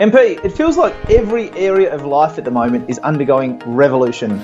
MP, 0.00 0.42
it 0.42 0.52
feels 0.52 0.78
like 0.78 0.94
every 1.10 1.50
area 1.50 1.94
of 1.94 2.06
life 2.06 2.38
at 2.38 2.46
the 2.46 2.50
moment 2.50 2.88
is 2.88 2.98
undergoing 3.00 3.58
revolution. 3.66 4.42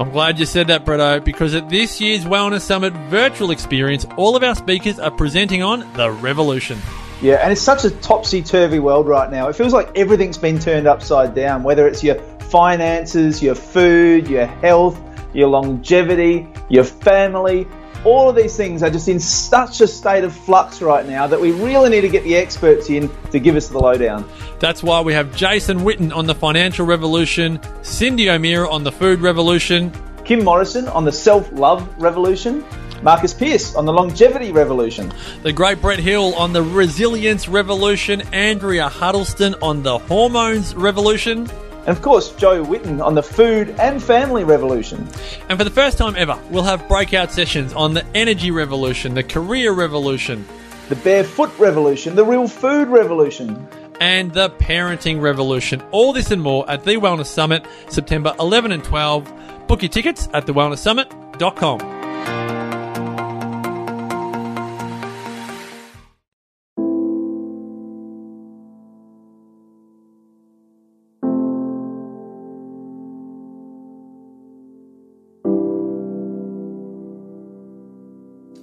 I'm 0.00 0.10
glad 0.10 0.38
you 0.38 0.46
said 0.46 0.68
that, 0.68 0.86
Bretto, 0.86 1.22
because 1.22 1.54
at 1.54 1.68
this 1.68 2.00
year's 2.00 2.24
Wellness 2.24 2.62
Summit 2.62 2.94
virtual 3.10 3.50
experience, 3.50 4.06
all 4.16 4.36
of 4.36 4.42
our 4.42 4.54
speakers 4.54 4.98
are 4.98 5.10
presenting 5.10 5.62
on 5.62 5.80
the 5.92 6.10
revolution. 6.10 6.78
Yeah, 7.20 7.34
and 7.42 7.52
it's 7.52 7.60
such 7.60 7.84
a 7.84 7.90
topsy 7.90 8.42
turvy 8.42 8.78
world 8.78 9.06
right 9.06 9.30
now. 9.30 9.48
It 9.48 9.56
feels 9.56 9.74
like 9.74 9.94
everything's 9.98 10.38
been 10.38 10.58
turned 10.58 10.86
upside 10.86 11.34
down, 11.34 11.62
whether 11.62 11.86
it's 11.86 12.02
your 12.02 12.14
finances, 12.48 13.42
your 13.42 13.54
food, 13.54 14.28
your 14.28 14.46
health, 14.46 14.98
your 15.34 15.48
longevity, 15.48 16.48
your 16.70 16.84
family. 16.84 17.68
All 18.06 18.30
of 18.30 18.36
these 18.36 18.56
things 18.56 18.84
are 18.84 18.88
just 18.88 19.08
in 19.08 19.18
such 19.18 19.80
a 19.80 19.88
state 19.88 20.22
of 20.22 20.32
flux 20.32 20.80
right 20.80 21.04
now 21.04 21.26
that 21.26 21.40
we 21.40 21.50
really 21.50 21.90
need 21.90 22.02
to 22.02 22.08
get 22.08 22.22
the 22.22 22.36
experts 22.36 22.88
in 22.88 23.10
to 23.32 23.40
give 23.40 23.56
us 23.56 23.66
the 23.66 23.80
lowdown. 23.80 24.30
That's 24.60 24.80
why 24.80 25.00
we 25.00 25.12
have 25.14 25.34
Jason 25.34 25.80
Witten 25.80 26.14
on 26.14 26.24
the 26.24 26.34
financial 26.36 26.86
revolution, 26.86 27.58
Cyndi 27.82 28.32
O'Meara 28.32 28.70
on 28.70 28.84
the 28.84 28.92
food 28.92 29.18
revolution, 29.18 29.90
Kim 30.24 30.44
Morrison 30.44 30.86
on 30.86 31.04
the 31.04 31.10
self 31.10 31.50
love 31.50 31.92
revolution, 32.00 32.64
Marcus 33.02 33.34
Pearce 33.34 33.74
on 33.74 33.86
the 33.86 33.92
longevity 33.92 34.52
revolution, 34.52 35.12
the 35.42 35.52
great 35.52 35.80
Brett 35.80 35.98
Hill 35.98 36.32
on 36.36 36.52
the 36.52 36.62
resilience 36.62 37.48
revolution, 37.48 38.22
Andrea 38.32 38.88
Huddleston 38.88 39.56
on 39.60 39.82
the 39.82 39.98
hormones 39.98 40.76
revolution, 40.76 41.48
and 41.86 41.96
of 41.96 42.02
course, 42.02 42.32
Jo 42.32 42.64
Whitton 42.64 43.00
on 43.00 43.14
the 43.14 43.22
food 43.22 43.70
and 43.78 44.02
family 44.02 44.44
revolution. 44.44 45.08
And 45.48 45.56
for 45.56 45.64
the 45.64 45.70
first 45.70 45.98
time 45.98 46.16
ever, 46.16 46.38
we'll 46.50 46.64
have 46.64 46.86
breakout 46.88 47.30
sessions 47.32 47.72
on 47.72 47.94
the 47.94 48.04
energy 48.14 48.50
revolution, 48.50 49.14
the 49.14 49.22
career 49.22 49.72
revolution, 49.72 50.46
the 50.88 50.96
barefoot 50.96 51.56
revolution, 51.58 52.16
the 52.16 52.24
real 52.24 52.48
food 52.48 52.88
revolution, 52.88 53.68
and 54.00 54.32
the 54.32 54.50
parenting 54.50 55.20
revolution. 55.20 55.80
All 55.92 56.12
this 56.12 56.30
and 56.30 56.42
more 56.42 56.68
at 56.68 56.84
the 56.84 56.96
Wellness 56.96 57.26
Summit, 57.26 57.64
September 57.88 58.34
11 58.40 58.72
and 58.72 58.84
12. 58.84 59.66
Book 59.68 59.82
your 59.82 59.88
tickets 59.88 60.28
at 60.32 60.46
thewellnesssummit.com. 60.46 61.95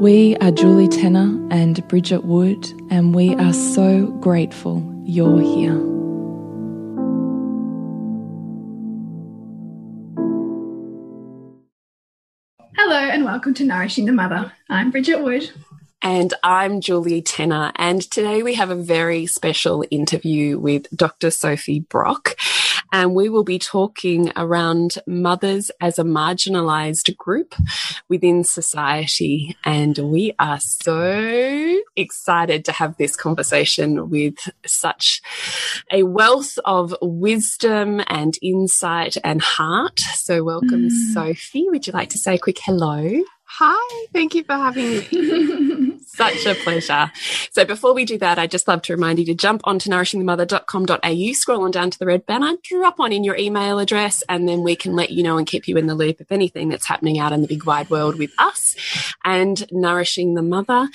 We 0.00 0.36
are 0.42 0.50
Julie 0.50 0.88
Tenner 0.88 1.48
and 1.50 1.88
Bridget 1.88 2.22
Wood, 2.26 2.70
and 2.90 3.14
we 3.14 3.34
are 3.36 3.54
so 3.54 4.08
grateful 4.20 4.84
you're 5.06 5.40
here. 5.40 5.72
Hello, 12.76 12.98
and 12.98 13.24
welcome 13.24 13.54
to 13.54 13.64
Nourishing 13.64 14.04
the 14.04 14.12
Mother. 14.12 14.52
I'm 14.68 14.90
Bridget 14.90 15.22
Wood. 15.22 15.50
And 16.02 16.34
I'm 16.42 16.80
Julie 16.80 17.22
Tenner. 17.22 17.72
And 17.76 18.02
today 18.02 18.42
we 18.42 18.54
have 18.54 18.70
a 18.70 18.76
very 18.76 19.26
special 19.26 19.84
interview 19.90 20.58
with 20.58 20.86
Dr. 20.96 21.30
Sophie 21.30 21.80
Brock 21.80 22.36
and 22.92 23.14
we 23.14 23.28
will 23.28 23.44
be 23.44 23.58
talking 23.58 24.32
around 24.36 24.98
mothers 25.06 25.70
as 25.80 25.98
a 25.98 26.04
marginalized 26.04 27.16
group 27.16 27.54
within 28.08 28.44
society. 28.44 29.56
And 29.64 29.98
we 29.98 30.32
are 30.38 30.60
so 30.60 31.80
excited 31.96 32.64
to 32.66 32.72
have 32.72 32.96
this 32.96 33.16
conversation 33.16 34.08
with 34.08 34.36
such 34.64 35.20
a 35.92 36.04
wealth 36.04 36.58
of 36.64 36.94
wisdom 37.02 38.00
and 38.06 38.38
insight 38.40 39.16
and 39.24 39.42
heart. 39.42 39.98
So, 40.00 40.44
welcome, 40.44 40.88
mm. 40.88 41.12
Sophie. 41.12 41.68
Would 41.68 41.86
you 41.86 41.92
like 41.92 42.10
to 42.10 42.18
say 42.18 42.36
a 42.36 42.38
quick 42.38 42.58
hello? 42.62 43.22
Hi, 43.44 44.06
thank 44.12 44.34
you 44.34 44.44
for 44.44 44.54
having 44.54 44.88
me. 44.88 45.62
Such 46.16 46.46
a 46.46 46.54
pleasure. 46.54 47.10
So 47.52 47.64
before 47.64 47.94
we 47.94 48.04
do 48.04 48.18
that, 48.18 48.38
I'd 48.38 48.50
just 48.50 48.68
love 48.68 48.82
to 48.82 48.94
remind 48.94 49.18
you 49.18 49.24
to 49.26 49.34
jump 49.34 49.62
onto 49.64 49.90
nourishingthemother.com.au, 49.90 51.32
scroll 51.32 51.64
on 51.64 51.70
down 51.70 51.90
to 51.90 51.98
the 51.98 52.06
red 52.06 52.24
banner, 52.24 52.54
drop 52.62 53.00
on 53.00 53.12
in 53.12 53.24
your 53.24 53.36
email 53.36 53.78
address, 53.78 54.22
and 54.28 54.48
then 54.48 54.62
we 54.62 54.76
can 54.76 54.94
let 54.94 55.10
you 55.10 55.22
know 55.22 55.36
and 55.36 55.46
keep 55.46 55.68
you 55.68 55.76
in 55.76 55.86
the 55.86 55.94
loop 55.94 56.20
of 56.20 56.30
anything 56.30 56.68
that's 56.68 56.86
happening 56.86 57.18
out 57.18 57.32
in 57.32 57.42
the 57.42 57.48
big 57.48 57.64
wide 57.64 57.90
world 57.90 58.18
with 58.18 58.30
us 58.38 58.76
and 59.24 59.70
Nourishing 59.70 60.34
the 60.34 60.42
Mother. 60.42 60.88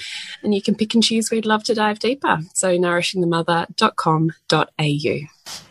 And 0.43 0.55
you 0.55 0.61
can 0.61 0.75
pick 0.75 0.93
and 0.93 1.03
choose 1.03 1.31
you'd 1.31 1.45
love 1.45 1.63
to 1.65 1.75
dive 1.75 1.99
deeper. 1.99 2.39
So 2.53 2.77
nourishingthemother.com.au. 2.77 5.70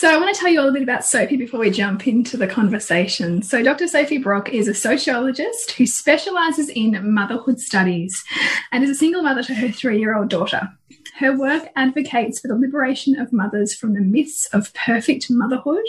So, 0.00 0.08
I 0.08 0.16
want 0.16 0.34
to 0.34 0.40
tell 0.40 0.50
you 0.50 0.60
a 0.60 0.62
little 0.62 0.72
bit 0.72 0.82
about 0.82 1.04
Sophie 1.04 1.36
before 1.36 1.60
we 1.60 1.70
jump 1.70 2.08
into 2.08 2.38
the 2.38 2.46
conversation. 2.46 3.42
So, 3.42 3.62
Dr. 3.62 3.86
Sophie 3.86 4.16
Brock 4.16 4.48
is 4.48 4.66
a 4.66 4.72
sociologist 4.72 5.72
who 5.72 5.84
specializes 5.86 6.70
in 6.70 7.12
motherhood 7.12 7.60
studies 7.60 8.24
and 8.72 8.82
is 8.82 8.88
a 8.88 8.94
single 8.94 9.20
mother 9.20 9.42
to 9.42 9.54
her 9.54 9.68
three 9.68 9.98
year 9.98 10.16
old 10.16 10.30
daughter. 10.30 10.70
Her 11.18 11.36
work 11.36 11.68
advocates 11.76 12.40
for 12.40 12.48
the 12.48 12.56
liberation 12.56 13.20
of 13.20 13.30
mothers 13.30 13.74
from 13.74 13.92
the 13.92 14.00
myths 14.00 14.46
of 14.54 14.72
perfect 14.72 15.26
motherhood, 15.28 15.84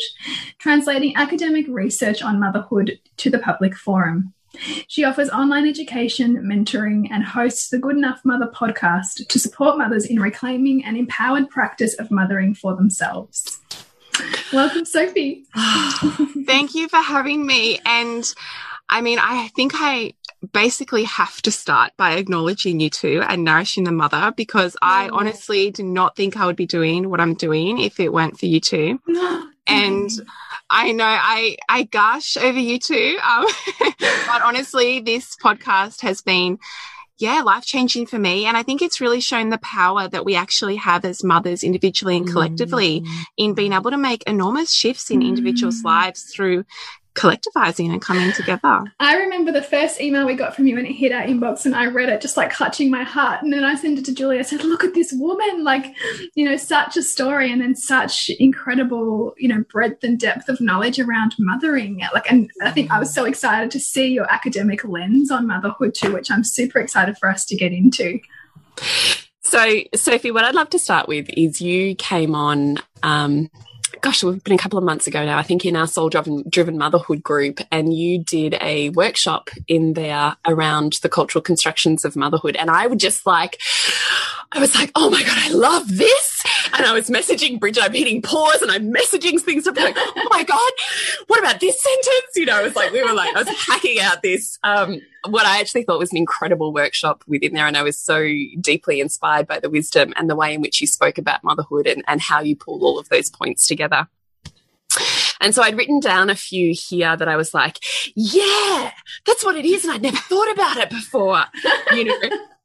translating 0.58 1.16
academic 1.16 1.66
research 1.70 2.22
on 2.22 2.38
motherhood 2.38 3.00
to 3.16 3.30
the 3.30 3.40
public 3.40 3.78
forum. 3.78 4.34
She 4.90 5.06
offers 5.06 5.30
online 5.30 5.66
education, 5.66 6.36
mentoring, 6.44 7.08
and 7.10 7.24
hosts 7.24 7.70
the 7.70 7.80
Good 7.80 7.96
Enough 7.96 8.26
Mother 8.26 8.52
podcast 8.54 9.26
to 9.30 9.40
support 9.40 9.78
mothers 9.78 10.06
in 10.06 10.20
reclaiming 10.20 10.84
an 10.84 10.98
empowered 10.98 11.50
practice 11.50 11.94
of 11.94 12.12
mothering 12.12 12.54
for 12.54 12.76
themselves. 12.76 13.62
Welcome, 14.54 14.86
Sophie. 14.86 15.46
Thank 16.46 16.76
you 16.76 16.88
for 16.90 16.98
having 16.98 17.46
me. 17.46 17.80
And 17.86 18.24
I 18.90 19.02
mean, 19.02 19.20
I 19.20 19.48
think 19.50 19.74
I 19.76 20.14
basically 20.54 21.04
have 21.04 21.42
to 21.44 21.52
start 21.52 21.92
by 21.98 22.14
acknowledging 22.14 22.80
you 22.80 22.90
two 22.90 23.22
and 23.28 23.44
nourishing 23.44 23.84
the 23.84 23.92
mother 23.92 24.34
because 24.36 24.76
I 24.82 25.08
oh. 25.10 25.18
honestly 25.18 25.72
do 25.72 25.84
not 25.84 26.16
think 26.16 26.38
I 26.38 26.46
would 26.46 26.56
be 26.56 26.66
doing 26.66 27.10
what 27.10 27.22
I'm 27.22 27.36
doing 27.36 27.80
if 27.80 28.00
it 28.00 28.12
weren't 28.12 28.40
for 28.40 28.48
you 28.48 28.60
two. 28.60 29.00
and 29.68 30.10
I 30.70 30.92
know 30.92 31.06
I 31.06 31.58
I 31.70 31.84
gush 31.84 32.38
over 32.38 32.60
you 32.60 32.80
two, 32.80 33.18
um, 33.24 33.46
but 34.00 34.42
honestly, 34.42 35.00
this 35.00 35.36
podcast 35.36 36.02
has 36.02 36.22
been 36.22 36.60
yeah, 37.22 37.42
life 37.42 37.66
changing 37.66 38.08
for 38.08 38.18
me. 38.18 38.46
And 38.46 38.58
I 38.58 38.64
think 38.64 38.82
it's 38.82 39.00
really 39.00 39.22
shown 39.22 39.50
the 39.50 39.60
power 39.60 40.08
that 40.08 40.26
we 40.26 40.36
actually 40.36 40.78
have 40.78 41.06
as 41.06 41.24
mothers 41.24 41.64
individually 41.64 42.18
and 42.18 42.28
collectively 42.28 43.02
mm. 43.02 43.24
in 43.38 43.54
being 43.54 43.74
able 43.74 43.92
to 43.92 43.98
make 43.98 44.24
enormous 44.24 44.74
shifts 44.74 45.10
in 45.12 45.22
individuals' 45.22 45.82
mm. 45.82 45.86
lives 45.86 46.24
through 46.24 46.66
collectivizing 47.14 47.92
and 47.92 48.02
coming 48.02 48.32
together. 48.32 48.84
I 49.00 49.18
remember 49.18 49.52
the 49.52 49.62
first 49.62 50.00
email 50.00 50.26
we 50.26 50.36
got 50.36 50.56
from 50.56 50.68
you 50.68 50.78
and 50.78 50.88
it 50.88 50.94
hit 50.94 51.12
our 51.12 51.24
inbox 51.24 51.66
and 51.66 51.76
I 51.76 51.88
read 51.88 52.10
it 52.10 52.22
just 52.22 52.38
like 52.38 52.54
clutching 52.54 52.90
my 52.90 53.04
heart. 53.04 53.42
And 53.44 53.52
then 53.52 53.64
I 53.64 53.76
sent 53.76 54.00
it 54.00 54.06
to 54.06 54.14
Julie. 54.14 54.40
I 54.40 54.44
said, 54.44 54.64
look 54.64 54.84
at 54.84 54.94
this 54.94 55.12
woman, 55.12 55.64
like, 55.64 55.94
you 56.36 56.46
know, 56.46 56.56
such 56.56 56.96
a 56.96 57.04
story 57.04 57.52
and 57.52 57.62
then 57.62 57.76
such 57.76 58.30
incredible, 58.40 59.34
you 59.38 59.48
know, 59.48 59.64
breadth 59.72 60.04
and 60.04 60.20
depth 60.20 60.48
of 60.48 60.62
knowledge 60.62 61.00
around 61.00 61.36
mothering. 61.38 62.02
Like, 62.14 62.32
and 62.32 62.50
I 62.62 62.72
think 62.72 62.92
I 62.92 63.00
was 63.00 63.14
so 63.14 63.26
excited 63.26 63.72
to 63.72 63.80
see 63.80 64.08
your 64.08 64.32
academic 64.32 64.84
lens 64.86 65.32
on 65.32 65.48
motherhood 65.48 65.94
too, 65.94 66.14
which 66.14 66.32
I'm 66.32 66.44
super 66.44 66.80
excited 66.80 67.18
for 67.18 67.30
us 67.30 67.46
to 67.46 67.56
get 67.56 67.74
into. 67.74 68.20
So, 69.42 69.82
Sophie, 69.96 70.32
what 70.32 70.46
I'd 70.46 70.56
love 70.56 70.70
to 70.70 70.80
start 70.80 71.10
with 71.10 71.30
is 71.36 71.62
you 71.62 71.94
came 71.96 72.36
on 72.36 72.78
um, 73.04 73.50
gosh, 74.02 74.24
we've 74.24 74.44
been 74.44 74.54
a 74.54 74.58
couple 74.58 74.80
of 74.80 74.86
months 74.86 75.08
ago 75.08 75.26
now, 75.26 75.38
I 75.38 75.44
think 75.44 75.66
in 75.66 75.76
our 75.76 75.88
soul 75.88 76.10
driven, 76.10 76.44
driven 76.50 76.78
motherhood 76.78 77.22
group, 77.22 77.60
and 77.72 77.94
you 77.94 78.24
did 78.24 78.56
a 78.62 78.90
workshop 78.90 79.50
in 79.68 79.94
there 79.94 80.36
around 80.48 80.94
the 81.02 81.10
cultural 81.10 81.42
constructions 81.42 82.06
of 82.06 82.16
motherhood. 82.16 82.56
And 82.56 82.70
I 82.70 82.88
would 82.88 83.00
just 83.00 83.26
like, 83.26 83.60
I 84.52 84.60
was 84.60 84.76
like, 84.76 84.92
oh 84.96 85.10
my 85.10 85.22
God, 85.22 85.38
I 85.38 85.50
love 85.50 85.98
this. 85.98 86.44
And 86.74 86.86
I 86.86 86.94
was 86.94 87.10
messaging 87.10 87.60
Bridget, 87.60 87.84
I'm 87.84 87.94
hitting 87.94 88.22
pause 88.22 88.62
and 88.62 88.72
I'm 88.72 88.94
messaging 88.94 89.40
things. 89.40 89.68
I'm 89.68 89.76
like, 89.76 89.96
oh 89.98 90.28
my 90.30 90.44
God, 90.44 90.72
what 91.28 91.40
about 91.40 91.60
this 91.60 91.82
sentence? 91.82 92.36
You 92.36 92.46
know, 92.46 92.62
it 92.62 92.64
was 92.64 92.76
like, 92.76 92.92
we 92.92 93.04
were 93.04 93.14
like, 93.14 93.36
I 93.36 93.44
was 93.44 93.50
hacking 93.50 94.00
out 94.00 94.22
this, 94.22 94.58
um, 94.64 95.02
what 95.28 95.46
I 95.46 95.60
actually 95.60 95.84
thought 95.84 96.00
was 96.00 96.12
an 96.12 96.18
incredible 96.18 96.74
workshop 96.74 97.24
within 97.28 97.54
there. 97.54 97.68
And 97.68 97.78
I 97.78 97.84
was 97.84 98.00
so 98.00 98.28
deeply 98.60 99.00
inspired 99.00 99.48
by 99.48 99.60
the 99.60 99.70
wisdom 99.70 100.14
and 100.16 100.30
the 100.30 100.36
way 100.36 100.54
in 100.54 100.62
which 100.62 100.82
you 100.82 100.88
spoke 100.88 101.18
about 101.18 101.44
motherhood 101.44 101.88
and, 101.88 102.04
and 102.08 102.22
how 102.22 102.42
you 102.42 102.56
pulled 102.56 102.82
all 102.82 102.98
of 102.98 103.10
those 103.10 103.30
points 103.30 103.68
together. 103.68 104.08
And 105.40 105.56
so 105.56 105.64
I'd 105.64 105.78
written 105.78 106.00
down 106.00 106.30
a 106.30 106.36
few 106.36 106.74
here 106.74 107.16
that 107.16 107.28
I 107.28 107.36
was 107.36 107.54
like, 107.54 107.80
yeah, 108.16 108.92
that's 109.26 109.44
what 109.44 109.56
it 109.56 109.66
is. 109.66 109.84
And 109.84 109.94
I'd 109.94 110.02
never 110.02 110.18
thought 110.18 110.52
about 110.52 110.78
it 110.78 110.90
before, 110.90 111.44
you 111.94 112.06
know. 112.06 112.20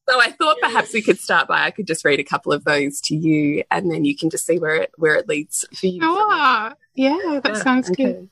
so 0.08 0.20
I 0.20 0.30
thought 0.32 0.58
perhaps 0.60 0.92
we 0.92 1.00
could 1.00 1.18
start 1.18 1.48
by 1.48 1.64
I 1.64 1.70
could 1.70 1.86
just 1.86 2.04
read 2.04 2.20
a 2.20 2.24
couple 2.24 2.52
of 2.52 2.64
those 2.64 3.00
to 3.02 3.16
you, 3.16 3.64
and 3.70 3.90
then 3.90 4.04
you 4.04 4.14
can 4.14 4.28
just 4.28 4.46
see 4.46 4.58
where 4.58 4.76
it 4.76 4.92
where 4.96 5.14
it 5.14 5.26
leads 5.26 5.64
for 5.74 5.86
you. 5.86 6.00
Oh, 6.02 6.72
yeah, 6.94 7.40
that 7.42 7.52
uh, 7.52 7.62
sounds 7.62 7.90
okay. 7.90 8.04
good. 8.04 8.28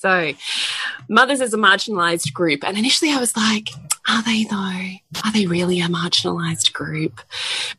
So, 0.00 0.32
mothers 1.08 1.40
as 1.40 1.54
a 1.54 1.58
marginalized 1.58 2.32
group. 2.32 2.64
And 2.64 2.76
initially 2.76 3.12
I 3.12 3.18
was 3.18 3.36
like, 3.36 3.70
are 4.08 4.22
they 4.22 4.44
though? 4.44 5.24
Are 5.24 5.32
they 5.32 5.46
really 5.46 5.80
a 5.80 5.86
marginalized 5.86 6.72
group? 6.72 7.20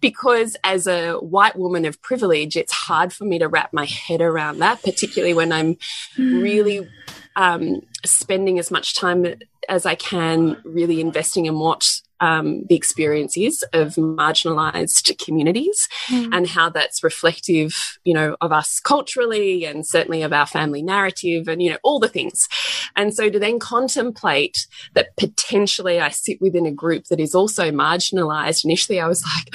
Because 0.01 0.57
as 0.63 0.87
a 0.87 1.13
white 1.13 1.55
woman 1.55 1.85
of 1.85 2.01
privilege, 2.01 2.57
it's 2.57 2.73
hard 2.73 3.13
for 3.13 3.25
me 3.25 3.37
to 3.39 3.47
wrap 3.47 3.73
my 3.73 3.85
head 3.85 4.21
around 4.21 4.59
that, 4.59 4.81
particularly 4.81 5.33
when 5.33 5.51
I'm 5.51 5.75
mm. 6.17 6.41
really 6.41 6.87
um, 7.35 7.81
spending 8.05 8.59
as 8.59 8.71
much 8.71 8.95
time 8.95 9.25
as 9.67 9.85
I 9.85 9.95
can 9.95 10.57
really 10.63 11.01
investing 11.01 11.45
in 11.45 11.59
what 11.59 12.01
um, 12.21 12.65
the 12.69 12.75
experience 12.75 13.35
is 13.37 13.63
of 13.73 13.95
marginalized 13.95 15.17
communities 15.23 15.87
mm. 16.07 16.29
and 16.31 16.47
how 16.47 16.69
that's 16.69 17.03
reflective, 17.03 17.99
you 18.03 18.13
know, 18.13 18.37
of 18.41 18.51
us 18.51 18.79
culturally 18.79 19.65
and 19.65 19.85
certainly 19.85 20.21
of 20.21 20.31
our 20.31 20.45
family 20.45 20.81
narrative 20.81 21.47
and, 21.47 21.61
you 21.61 21.69
know, 21.71 21.77
all 21.83 21.99
the 21.99 22.07
things. 22.07 22.47
And 22.95 23.13
so 23.13 23.29
to 23.29 23.39
then 23.39 23.59
contemplate 23.59 24.67
that 24.93 25.15
potentially 25.17 25.99
I 25.99 26.09
sit 26.09 26.39
within 26.39 26.65
a 26.65 26.71
group 26.71 27.05
that 27.05 27.19
is 27.19 27.35
also 27.35 27.69
marginalized, 27.71 28.63
initially 28.63 28.99
I 28.99 29.07
was 29.07 29.23
like, 29.35 29.53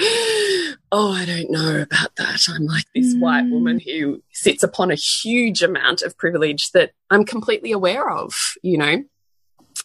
oh, 0.91 1.13
I 1.13 1.25
don't 1.25 1.51
know 1.51 1.81
about 1.81 2.15
that. 2.17 2.41
I'm 2.49 2.65
like 2.65 2.85
this 2.93 3.13
mm. 3.15 3.19
white 3.19 3.49
woman 3.49 3.79
who 3.79 4.21
sits 4.33 4.63
upon 4.63 4.91
a 4.91 4.95
huge 4.95 5.63
amount 5.63 6.01
of 6.01 6.17
privilege 6.17 6.71
that 6.71 6.91
I'm 7.09 7.25
completely 7.25 7.71
aware 7.71 8.09
of, 8.09 8.33
you 8.61 8.77
know? 8.77 9.03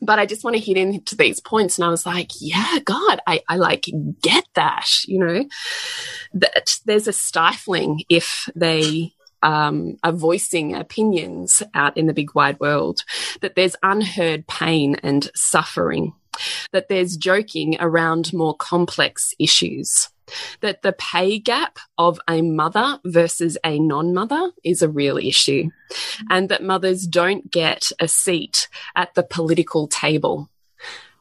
but 0.02 0.18
I 0.18 0.26
just 0.26 0.44
want 0.44 0.56
to 0.56 0.62
hit 0.62 0.76
into 0.76 1.16
these 1.16 1.40
points. 1.40 1.78
And 1.78 1.84
I 1.84 1.88
was 1.88 2.06
like, 2.06 2.30
yeah, 2.40 2.78
God, 2.84 3.20
I, 3.26 3.42
I 3.48 3.56
like 3.56 3.88
get 4.20 4.44
that, 4.54 4.88
you 5.06 5.18
know, 5.18 5.44
that 6.34 6.78
there's 6.84 7.08
a 7.08 7.12
stifling 7.12 8.02
if 8.08 8.48
they 8.54 9.12
um, 9.42 9.96
are 10.02 10.12
voicing 10.12 10.74
opinions 10.74 11.62
out 11.74 11.96
in 11.96 12.06
the 12.06 12.14
big 12.14 12.34
wide 12.34 12.58
world, 12.60 13.04
that 13.40 13.54
there's 13.54 13.76
unheard 13.82 14.46
pain 14.46 14.96
and 15.02 15.30
suffering, 15.34 16.12
that 16.72 16.88
there's 16.88 17.16
joking 17.16 17.76
around 17.80 18.32
more 18.32 18.54
complex 18.56 19.34
issues 19.38 20.08
that 20.61 20.82
the 20.82 20.93
pay 20.93 21.38
gap 21.38 21.78
of 21.99 22.20
a 22.28 22.43
mother 22.43 22.99
versus 23.05 23.56
a 23.64 23.78
non 23.78 24.14
mother 24.14 24.50
is 24.64 24.82
a 24.82 24.88
real 24.88 25.19
issue, 25.19 25.70
and 26.31 26.49
that 26.49 26.62
mothers 26.62 27.06
don't 27.06 27.50
get 27.50 27.90
a 28.00 28.08
seat 28.08 28.69
at 28.94 29.14
the 29.14 29.23
political 29.23 29.87
table. 29.87 30.50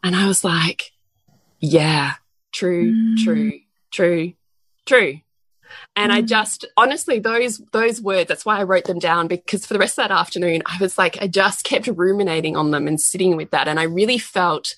And 0.04 0.16
I 0.16 0.28
was 0.28 0.44
like, 0.44 0.92
yeah, 1.60 2.14
true, 2.52 2.94
mm. 2.94 3.24
true, 3.24 3.60
true, 3.92 4.34
true. 4.86 5.20
And 5.96 6.12
mm. 6.12 6.16
I 6.16 6.22
just 6.22 6.66
honestly 6.78 7.20
those 7.20 7.60
those 7.72 8.02
words 8.02 8.28
that's 8.28 8.46
why 8.46 8.60
I 8.60 8.64
wrote 8.64 8.86
them 8.86 9.00
down 9.00 9.28
because 9.28 9.66
for 9.66 9.74
the 9.74 9.80
rest 9.80 9.98
of 9.98 10.08
that 10.08 10.12
afternoon 10.12 10.62
I 10.66 10.78
was 10.80 10.98
like 10.98 11.22
I 11.22 11.28
just 11.28 11.64
kept 11.64 11.88
ruminating 11.88 12.56
on 12.56 12.72
them 12.72 12.88
and 12.88 13.00
sitting 13.00 13.36
with 13.36 13.52
that 13.52 13.68
and 13.68 13.80
I 13.80 13.84
really 13.84 14.18
felt 14.18 14.76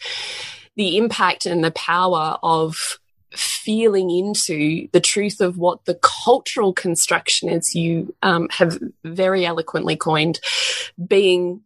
the 0.76 0.98
impact 0.98 1.46
and 1.46 1.64
the 1.64 1.72
power 1.72 2.38
of 2.42 3.00
feeling 3.38 4.10
into 4.10 4.88
the 4.92 5.00
truth 5.00 5.42
of 5.42 5.57
what 5.57 5.86
the 5.86 6.00
cultural 6.01 6.74
construction, 6.74 7.50
is 7.50 7.75
you 7.75 8.13
um, 8.22 8.48
have 8.50 8.80
very 9.04 9.45
eloquently 9.45 9.95
coined, 9.95 10.39
being 11.07 11.62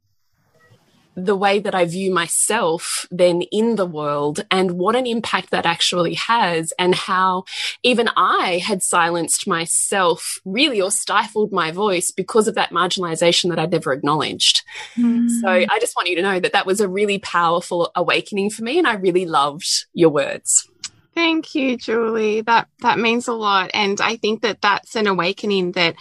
the 1.15 1.35
way 1.35 1.59
that 1.59 1.75
I 1.75 1.85
view 1.85 2.13
myself 2.13 3.06
then 3.12 3.41
in 3.44 3.75
the 3.75 3.85
world 3.85 4.45
and 4.50 4.71
what 4.71 4.95
an 4.95 5.06
impact 5.06 5.51
that 5.51 5.65
actually 5.65 6.13
has 6.15 6.73
and 6.79 6.95
how 6.95 7.44
even 7.83 8.09
I 8.15 8.62
had 8.63 8.81
silenced 8.81 9.47
myself 9.47 10.39
really 10.45 10.81
or 10.81 10.91
stifled 10.91 11.51
my 11.51 11.71
voice 11.71 12.12
because 12.12 12.47
of 12.47 12.56
that 12.56 12.71
marginalization 12.71 13.50
that 13.50 13.59
I'd 13.59 13.71
never 13.71 13.91
acknowledged. 13.91 14.63
Mm. 14.95 15.29
So 15.41 15.50
I 15.50 15.79
just 15.79 15.95
want 15.95 16.09
you 16.09 16.15
to 16.15 16.21
know 16.21 16.39
that 16.39 16.53
that 16.53 16.65
was 16.65 16.79
a 16.79 16.88
really 16.88 17.19
powerful 17.19 17.91
awakening 17.95 18.50
for 18.50 18.63
me 18.63 18.77
and 18.77 18.88
I 18.88 18.94
really 18.94 19.25
loved 19.25 19.85
your 19.94 20.09
words. 20.09 20.67
Thank 21.13 21.56
you, 21.56 21.75
Julie. 21.75 22.42
That 22.42 22.69
that 22.80 22.98
means 22.98 23.28
a 23.28 23.34
lot, 23.34 23.69
and 23.74 24.00
I 24.00 24.16
think 24.16 24.42
that 24.44 24.62
that's 24.62 24.96
an 24.96 25.08
awakening 25.08 25.74
that 25.74 25.96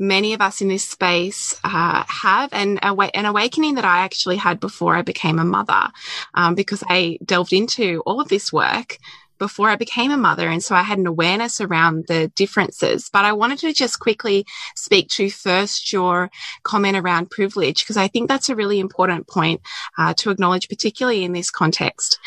many 0.00 0.34
of 0.34 0.40
us 0.40 0.60
in 0.60 0.66
this 0.66 0.84
space 0.84 1.58
uh, 1.62 2.02
have, 2.08 2.52
and 2.52 2.80
an 2.82 3.24
awakening 3.24 3.76
that 3.76 3.84
I 3.84 4.00
actually 4.00 4.36
had 4.36 4.58
before 4.58 4.96
I 4.96 5.02
became 5.02 5.38
a 5.38 5.44
mother, 5.44 5.88
um, 6.34 6.56
because 6.56 6.82
I 6.88 7.18
delved 7.24 7.52
into 7.52 8.02
all 8.04 8.20
of 8.20 8.28
this 8.28 8.52
work 8.52 8.98
before 9.38 9.70
I 9.70 9.76
became 9.76 10.10
a 10.10 10.16
mother. 10.16 10.48
And 10.48 10.62
so 10.62 10.74
I 10.74 10.82
had 10.82 10.98
an 10.98 11.06
awareness 11.06 11.60
around 11.60 12.06
the 12.08 12.26
differences. 12.34 13.08
But 13.12 13.24
I 13.24 13.32
wanted 13.32 13.60
to 13.60 13.72
just 13.72 14.00
quickly 14.00 14.44
speak 14.74 15.08
to 15.10 15.30
first 15.30 15.92
your 15.92 16.28
comment 16.64 16.96
around 16.96 17.30
privilege, 17.30 17.84
because 17.84 17.96
I 17.96 18.08
think 18.08 18.28
that's 18.28 18.48
a 18.48 18.56
really 18.56 18.80
important 18.80 19.28
point 19.28 19.60
uh, 19.96 20.14
to 20.14 20.30
acknowledge, 20.30 20.68
particularly 20.68 21.22
in 21.22 21.32
this 21.32 21.52
context 21.52 22.18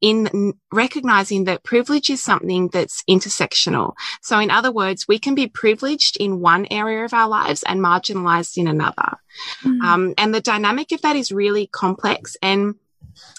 in 0.00 0.54
recognizing 0.72 1.44
that 1.44 1.64
privilege 1.64 2.10
is 2.10 2.22
something 2.22 2.68
that's 2.68 3.02
intersectional. 3.08 3.94
So 4.22 4.38
in 4.38 4.50
other 4.50 4.70
words, 4.70 5.06
we 5.08 5.18
can 5.18 5.34
be 5.34 5.48
privileged 5.48 6.16
in 6.18 6.40
one 6.40 6.66
area 6.70 7.04
of 7.04 7.12
our 7.12 7.28
lives 7.28 7.64
and 7.64 7.80
marginalized 7.80 8.56
in 8.56 8.68
another. 8.68 9.18
Mm. 9.64 9.80
Um, 9.82 10.14
and 10.16 10.34
the 10.34 10.40
dynamic 10.40 10.92
of 10.92 11.02
that 11.02 11.16
is 11.16 11.32
really 11.32 11.66
complex 11.66 12.36
and 12.42 12.74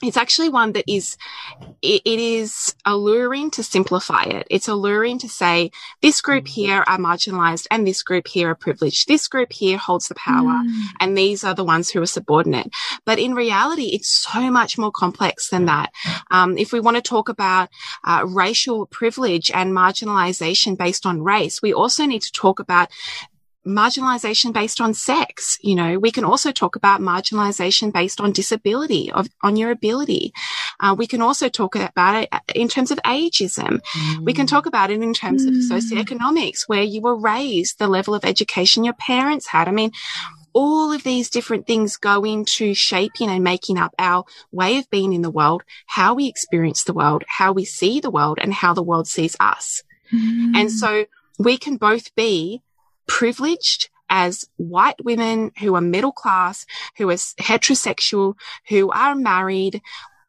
it's 0.02 0.18
actually 0.18 0.50
one 0.50 0.72
that 0.74 0.86
is 0.88 1.18
it, 1.82 2.02
it 2.06 2.20
is 2.20 2.76
alluring 2.86 3.52
to 3.52 3.64
simplify 3.64 4.24
it 4.24 4.48
it's 4.50 4.68
alluring 4.68 5.20
to 5.20 5.28
say 5.28 5.72
this 6.02 6.22
group 6.22 6.46
mm. 6.46 6.50
here 6.50 6.84
are 6.88 6.98
marginalized 6.98 7.68
and 7.72 7.86
this 7.86 8.04
group 8.04 8.28
here 8.28 8.50
are 8.50 8.56
privileged 8.56 9.08
this 9.08 9.28
group 9.28 9.52
here 9.52 9.78
holds 9.78 10.08
the 10.08 10.16
power 10.16 10.54
mm. 10.66 10.84
and 11.00 11.18
these 11.18 11.44
are 11.44 11.54
the 11.54 11.64
ones 11.64 11.90
who 11.90 12.02
are 12.02 12.06
subordinate 12.06 12.72
but 13.06 13.20
in 13.20 13.34
reality 13.34 13.90
it's 13.94 14.10
so 14.10 14.50
much 14.52 14.78
more 14.78 14.92
complex 14.92 15.50
than 15.50 15.66
that 15.66 15.92
um, 16.32 16.58
if 16.58 16.72
we 16.72 16.80
want 16.80 16.96
to 16.96 17.02
talk 17.02 17.30
about 17.30 17.70
uh, 18.06 18.24
racial 18.28 18.86
privilege 18.86 19.52
and 19.54 19.74
marginalization 19.74 20.78
based 20.78 21.06
on 21.06 21.22
race 21.22 21.62
we 21.62 21.74
also 21.74 22.06
need 22.06 22.22
to 22.22 22.32
talk 22.32 22.60
about 22.60 22.90
marginalization 23.70 24.54
based 24.54 24.82
on 24.82 24.94
sex. 24.94 25.58
You 25.62 25.76
know, 25.76 26.00
we 26.00 26.12
can 26.12 26.24
also 26.24 26.52
talk 26.52 26.76
about 26.76 27.02
marginalization 27.02 27.94
based 27.94 28.20
on 28.20 28.32
disability, 28.32 29.12
of, 29.12 29.28
on 29.42 29.56
your 29.56 29.72
ability. 29.72 30.34
Uh, 30.80 30.96
we 30.98 31.08
can 31.08 31.22
also 31.22 31.50
talk 31.50 31.76
about 31.76 32.24
it 32.24 32.30
in 32.56 32.68
terms 32.68 32.92
of 32.92 33.00
ageism. 33.06 33.82
Mm. 33.82 34.26
We 34.26 34.34
can 34.34 34.48
talk 34.48 34.66
about 34.66 34.92
it 34.92 35.02
in 35.02 35.14
terms 35.14 35.46
mm. 35.46 35.50
of 35.50 35.56
socioeconomics, 35.56 36.68
where 36.68 36.84
you 36.84 37.02
were 37.02 37.16
raised, 37.16 37.80
the 37.80 37.88
level 37.88 38.16
of 38.16 38.26
education 38.26 38.84
your 38.84 38.94
parents 38.94 39.48
had. 39.48 39.68
I 39.68 39.72
mean, 39.72 39.92
all 40.54 40.92
of 40.92 41.04
these 41.04 41.30
different 41.30 41.68
things 41.68 41.98
go 41.98 42.24
into 42.24 42.74
shaping 42.74 43.30
and 43.30 43.44
making 43.44 43.78
up 43.78 43.94
our 44.00 44.26
way 44.52 44.78
of 44.78 44.90
being 44.90 45.14
in 45.14 45.22
the 45.22 45.30
world, 45.30 45.64
how 45.86 46.16
we 46.16 46.28
experience 46.28 46.84
the 46.84 46.94
world, 46.94 47.24
how 47.28 47.52
we 47.52 47.66
see 47.66 48.00
the 48.00 48.10
world, 48.10 48.40
and 48.42 48.54
how 48.54 48.74
the 48.74 48.84
world 48.84 49.08
sees 49.08 49.36
us. 49.40 49.84
Mm. 50.12 50.56
And 50.56 50.72
so 50.72 51.06
we 51.38 51.58
can 51.58 51.78
both 51.78 52.14
be 52.16 52.62
privileged 53.10 53.90
as 54.10 54.48
white 54.56 55.04
women 55.04 55.52
who 55.60 55.76
are 55.76 55.82
middle 55.82 56.14
class, 56.14 56.66
who 56.98 57.10
are 57.10 57.16
heterosexual, 57.16 58.36
who 58.70 58.90
are 58.92 59.16
married. 59.16 59.82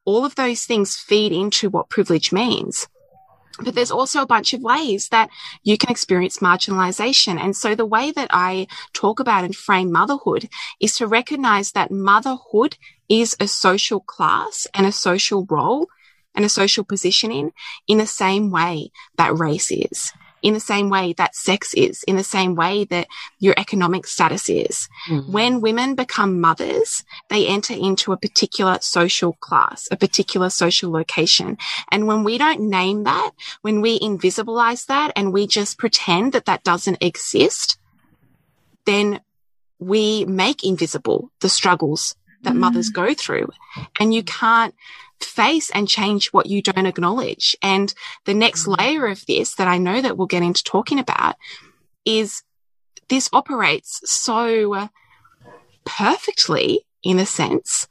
All 0.04 0.25
of 0.25 0.34
those 0.34 0.64
things 0.64 0.96
feed 0.96 1.32
into 1.32 1.70
what 1.70 1.90
privilege 1.90 2.32
means. 2.32 2.88
But 3.62 3.75
there's 3.75 3.90
also 3.90 4.22
a 4.22 4.26
bunch 4.26 4.54
of 4.54 4.62
ways 4.62 5.08
that 5.10 5.28
you 5.62 5.76
can 5.76 5.90
experience 5.90 6.38
marginalization. 6.38 7.38
And 7.38 7.54
so 7.54 7.75
the 7.75 7.87
way 7.87 8.10
that 8.12 8.28
I 8.30 8.66
talk 8.94 9.20
about 9.20 9.44
and 9.44 9.54
frame 9.54 9.92
motherhood 9.92 10.49
is 10.80 10.96
to 10.96 11.06
recognize 11.06 11.72
that 11.72 11.90
motherhood 11.90 12.78
is 13.08 13.37
a 13.38 13.46
social 13.46 14.00
class 14.00 14.66
and 14.72 14.87
a 14.87 14.92
social 14.92 15.46
role 15.50 15.88
and 16.34 16.44
a 16.44 16.49
social 16.49 16.84
positioning 16.84 17.52
in 17.87 17.99
the 17.99 18.06
same 18.06 18.50
way 18.50 18.92
that 19.18 19.37
race 19.37 19.70
is 19.70 20.12
in 20.42 20.54
the 20.54 20.61
same 20.61 20.88
way 20.88 21.12
that 21.14 21.35
sex 21.35 21.75
is, 21.75 22.02
in 22.04 22.16
the 22.16 22.25
same 22.25 22.54
way 22.54 22.85
that 22.85 23.09
your 23.38 23.54
economic 23.56 24.06
status 24.06 24.49
is. 24.49 24.88
Mm. 25.09 25.28
When 25.30 25.61
women 25.61 25.94
become 25.94 26.40
mothers, 26.40 27.04
they 27.28 27.47
enter 27.47 27.75
into 27.75 28.12
a 28.12 28.16
particular 28.16 28.78
social 28.80 29.35
class, 29.35 29.88
a 29.90 29.97
particular 29.97 30.50
social 30.50 30.90
location. 30.90 31.59
And 31.90 32.06
when 32.06 32.25
we 32.25 32.38
don't 32.38 32.68
name 32.70 33.04
that, 33.04 33.30
when 33.62 33.80
we 33.80 33.99
invisibilize 33.99 34.87
that 34.87 35.12
and 35.16 35.32
we 35.32 35.47
just 35.47 35.78
pretend 35.78 36.32
that 36.32 36.47
that 36.47 36.64
doesn't 36.64 37.02
exist, 37.02 37.78
then 38.87 39.20
we 39.78 40.25
make 40.26 40.62
invisible 40.62 41.30
the 41.40 41.49
struggles 41.49 42.14
that 42.42 42.54
mm. 42.54 42.59
mothers 42.59 42.90
go 42.90 43.14
through. 43.14 43.49
And 43.99 44.14
you 44.14 44.23
can't 44.23 44.75
face 45.20 45.70
and 45.70 45.88
change 45.88 46.28
what 46.28 46.47
you 46.47 46.62
don't 46.62 46.87
acknowledge. 46.87 47.56
And 47.62 47.92
the 48.25 48.35
next 48.35 48.66
mm. 48.66 48.78
layer 48.78 49.06
of 49.06 49.25
this 49.26 49.54
that 49.56 49.68
I 49.68 49.78
know 49.78 50.00
that 50.00 50.16
we'll 50.16 50.26
get 50.26 50.42
into 50.42 50.64
talking 50.64 50.99
about 50.99 51.37
is 52.04 52.42
this 53.09 53.28
operates 53.32 54.00
so 54.04 54.88
perfectly 55.85 56.87
in 57.02 57.18
a 57.18 57.26
sense 57.26 57.87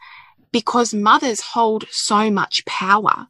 because 0.51 0.93
mothers 0.93 1.41
hold 1.41 1.85
so 1.91 2.31
much 2.31 2.65
power. 2.65 3.27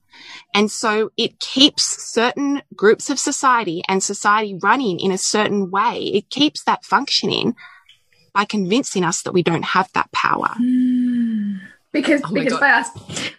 And 0.53 0.71
so 0.71 1.11
it 1.17 1.39
keeps 1.39 1.83
certain 1.83 2.61
groups 2.75 3.09
of 3.09 3.19
society 3.19 3.81
and 3.87 4.01
society 4.01 4.57
running 4.61 4.99
in 4.99 5.11
a 5.11 5.17
certain 5.17 5.69
way. 5.69 5.99
It 6.13 6.29
keeps 6.29 6.63
that 6.63 6.85
functioning 6.85 7.55
by 8.33 8.45
convincing 8.45 9.03
us 9.03 9.21
that 9.23 9.33
we 9.33 9.43
don't 9.43 9.63
have 9.63 9.91
that 9.93 10.11
power. 10.11 10.53
Mm 10.59 11.59
because 11.91 12.21
oh 12.25 12.33
because 12.33 12.59
by 12.59 12.69
us 12.69 12.89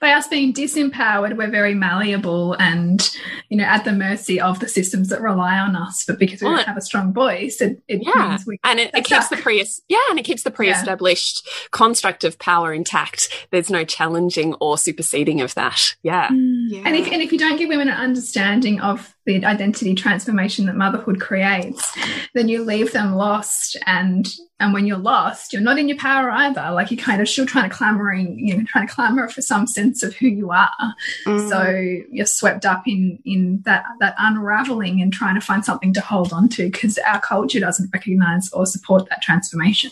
by 0.01 0.13
us 0.13 0.27
being 0.27 0.53
disempowered 0.53 1.37
we're 1.37 1.51
very 1.51 1.75
malleable 1.75 2.55
and 2.55 3.17
you 3.49 3.57
know 3.57 3.65
at 3.65 3.85
the 3.85 3.93
mercy 3.93 4.41
of 4.41 4.59
the 4.59 4.69
systems 4.69 5.09
that 5.09 5.21
rely 5.21 5.59
on 5.59 5.77
us. 5.77 6.05
But 6.07 6.19
because 6.19 6.41
we 6.41 6.49
well, 6.49 6.57
don't 6.57 6.67
have 6.67 6.77
a 6.77 6.83
strong 6.83 7.13
voice 7.13 7.61
it, 7.61 7.83
it 7.87 8.03
yeah. 8.03 8.39
and 8.65 8.81
it, 8.81 8.91
it 8.95 9.05
keeps 9.05 9.29
the 9.29 9.37
pre 9.37 9.65
yeah 9.89 9.99
and 10.11 10.19
it 10.19 10.25
keeps 10.25 10.43
the 10.43 10.51
pre-established 10.51 11.47
yeah. 11.47 11.69
construct 11.71 12.25
of 12.25 12.39
power 12.39 12.73
intact. 12.73 13.47
There's 13.51 13.71
no 13.71 13.85
challenging 13.85 14.55
or 14.55 14.79
superseding 14.79 15.41
of 15.41 15.55
that. 15.55 15.95
Yeah. 16.03 16.29
Mm. 16.29 16.67
yeah. 16.71 16.83
And 16.85 16.97
if 16.97 17.07
and 17.13 17.23
if 17.23 17.33
you 17.33 17.39
don't 17.39 17.57
give 17.57 17.69
women 17.69 17.89
an 17.89 17.97
understanding 17.97 18.81
of 18.81 19.15
the 19.39 19.47
identity 19.47 19.95
transformation 19.95 20.67
that 20.67 20.77
motherhood 20.77 21.21
creates 21.21 21.97
then 22.35 22.49
you 22.49 22.65
leave 22.65 22.93
them 22.93 23.15
lost. 23.15 23.77
And 23.87 24.29
and 24.59 24.75
when 24.75 24.87
you're 24.87 24.99
lost 24.99 25.53
you're 25.53 25.63
not 25.63 25.79
in 25.79 25.89
your 25.89 25.99
power 25.99 26.31
either. 26.31 26.71
Like 26.73 26.91
you're 26.91 27.03
kind 27.03 27.21
of 27.21 27.29
still 27.29 27.47
trying 27.47 27.69
to 27.69 27.75
clamoring 27.75 28.39
you 28.39 28.57
know 28.57 28.65
trying 28.65 28.87
to 28.87 28.93
clamor 28.93 29.29
for 29.29 29.43
some 29.43 29.67
sense 29.67 30.03
of 30.03 30.15
who 30.15 30.27
you 30.29 30.51
are. 30.51 30.95
Mm. 31.27 31.49
so 31.49 31.71
you're 32.11 32.27
swept 32.27 32.65
up 32.67 32.87
in 32.87 33.19
in 33.25 33.63
that 33.65 33.85
that 34.01 34.15
unraveling 34.19 35.01
and 35.01 35.13
trying 35.13 35.35
to 35.35 35.41
find 35.41 35.65
something 35.65 35.93
to 35.95 36.01
hold 36.01 36.33
on 36.33 36.49
to 36.51 36.71
because 36.71 36.99
our 36.99 37.21
culture 37.21 37.61
doesn't 37.61 37.91
recognize 37.93 38.51
or 38.53 38.67
support 38.67 39.09
that 39.09 39.23
transformation. 39.23 39.91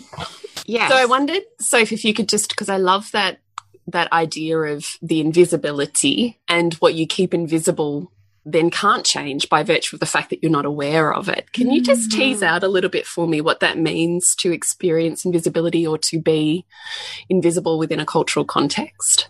Yeah 0.66 0.88
so 0.88 0.96
i 0.96 1.06
wondered 1.06 1.42
sophie 1.60 1.94
if 1.94 2.04
you 2.04 2.12
could 2.12 2.28
just 2.28 2.50
because 2.50 2.68
i 2.68 2.76
love 2.76 3.10
that 3.12 3.40
that 3.86 4.12
idea 4.12 4.58
of 4.58 4.98
the 5.00 5.20
invisibility 5.20 6.38
and 6.46 6.74
what 6.74 6.94
you 6.94 7.06
keep 7.06 7.32
invisible 7.32 8.12
then 8.52 8.70
can't 8.70 9.04
change 9.04 9.48
by 9.48 9.62
virtue 9.62 9.96
of 9.96 10.00
the 10.00 10.06
fact 10.06 10.30
that 10.30 10.42
you're 10.42 10.50
not 10.50 10.64
aware 10.64 11.12
of 11.12 11.28
it. 11.28 11.52
Can 11.52 11.70
you 11.70 11.82
just 11.82 12.10
tease 12.10 12.40
mm. 12.40 12.46
out 12.46 12.64
a 12.64 12.68
little 12.68 12.90
bit 12.90 13.06
for 13.06 13.26
me 13.26 13.40
what 13.40 13.60
that 13.60 13.78
means 13.78 14.34
to 14.36 14.52
experience 14.52 15.24
invisibility 15.24 15.86
or 15.86 15.98
to 15.98 16.20
be 16.20 16.64
invisible 17.28 17.78
within 17.78 18.00
a 18.00 18.06
cultural 18.06 18.44
context? 18.44 19.28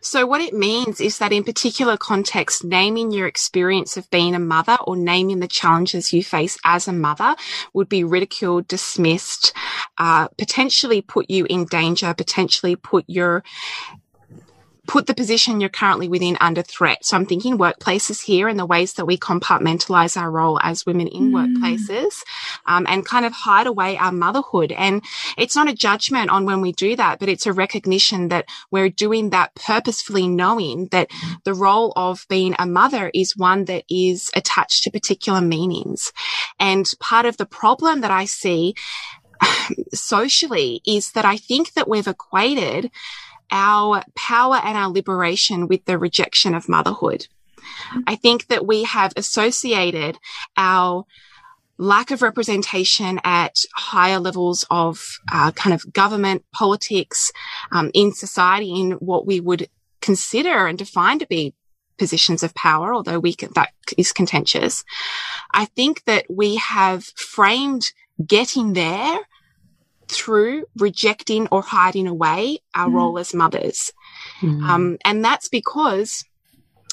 So, 0.00 0.26
what 0.26 0.40
it 0.40 0.54
means 0.54 1.00
is 1.00 1.18
that 1.18 1.32
in 1.32 1.44
particular 1.44 1.96
context, 1.96 2.64
naming 2.64 3.10
your 3.10 3.26
experience 3.26 3.96
of 3.96 4.10
being 4.10 4.34
a 4.34 4.38
mother 4.38 4.78
or 4.84 4.96
naming 4.96 5.40
the 5.40 5.48
challenges 5.48 6.12
you 6.12 6.22
face 6.22 6.58
as 6.64 6.86
a 6.86 6.92
mother 6.92 7.34
would 7.74 7.88
be 7.88 8.04
ridiculed, 8.04 8.68
dismissed, 8.68 9.52
uh, 9.98 10.28
potentially 10.38 11.02
put 11.02 11.28
you 11.28 11.46
in 11.50 11.64
danger, 11.64 12.14
potentially 12.14 12.76
put 12.76 13.04
your 13.08 13.42
put 14.86 15.06
the 15.06 15.14
position 15.14 15.60
you're 15.60 15.70
currently 15.70 16.08
within 16.08 16.36
under 16.40 16.62
threat. 16.62 17.04
So 17.04 17.16
I'm 17.16 17.26
thinking 17.26 17.58
workplaces 17.58 18.22
here 18.22 18.48
and 18.48 18.58
the 18.58 18.66
ways 18.66 18.94
that 18.94 19.06
we 19.06 19.16
compartmentalize 19.16 20.20
our 20.20 20.30
role 20.30 20.58
as 20.62 20.86
women 20.86 21.06
in 21.08 21.30
mm. 21.30 21.34
workplaces 21.34 22.22
um, 22.66 22.86
and 22.88 23.04
kind 23.04 23.24
of 23.24 23.32
hide 23.32 23.66
away 23.66 23.96
our 23.96 24.12
motherhood. 24.12 24.72
And 24.72 25.02
it's 25.36 25.56
not 25.56 25.68
a 25.68 25.74
judgment 25.74 26.30
on 26.30 26.44
when 26.44 26.60
we 26.60 26.72
do 26.72 26.96
that, 26.96 27.18
but 27.18 27.28
it's 27.28 27.46
a 27.46 27.52
recognition 27.52 28.28
that 28.28 28.48
we're 28.70 28.88
doing 28.88 29.30
that 29.30 29.54
purposefully 29.54 30.28
knowing 30.28 30.86
that 30.86 31.10
the 31.44 31.54
role 31.54 31.92
of 31.96 32.26
being 32.28 32.54
a 32.58 32.66
mother 32.66 33.10
is 33.14 33.36
one 33.36 33.66
that 33.66 33.84
is 33.90 34.30
attached 34.34 34.84
to 34.84 34.90
particular 34.90 35.40
meanings. 35.40 36.12
And 36.58 36.90
part 37.00 37.26
of 37.26 37.36
the 37.36 37.46
problem 37.46 38.00
that 38.00 38.10
I 38.10 38.24
see 38.24 38.74
socially 39.92 40.82
is 40.86 41.12
that 41.12 41.24
I 41.24 41.36
think 41.36 41.74
that 41.74 41.88
we've 41.88 42.06
equated 42.06 42.90
our 43.50 44.02
power 44.14 44.60
and 44.62 44.76
our 44.76 44.90
liberation 44.90 45.68
with 45.68 45.84
the 45.84 45.98
rejection 45.98 46.54
of 46.54 46.68
motherhood. 46.68 47.26
I 48.06 48.16
think 48.16 48.46
that 48.48 48.66
we 48.66 48.84
have 48.84 49.12
associated 49.16 50.18
our 50.56 51.04
lack 51.78 52.10
of 52.10 52.20
representation 52.20 53.20
at 53.24 53.56
higher 53.74 54.18
levels 54.18 54.66
of 54.70 55.18
uh, 55.32 55.50
kind 55.52 55.72
of 55.72 55.90
government 55.92 56.44
politics 56.52 57.32
um, 57.72 57.90
in 57.94 58.12
society 58.12 58.78
in 58.78 58.92
what 58.92 59.26
we 59.26 59.40
would 59.40 59.68
consider 60.00 60.66
and 60.66 60.78
define 60.78 61.18
to 61.18 61.26
be 61.26 61.54
positions 61.96 62.42
of 62.42 62.54
power, 62.54 62.94
although 62.94 63.18
we 63.18 63.34
can, 63.34 63.50
that 63.54 63.70
is 63.96 64.12
contentious. 64.12 64.84
I 65.52 65.66
think 65.66 66.04
that 66.04 66.26
we 66.28 66.56
have 66.56 67.04
framed 67.04 67.92
getting 68.26 68.74
there 68.74 69.18
through 70.10 70.64
rejecting 70.76 71.46
or 71.50 71.62
hiding 71.62 72.06
away 72.06 72.58
our 72.74 72.88
mm. 72.88 72.94
role 72.94 73.18
as 73.18 73.34
mothers. 73.34 73.92
Mm. 74.40 74.62
Um, 74.62 74.98
and 75.04 75.24
that's 75.24 75.48
because 75.48 76.24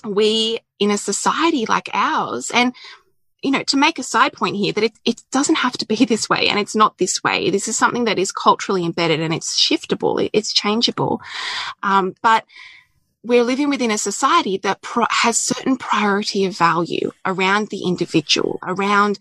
we, 0.05 0.59
in 0.79 0.91
a 0.91 0.97
society 0.97 1.65
like 1.65 1.89
ours, 1.93 2.51
and 2.53 2.74
you 3.43 3.51
know, 3.51 3.63
to 3.63 3.77
make 3.77 4.00
a 4.00 4.03
side 4.03 4.33
point 4.33 4.55
here 4.55 4.74
that 4.74 4.83
it, 4.83 4.93
it 5.05 5.21
doesn't 5.31 5.55
have 5.55 5.77
to 5.77 5.86
be 5.86 5.95
this 6.05 6.29
way 6.29 6.47
and 6.50 6.59
it's 6.59 6.75
not 6.75 6.97
this 6.97 7.24
way. 7.24 7.50
This 7.50 7.67
is 7.67 7.77
something 7.77 8.05
that 8.05 8.19
is 8.19 8.31
culturally 8.31 8.86
embedded 8.86 9.19
and 9.19 9.33
it's 9.33 9.59
shiftable. 9.59 10.24
It, 10.24 10.31
it's 10.33 10.51
changeable. 10.51 11.21
Um, 11.83 12.15
but 12.21 12.45
we're 13.24 13.43
living 13.43 13.69
within 13.69 13.91
a 13.91 13.97
society 13.97 14.57
that 14.57 14.79
has 15.09 15.38
certain 15.38 15.75
priority 15.75 16.45
of 16.45 16.55
value 16.55 17.12
around 17.25 17.69
the 17.69 17.83
individual, 17.83 18.59
around 18.63 19.17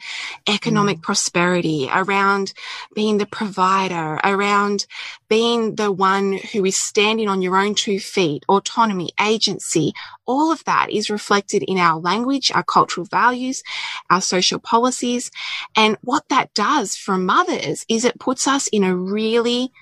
economic 0.46 0.98
mm. 0.98 1.02
prosperity, 1.02 1.88
around 1.92 2.52
being 2.94 3.18
the 3.18 3.26
provider, 3.26 4.20
around 4.22 4.86
being 5.28 5.74
the 5.76 5.90
one 5.90 6.34
who 6.52 6.64
is 6.64 6.76
standing 6.76 7.26
on 7.26 7.42
your 7.42 7.56
own 7.56 7.74
two 7.74 7.98
feet, 7.98 8.44
autonomy, 8.48 9.10
agency. 9.20 9.92
All 10.26 10.52
of 10.52 10.62
that 10.64 10.90
is 10.90 11.10
reflected 11.10 11.64
in 11.64 11.78
our 11.78 11.98
language, 11.98 12.52
our 12.54 12.64
cultural 12.64 13.06
values, 13.06 13.62
our 14.10 14.20
social 14.20 14.60
policies. 14.60 15.30
And 15.74 15.96
what 16.02 16.28
that 16.28 16.52
does 16.54 16.96
for 16.96 17.16
mothers 17.16 17.84
is 17.88 18.04
it 18.04 18.20
puts 18.20 18.46
us 18.46 18.68
in 18.68 18.84
a 18.84 18.94
really 18.94 19.72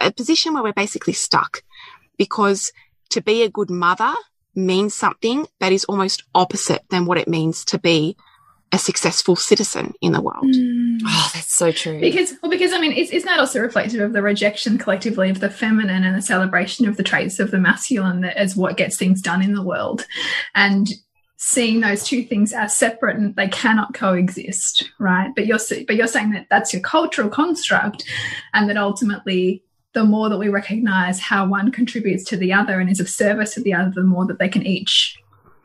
a 0.00 0.10
position 0.12 0.54
where 0.54 0.62
we're 0.62 0.72
basically 0.72 1.12
stuck 1.12 1.62
because 2.16 2.72
to 3.10 3.20
be 3.20 3.42
a 3.42 3.50
good 3.50 3.70
mother 3.70 4.14
means 4.54 4.94
something 4.94 5.46
that 5.60 5.72
is 5.72 5.84
almost 5.84 6.24
opposite 6.34 6.82
than 6.90 7.06
what 7.06 7.18
it 7.18 7.28
means 7.28 7.64
to 7.66 7.78
be 7.78 8.16
a 8.72 8.78
successful 8.78 9.36
citizen 9.36 9.94
in 10.00 10.12
the 10.12 10.20
world. 10.20 10.44
Mm. 10.44 10.98
Oh, 11.04 11.30
that's 11.34 11.54
so 11.54 11.70
true. 11.70 12.00
Because, 12.00 12.34
well, 12.42 12.50
because 12.50 12.72
I 12.72 12.80
mean, 12.80 12.92
is, 12.92 13.10
isn't 13.10 13.28
that 13.28 13.38
also 13.38 13.60
reflective 13.60 14.00
of 14.00 14.12
the 14.12 14.22
rejection 14.22 14.76
collectively 14.76 15.30
of 15.30 15.40
the 15.40 15.50
feminine 15.50 16.04
and 16.04 16.16
the 16.16 16.22
celebration 16.22 16.88
of 16.88 16.96
the 16.96 17.04
traits 17.04 17.38
of 17.38 17.50
the 17.50 17.58
masculine 17.58 18.22
that 18.22 18.40
is 18.40 18.56
what 18.56 18.76
gets 18.76 18.96
things 18.96 19.22
done 19.22 19.42
in 19.42 19.54
the 19.54 19.62
world? 19.62 20.06
And 20.54 20.88
seeing 21.36 21.80
those 21.80 22.02
two 22.02 22.24
things 22.24 22.52
as 22.52 22.76
separate 22.76 23.16
and 23.16 23.36
they 23.36 23.48
cannot 23.48 23.94
coexist, 23.94 24.90
right? 24.98 25.30
But 25.36 25.46
you're 25.46 25.60
but 25.86 25.96
you're 25.96 26.06
saying 26.06 26.32
that 26.32 26.46
that's 26.50 26.72
your 26.72 26.82
cultural 26.82 27.28
construct, 27.28 28.04
and 28.52 28.68
that 28.68 28.76
ultimately 28.76 29.62
the 29.96 30.04
more 30.04 30.28
that 30.28 30.36
we 30.36 30.50
recognize 30.50 31.18
how 31.18 31.46
one 31.46 31.72
contributes 31.72 32.22
to 32.22 32.36
the 32.36 32.52
other 32.52 32.78
and 32.78 32.90
is 32.90 33.00
of 33.00 33.08
service 33.08 33.54
to 33.54 33.62
the 33.62 33.72
other, 33.72 33.90
the 33.94 34.02
more 34.02 34.26
that 34.26 34.38
they 34.38 34.48
can 34.48 34.64
each, 34.66 35.16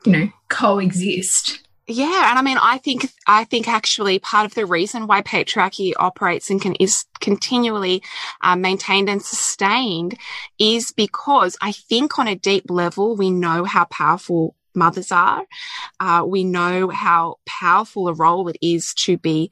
you 0.05 0.11
know, 0.13 0.29
coexist. 0.47 1.67
Yeah, 1.85 2.29
and 2.29 2.39
I 2.39 2.41
mean, 2.41 2.57
I 2.61 2.77
think 2.77 3.11
I 3.27 3.43
think 3.43 3.67
actually 3.67 4.19
part 4.19 4.45
of 4.45 4.53
the 4.53 4.65
reason 4.65 5.05
why 5.05 5.21
patriarchy 5.21 5.91
operates 5.99 6.49
and 6.49 6.61
can 6.61 6.75
is 6.75 7.03
continually 7.19 8.01
uh, 8.39 8.55
maintained 8.55 9.09
and 9.09 9.21
sustained 9.21 10.17
is 10.57 10.93
because 10.93 11.57
I 11.61 11.73
think 11.73 12.17
on 12.17 12.29
a 12.29 12.35
deep 12.35 12.71
level 12.71 13.17
we 13.17 13.31
know 13.31 13.65
how 13.65 13.83
powerful 13.85 14.55
mothers 14.73 15.11
are. 15.11 15.43
Uh, 15.99 16.23
we 16.25 16.45
know 16.45 16.87
how 16.87 17.35
powerful 17.45 18.07
a 18.07 18.13
role 18.13 18.47
it 18.47 18.55
is 18.61 18.93
to 18.93 19.17
be 19.17 19.51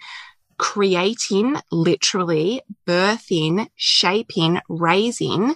creating, 0.59 1.55
literally 1.71 2.61
birthing, 2.85 3.67
shaping, 3.75 4.59
raising 4.69 5.55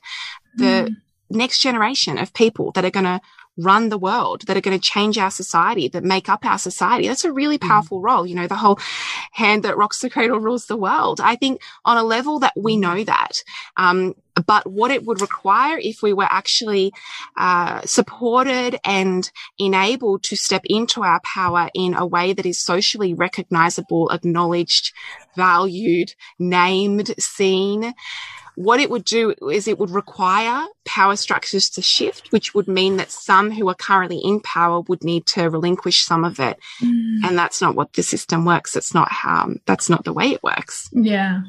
the 0.56 0.64
mm. 0.64 0.96
next 1.30 1.60
generation 1.60 2.18
of 2.18 2.34
people 2.34 2.72
that 2.72 2.86
are 2.86 2.90
going 2.90 3.04
to 3.06 3.22
run 3.58 3.90
the 3.90 3.98
world, 3.98 4.42
that 4.48 4.58
are 4.58 4.62
going 4.62 4.78
to 4.78 4.84
change 4.84 5.18
our 5.18 5.32
society, 5.32 5.88
that 5.90 6.04
make 6.04 6.30
up 6.30 6.46
our 6.46 6.58
society. 6.58 7.08
That's 7.08 7.26
a 7.26 7.32
really 7.32 7.58
mm. 7.58 7.68
powerful 7.68 8.00
mm. 8.00 8.06
role. 8.06 8.26
You 8.26 8.36
know, 8.36 8.48
the 8.48 8.56
whole 8.56 8.80
hand 9.32 9.64
that 9.64 9.78
rocks 9.78 10.00
the 10.00 10.10
cradle 10.10 10.40
rules 10.40 10.66
the 10.66 10.78
world. 10.78 11.22
I 11.22 11.36
think 11.36 11.62
on 11.86 11.98
a 11.98 12.04
level 12.04 12.40
that 12.40 12.54
we 12.56 12.78
know 12.78 13.04
that, 13.04 13.44
um, 13.78 14.16
but 14.48 14.70
what 14.70 14.92
it 14.92 15.06
would 15.06 15.22
require 15.22 15.78
if 15.78 16.02
we 16.02 16.14
were 16.14 16.28
actually 16.30 16.92
uh, 17.38 17.82
supported 17.82 18.80
and 18.84 19.30
enabled 19.60 20.24
to 20.24 20.36
step 20.36 20.64
into 20.66 21.04
our 21.04 21.22
power 21.22 21.70
in 21.76 21.94
a 21.94 22.06
way 22.06 22.34
that 22.34 22.46
is 22.46 22.58
socially 22.58 23.14
recognizable, 23.14 24.10
acknowledged, 24.10 24.92
valued, 25.36 26.14
named, 26.40 27.14
seen 27.20 27.94
what 28.56 28.80
it 28.80 28.90
would 28.90 29.06
do 29.06 29.34
is 29.52 29.68
it 29.68 29.80
would 29.80 29.90
require 29.90 30.66
power 30.86 31.16
structures 31.16 31.70
to 31.72 31.82
shift, 31.82 32.32
which 32.32 32.54
would 32.54 32.68
mean 32.68 32.98
that 32.98 33.12
some 33.12 33.52
who 33.52 33.68
are 33.70 33.76
currently 33.76 34.20
in 34.20 34.40
power 34.42 34.82
would 34.82 35.04
need 35.04 35.26
to 35.28 35.50
relinquish 35.50 36.04
some 36.04 36.24
of 36.24 36.40
it. 36.40 36.60
Mm. 36.82 37.26
And 37.26 37.38
that's 37.38 37.62
not 37.62 37.76
what 37.76 37.94
the 37.94 38.04
system 38.04 38.46
works. 38.46 38.76
It's 38.76 38.94
not 38.94 39.12
how, 39.12 39.54
that's 39.66 39.90
not 39.90 40.04
the 40.04 40.14
way 40.14 40.32
it 40.32 40.44
works. 40.44 40.90
Yeah. 40.92 41.42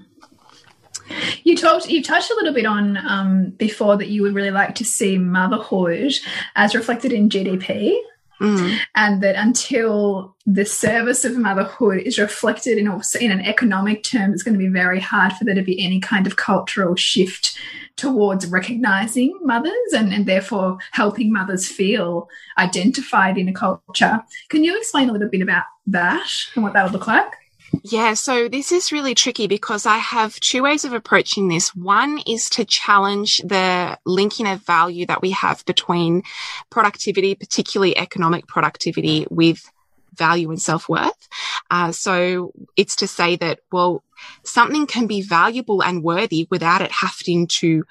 You 1.42 1.56
talked, 1.56 1.90
you 1.90 2.02
touched 2.02 2.30
a 2.30 2.34
little 2.34 2.54
bit 2.54 2.64
on 2.64 2.96
um, 2.96 3.50
before 3.50 3.96
that 3.98 4.08
you 4.08 4.22
would 4.22 4.34
really 4.34 4.50
like 4.50 4.74
to 4.76 4.84
see 4.84 5.18
motherhood 5.18 6.12
as 6.56 6.74
reflected 6.74 7.12
in 7.12 7.28
GDP. 7.28 7.98
Mm. 8.40 8.78
And 8.94 9.22
that 9.22 9.36
until 9.36 10.36
the 10.46 10.64
service 10.64 11.24
of 11.24 11.36
motherhood 11.36 11.98
is 11.98 12.18
reflected 12.18 12.78
in 12.78 12.88
also 12.88 13.18
in 13.18 13.30
an 13.30 13.40
economic 13.40 14.02
term, 14.02 14.32
it's 14.32 14.42
going 14.42 14.54
to 14.54 14.58
be 14.58 14.68
very 14.68 15.00
hard 15.00 15.32
for 15.32 15.44
there 15.44 15.54
to 15.54 15.62
be 15.62 15.82
any 15.84 16.00
kind 16.00 16.26
of 16.26 16.36
cultural 16.36 16.96
shift 16.96 17.58
towards 17.96 18.46
recognizing 18.46 19.38
mothers 19.42 19.92
and, 19.94 20.12
and 20.12 20.26
therefore 20.26 20.78
helping 20.92 21.32
mothers 21.32 21.68
feel 21.68 22.28
identified 22.58 23.38
in 23.38 23.48
a 23.48 23.52
culture. 23.52 24.22
Can 24.48 24.64
you 24.64 24.76
explain 24.76 25.08
a 25.08 25.12
little 25.12 25.28
bit 25.28 25.42
about 25.42 25.64
that 25.86 26.28
and 26.54 26.64
what 26.64 26.72
that 26.72 26.82
would 26.84 26.92
look 26.92 27.06
like? 27.06 27.32
Yeah, 27.82 28.14
so 28.14 28.48
this 28.48 28.72
is 28.72 28.92
really 28.92 29.14
tricky 29.14 29.46
because 29.46 29.86
I 29.86 29.98
have 29.98 30.38
two 30.40 30.62
ways 30.62 30.84
of 30.84 30.92
approaching 30.92 31.48
this. 31.48 31.74
One 31.74 32.20
is 32.26 32.48
to 32.50 32.64
challenge 32.64 33.38
the 33.38 33.98
linking 34.04 34.46
of 34.46 34.62
value 34.62 35.06
that 35.06 35.22
we 35.22 35.30
have 35.30 35.64
between 35.64 36.22
productivity, 36.70 37.34
particularly 37.34 37.96
economic 37.96 38.46
productivity, 38.46 39.26
with 39.30 39.70
value 40.14 40.50
and 40.50 40.60
self 40.60 40.88
worth. 40.88 41.28
Uh, 41.70 41.92
so 41.92 42.52
it's 42.76 42.96
to 42.96 43.06
say 43.06 43.36
that, 43.36 43.60
well, 43.72 44.04
something 44.44 44.86
can 44.86 45.06
be 45.06 45.22
valuable 45.22 45.82
and 45.82 46.02
worthy 46.02 46.46
without 46.50 46.82
it 46.82 46.92
having 46.92 47.46
to 47.46 47.84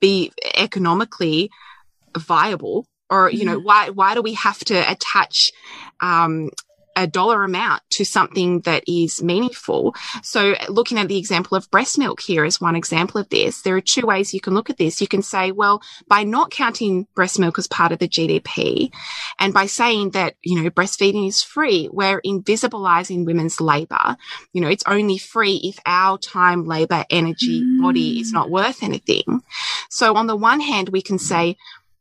be 0.00 0.32
economically 0.54 1.50
viable 2.16 2.86
or 3.10 3.30
you 3.30 3.44
know 3.44 3.56
mm-hmm. 3.56 3.66
why 3.66 3.90
why 3.90 4.14
do 4.14 4.22
we 4.22 4.34
have 4.34 4.58
to 4.58 4.90
attach 4.90 5.52
um, 6.00 6.50
a 6.96 7.06
dollar 7.06 7.44
amount 7.44 7.82
to 7.90 8.04
something 8.04 8.60
that 8.60 8.84
is 8.86 9.22
meaningful. 9.22 9.94
So 10.22 10.54
looking 10.68 10.98
at 10.98 11.08
the 11.08 11.18
example 11.18 11.56
of 11.56 11.70
breast 11.70 11.98
milk 11.98 12.20
here 12.20 12.44
is 12.44 12.60
one 12.60 12.76
example 12.76 13.20
of 13.20 13.28
this. 13.28 13.62
There 13.62 13.76
are 13.76 13.80
two 13.80 14.06
ways 14.06 14.32
you 14.32 14.40
can 14.40 14.54
look 14.54 14.70
at 14.70 14.78
this. 14.78 15.00
You 15.00 15.08
can 15.08 15.22
say, 15.22 15.52
well, 15.52 15.82
by 16.08 16.24
not 16.24 16.50
counting 16.50 17.06
breast 17.14 17.38
milk 17.38 17.58
as 17.58 17.66
part 17.66 17.92
of 17.92 17.98
the 17.98 18.08
GDP 18.08 18.92
and 19.38 19.52
by 19.52 19.66
saying 19.66 20.10
that, 20.10 20.34
you 20.42 20.62
know, 20.62 20.70
breastfeeding 20.70 21.26
is 21.26 21.42
free, 21.42 21.88
we're 21.92 22.20
invisibilizing 22.22 23.24
women's 23.24 23.60
labor. 23.60 24.16
You 24.52 24.60
know, 24.60 24.68
it's 24.68 24.84
only 24.86 25.18
free 25.18 25.60
if 25.64 25.78
our 25.86 26.18
time, 26.18 26.64
labor, 26.64 27.04
energy, 27.10 27.62
mm. 27.62 27.82
body 27.82 28.20
is 28.20 28.32
not 28.32 28.50
worth 28.50 28.82
anything. 28.82 29.42
So 29.90 30.14
on 30.16 30.26
the 30.26 30.36
one 30.36 30.60
hand, 30.60 30.90
we 30.90 31.02
can 31.02 31.18
say, 31.18 31.56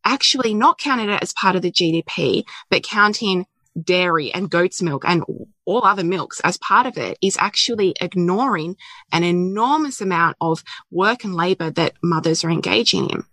actually 0.06 0.54
not 0.54 0.78
counting 0.78 1.10
it 1.10 1.22
as 1.22 1.34
part 1.34 1.56
of 1.56 1.62
the 1.62 1.72
GDP, 1.72 2.44
but 2.70 2.84
counting 2.84 3.46
dairy 3.82 4.34
and 4.34 4.50
goat's 4.50 4.82
milk 4.82 5.04
and 5.06 5.24
all 5.66 5.84
other 5.84 6.04
milks 6.04 6.40
as 6.42 6.58
part 6.58 6.86
of 6.86 6.98
it 6.98 7.18
is 7.22 7.38
actually 7.40 7.96
ignoring 8.00 8.76
an 9.12 9.24
enormous 9.24 10.02
amount 10.02 10.38
of 10.42 10.64
work 10.92 11.24
and 11.24 11.36
labor 11.36 11.72
that 11.72 11.94
mothers 12.04 12.44
are 12.44 12.52
engaging 12.52 13.10
in. 13.10 13.24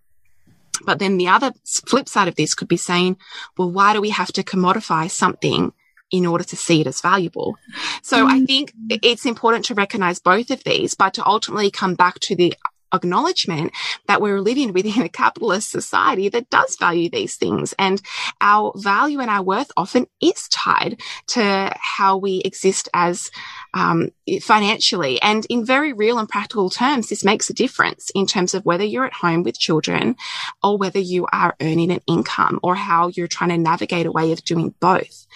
But 0.85 0.99
then 0.99 1.19
the 1.19 1.29
other 1.29 1.53
flip 1.87 2.09
side 2.09 2.29
of 2.29 2.37
this 2.37 2.55
could 2.55 2.69
be 2.69 2.77
saying, 2.77 3.19
well, 3.59 3.71
why 3.71 3.93
do 3.93 4.01
we 4.01 4.11
have 4.11 4.33
to 4.33 4.43
commodify 4.43 5.11
something 5.11 5.73
in 6.11 6.27
order 6.27 6.45
to 6.45 6.57
see 6.57 6.81
it 6.81 6.87
as 6.87 7.01
valuable? 7.01 7.57
So 8.03 8.27
mm. 8.27 8.31
I 8.31 8.47
think 8.47 8.73
it's 8.89 9.27
important 9.27 9.67
to 9.67 9.75
recognize 9.75 10.21
both 10.21 10.51
of 10.51 10.65
these, 10.65 10.95
but 10.95 11.15
to 11.15 11.27
ultimately 11.27 11.71
come 11.71 11.95
back 11.95 12.19
to 12.21 12.37
the 12.37 12.55
acknowledgement 12.93 13.73
that 14.07 14.21
we're 14.21 14.41
living 14.41 14.73
within 14.73 15.03
a 15.03 15.09
capitalist 15.09 15.71
society 15.71 16.29
that 16.29 16.51
does 16.51 16.77
value 16.77 17.09
these 17.11 17.37
things. 17.37 17.75
And 17.79 18.01
our 18.41 18.73
value 18.77 19.21
and 19.21 19.31
our 19.31 19.43
worth 19.43 19.71
often 19.77 20.07
is 20.21 20.49
tied 20.49 21.01
to 21.29 21.73
how 21.77 22.17
we 22.17 22.39
exist 22.45 22.89
as 22.95 23.31
um, 23.75 24.11
financially. 24.43 25.21
And 25.23 25.47
in 25.49 25.65
very 25.65 25.93
real 25.93 26.19
and 26.19 26.29
practical 26.29 26.71
terms, 26.71 27.09
this 27.09 27.25
makes 27.25 27.51
a 27.51 27.55
difference 27.55 28.11
in 28.15 28.27
terms 28.27 28.55
of 28.55 28.65
whether 28.65 28.85
you're 28.85 29.05
at 29.05 29.13
home 29.13 29.43
with 29.43 29.59
children 29.59 30.17
or 30.63 30.77
whether 30.77 30.99
you 30.99 31.27
are 31.33 31.55
earning 31.61 31.91
an 31.93 32.01
income 32.07 32.59
or 32.63 32.75
how 32.75 33.09
you're 33.09 33.29
trying 33.29 33.51
to 33.51 33.59
navigate 33.59 34.07
a 34.07 34.13
way 34.13 34.33
of 34.33 34.45
doing 34.45 34.75
both. 34.81 35.27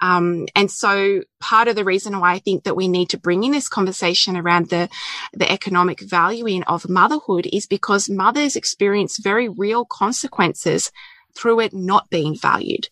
Um, 0.00 0.46
and 0.54 0.70
so 0.70 1.22
part 1.40 1.68
of 1.68 1.76
the 1.76 1.84
reason 1.84 2.18
why 2.20 2.32
I 2.32 2.38
think 2.38 2.64
that 2.64 2.76
we 2.76 2.88
need 2.88 3.10
to 3.10 3.18
bring 3.18 3.42
in 3.44 3.52
this 3.52 3.68
conversation 3.68 4.36
around 4.36 4.70
the, 4.70 4.88
the 5.32 5.50
economic 5.50 6.00
valuing 6.00 6.62
of 6.64 6.88
motherhood 6.88 7.48
is 7.52 7.66
because 7.66 8.08
mothers 8.08 8.56
experience 8.56 9.18
very 9.18 9.48
real 9.48 9.84
consequences 9.84 10.92
through 11.34 11.60
it 11.60 11.72
not 11.72 12.10
being 12.10 12.36
valued. 12.36 12.88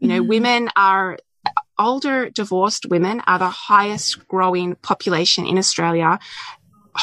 You 0.00 0.08
know, 0.08 0.22
mm. 0.22 0.28
women 0.28 0.70
are 0.74 1.18
older 1.78 2.30
divorced 2.30 2.86
women 2.86 3.22
are 3.26 3.38
the 3.38 3.48
highest 3.48 4.26
growing 4.28 4.74
population 4.76 5.46
in 5.46 5.58
Australia 5.58 6.18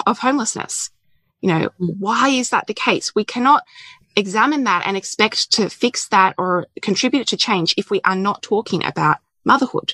of 0.05 0.19
homelessness. 0.19 0.91
You 1.41 1.49
know, 1.49 1.69
why 1.77 2.29
is 2.29 2.49
that 2.49 2.67
the 2.67 2.73
case? 2.73 3.15
We 3.15 3.23
cannot 3.23 3.63
examine 4.15 4.65
that 4.65 4.86
and 4.86 4.97
expect 4.97 5.51
to 5.53 5.69
fix 5.69 6.10
that 6.10 6.36
or 6.38 6.67
contribute 6.82 7.27
to 7.27 7.38
change 7.38 7.73
if 7.77 7.89
we 7.89 8.01
are 8.03 8.15
not 8.15 8.41
talking 8.41 8.84
about 8.84 9.17
motherhood. 9.45 9.93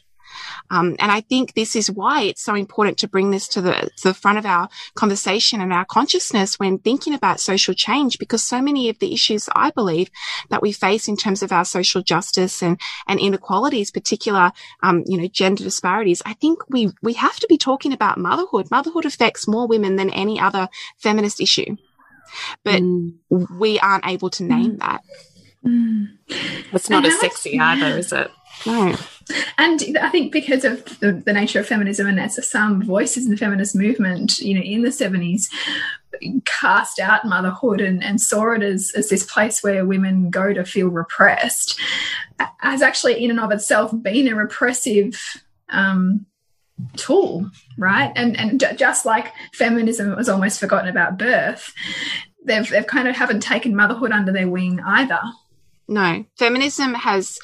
Um, 0.70 0.96
and 1.00 1.12
I 1.12 1.22
think 1.22 1.54
this 1.54 1.76
is 1.76 1.92
why 1.92 2.24
it's 2.24 2.44
so 2.44 2.56
important 2.56 2.98
to 3.00 3.08
bring 3.08 3.32
this 3.32 3.48
to 3.50 3.62
the, 3.62 3.90
to 3.98 4.10
the 4.10 4.14
front 4.14 4.38
of 4.38 4.46
our 4.46 4.70
conversation 4.96 5.62
and 5.62 5.72
our 5.72 5.86
consciousness 5.86 6.60
when 6.60 6.80
thinking 6.80 7.14
about 7.14 7.40
social 7.40 7.74
change, 7.74 8.20
because 8.20 8.44
so 8.44 8.62
many 8.62 8.90
of 8.90 9.00
the 9.00 9.14
issues 9.14 9.50
I 9.56 9.72
believe 9.72 10.10
that 10.50 10.62
we 10.62 10.72
face 10.72 11.08
in 11.08 11.18
terms 11.18 11.44
of 11.44 11.52
our 11.52 11.66
social 11.66 12.02
justice 12.02 12.62
and, 12.62 12.80
and 13.08 13.20
inequalities, 13.20 13.92
particular, 13.92 14.52
um, 14.84 15.04
you 15.08 15.18
know, 15.18 15.28
gender 15.28 15.64
disparities, 15.64 16.22
I 16.26 16.34
think 16.34 16.60
we, 16.70 16.92
we 17.02 17.14
have 17.14 17.38
to 17.40 17.48
be 17.48 17.58
talking 17.58 17.94
about 17.94 18.18
motherhood. 18.18 18.72
Motherhood 18.72 19.06
affects 19.06 19.48
more 19.48 19.68
women 19.68 19.96
than 19.96 20.10
any 20.10 20.40
other 20.40 20.70
feminist 20.98 21.42
issue. 21.42 21.78
But 22.64 22.82
mm. 22.82 23.14
we 23.30 23.80
aren't 23.80 24.08
able 24.08 24.30
to 24.32 24.44
name 24.44 24.78
mm. 24.78 24.80
that. 24.80 25.02
Mm. 25.66 26.18
It's 26.74 26.90
not 26.90 27.06
as 27.06 27.20
sexy 27.20 27.60
either, 27.60 27.98
is 27.98 28.12
it? 28.12 28.32
No. 28.66 28.96
And 29.58 29.98
I 30.00 30.10
think 30.10 30.32
because 30.32 30.64
of 30.64 31.00
the, 31.00 31.14
the, 31.14 31.34
nature 31.34 31.60
of 31.60 31.68
feminism 31.68 32.06
and 32.06 32.20
as 32.20 32.48
some 32.48 32.84
voices 32.84 33.26
in 33.26 33.32
the 33.32 33.38
feminist 33.38 33.76
movement, 33.76 34.38
you 34.38 34.54
know, 34.54 34.62
in 34.62 34.84
the 34.84 34.90
70s, 34.90 35.46
cast 36.46 37.00
out 37.00 37.26
motherhood 37.26 37.82
and, 37.82 38.04
and 38.04 38.22
saw 38.22 38.52
it 38.52 38.62
as, 38.62 38.92
as 38.96 39.10
this 39.10 39.24
place 39.24 39.64
where 39.64 39.86
women 39.86 40.30
go 40.30 40.54
to 40.54 40.64
feel 40.64 40.90
repressed, 40.90 41.80
has 42.60 42.82
actually 42.82 43.24
in 43.24 43.32
and 43.32 43.40
of 43.40 43.52
itself 43.52 43.92
been 44.02 44.28
a 44.28 44.36
repressive 44.36 45.20
um, 45.70 46.26
tool, 46.96 47.50
right? 47.78 48.12
And 48.16 48.38
and 48.38 48.64
just 48.78 49.06
like 49.06 49.32
feminism 49.54 50.16
was 50.16 50.30
almost 50.30 50.60
forgotten 50.60 50.90
about 50.90 51.18
birth, 51.18 51.74
they've 52.44 52.70
they've 52.70 52.88
kind 52.88 53.08
of 53.08 53.16
haven't 53.16 53.42
taken 53.42 53.76
motherhood 53.76 54.12
under 54.12 54.32
their 54.32 54.50
wing 54.50 54.80
either. 54.86 55.22
No, 55.88 56.26
feminism 56.38 56.94
has 56.96 57.40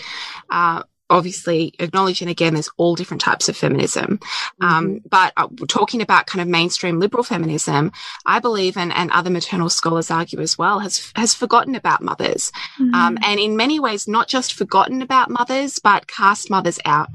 uh, 0.50 0.84
obviously 1.12 1.74
acknowledging 1.78 2.30
again 2.30 2.54
there's 2.54 2.72
all 2.78 2.96
different 2.96 3.22
types 3.22 3.50
of 3.50 3.58
feminism. 3.58 4.20
Um, 4.62 5.02
but 5.08 5.34
uh, 5.38 5.48
talking 5.68 6.02
about 6.02 6.26
kind 6.26 6.42
of 6.42 6.48
mainstream 6.48 7.00
liberal 7.00 7.24
feminism 7.24 7.92
i 8.26 8.40
believe 8.40 8.78
and, 8.78 8.94
and 8.94 9.12
other 9.12 9.30
maternal 9.30 9.70
scholars 9.70 10.10
argue 10.10 10.40
as 10.40 10.58
well 10.58 10.80
has 10.80 11.12
has 11.16 11.34
forgotten 11.34 11.76
about 11.76 12.02
mothers. 12.02 12.52
Um, 12.80 13.18
and 13.22 13.40
in 13.40 13.58
many 13.58 13.80
ways 13.80 14.08
not 14.08 14.28
just 14.28 14.54
forgotten 14.54 15.02
about 15.02 15.30
mothers 15.30 15.80
but 15.80 16.08
cast 16.08 16.50
mothers 16.50 16.80
out. 16.86 17.10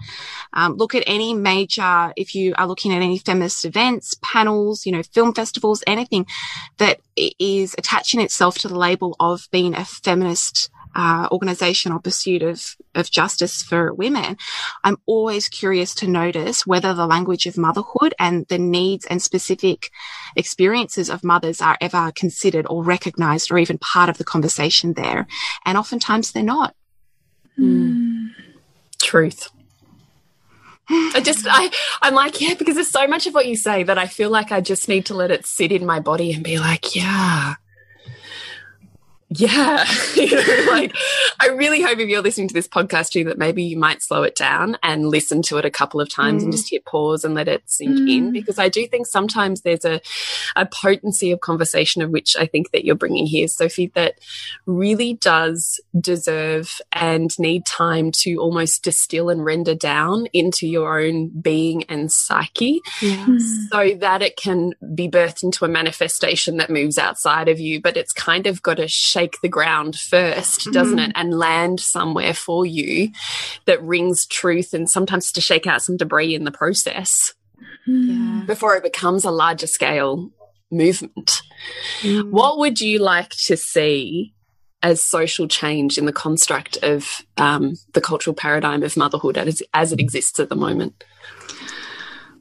Um, 0.52 0.76
look 0.76 0.94
at 0.94 1.02
any 1.06 1.34
major 1.34 2.12
if 2.16 2.34
you 2.34 2.54
are 2.58 2.66
looking 2.66 2.92
at 2.92 3.02
any 3.02 3.18
feminist 3.18 3.64
events 3.64 4.16
panels 4.22 4.84
you 4.84 4.92
know 4.92 5.02
film 5.02 5.32
festivals 5.32 5.82
anything 5.86 6.26
that 6.76 7.00
is 7.16 7.74
attaching 7.78 8.20
itself 8.20 8.58
to 8.58 8.68
the 8.68 8.78
label 8.78 9.16
of 9.18 9.48
being 9.50 9.74
a 9.74 9.84
feminist 9.84 10.70
uh, 10.96 11.28
organization 11.30 11.92
or 11.92 12.00
pursuit 12.00 12.42
of, 12.42 12.74
of 12.94 13.10
justice 13.10 13.62
for 13.62 13.92
women, 13.92 14.36
I'm 14.82 14.96
always 15.04 15.48
curious 15.48 15.94
to 15.96 16.08
notice 16.08 16.66
whether 16.66 16.94
the 16.94 17.06
language 17.06 17.44
of 17.44 17.58
motherhood 17.58 18.14
and 18.18 18.46
the 18.48 18.58
needs 18.58 19.04
and 19.06 19.20
specific 19.20 19.90
experiences 20.34 21.10
of 21.10 21.22
mothers 21.22 21.60
are 21.60 21.76
ever 21.80 22.10
considered 22.16 22.66
or 22.70 22.82
recognized 22.82 23.52
or 23.52 23.58
even 23.58 23.78
part 23.78 24.08
of 24.08 24.16
the 24.16 24.24
conversation 24.24 24.94
there. 24.94 25.26
And 25.66 25.76
oftentimes 25.76 26.32
they're 26.32 26.42
not. 26.42 26.74
Truth. 29.02 29.50
I 30.88 31.20
just, 31.20 31.46
I, 31.48 31.70
I'm 32.00 32.14
like, 32.14 32.40
yeah, 32.40 32.54
because 32.54 32.76
there's 32.76 32.90
so 32.90 33.06
much 33.06 33.26
of 33.26 33.34
what 33.34 33.46
you 33.46 33.56
say 33.56 33.82
that 33.82 33.98
I 33.98 34.06
feel 34.06 34.30
like 34.30 34.52
I 34.52 34.60
just 34.60 34.88
need 34.88 35.06
to 35.06 35.14
let 35.14 35.30
it 35.30 35.44
sit 35.44 35.72
in 35.72 35.84
my 35.84 36.00
body 36.00 36.32
and 36.32 36.44
be 36.44 36.58
like, 36.58 36.94
yeah, 36.94 37.56
yeah. 39.28 39.84
like, 40.68 40.94
I 41.40 41.48
really 41.48 41.82
hope 41.82 41.98
if 41.98 42.08
you're 42.08 42.22
listening 42.22 42.48
to 42.48 42.54
this 42.54 42.68
podcast 42.68 43.10
too, 43.10 43.24
that 43.24 43.38
maybe 43.38 43.62
you 43.62 43.76
might 43.76 44.02
slow 44.02 44.22
it 44.22 44.36
down 44.36 44.76
and 44.82 45.08
listen 45.08 45.42
to 45.42 45.58
it 45.58 45.64
a 45.64 45.70
couple 45.70 46.00
of 46.00 46.08
times 46.08 46.42
and 46.42 46.52
mm. 46.52 46.56
just 46.56 46.70
hit 46.70 46.84
pause 46.84 47.24
and 47.24 47.34
let 47.34 47.48
it 47.48 47.62
sink 47.66 48.08
in. 48.08 48.30
Mm. 48.30 48.32
Because 48.32 48.58
I 48.58 48.68
do 48.68 48.86
think 48.86 49.06
sometimes 49.06 49.62
there's 49.62 49.84
a, 49.84 50.00
a 50.54 50.66
potency 50.66 51.32
of 51.32 51.40
conversation 51.40 52.02
of 52.02 52.10
which 52.10 52.36
I 52.38 52.46
think 52.46 52.70
that 52.70 52.84
you're 52.84 52.94
bringing 52.94 53.26
here, 53.26 53.48
Sophie, 53.48 53.90
that 53.94 54.18
really 54.64 55.14
does 55.14 55.80
deserve 55.98 56.80
and 56.92 57.36
need 57.38 57.66
time 57.66 58.12
to 58.20 58.36
almost 58.36 58.84
distill 58.84 59.28
and 59.28 59.44
render 59.44 59.74
down 59.74 60.26
into 60.32 60.68
your 60.68 61.00
own 61.00 61.28
being 61.40 61.82
and 61.84 62.12
psyche 62.12 62.80
so 63.70 63.94
that 63.98 64.22
it 64.22 64.36
can 64.36 64.72
be 64.94 65.08
birthed 65.08 65.42
into 65.42 65.64
a 65.64 65.68
manifestation 65.68 66.58
that 66.58 66.70
moves 66.70 66.96
outside 66.96 67.48
of 67.48 67.58
you. 67.58 67.80
But 67.80 67.96
it's 67.96 68.12
kind 68.12 68.46
of 68.46 68.62
got 68.62 68.76
to 68.76 68.88
shake 69.16 69.40
the 69.40 69.48
ground 69.48 69.94
1st 69.94 70.64
does 70.64 70.72
doesn't 70.72 70.98
it? 70.98 71.12
And 71.14 71.38
land 71.38 71.80
somewhere 71.80 72.34
for 72.34 72.66
you 72.66 73.10
that 73.64 73.82
rings 73.82 74.26
truth 74.26 74.74
and 74.74 74.88
sometimes 74.90 75.32
to 75.32 75.40
shake 75.40 75.66
out 75.66 75.82
some 75.82 75.96
debris 75.96 76.34
in 76.34 76.44
the 76.44 76.50
process 76.50 77.32
Yeah. 77.86 78.42
before 78.46 78.76
it 78.76 78.82
becomes 78.82 79.24
a 79.24 79.30
larger 79.30 79.66
scale 79.66 80.30
movement. 80.70 81.40
What 82.30 82.58
would 82.58 82.80
you 82.80 82.98
like 82.98 83.30
to 83.46 83.56
see 83.56 84.34
as 84.82 85.02
social 85.02 85.48
change 85.48 85.96
in 85.96 86.04
the 86.04 86.12
construct 86.12 86.76
of 86.82 87.22
um, 87.38 87.74
the 87.94 88.00
cultural 88.00 88.34
paradigm 88.34 88.82
of 88.82 88.96
motherhood 88.96 89.38
as, 89.38 89.62
as 89.72 89.92
it 89.92 90.00
exists 90.00 90.38
at 90.38 90.48
the 90.48 90.56
moment? 90.56 91.04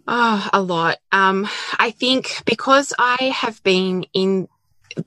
Oh, 0.07 0.49
a 0.53 0.61
lot. 0.61 0.97
Um, 1.11 1.47
I 1.79 1.91
think 1.91 2.43
because 2.45 2.93
I 2.99 3.33
have 3.35 3.63
been 3.63 4.05
in 4.13 4.47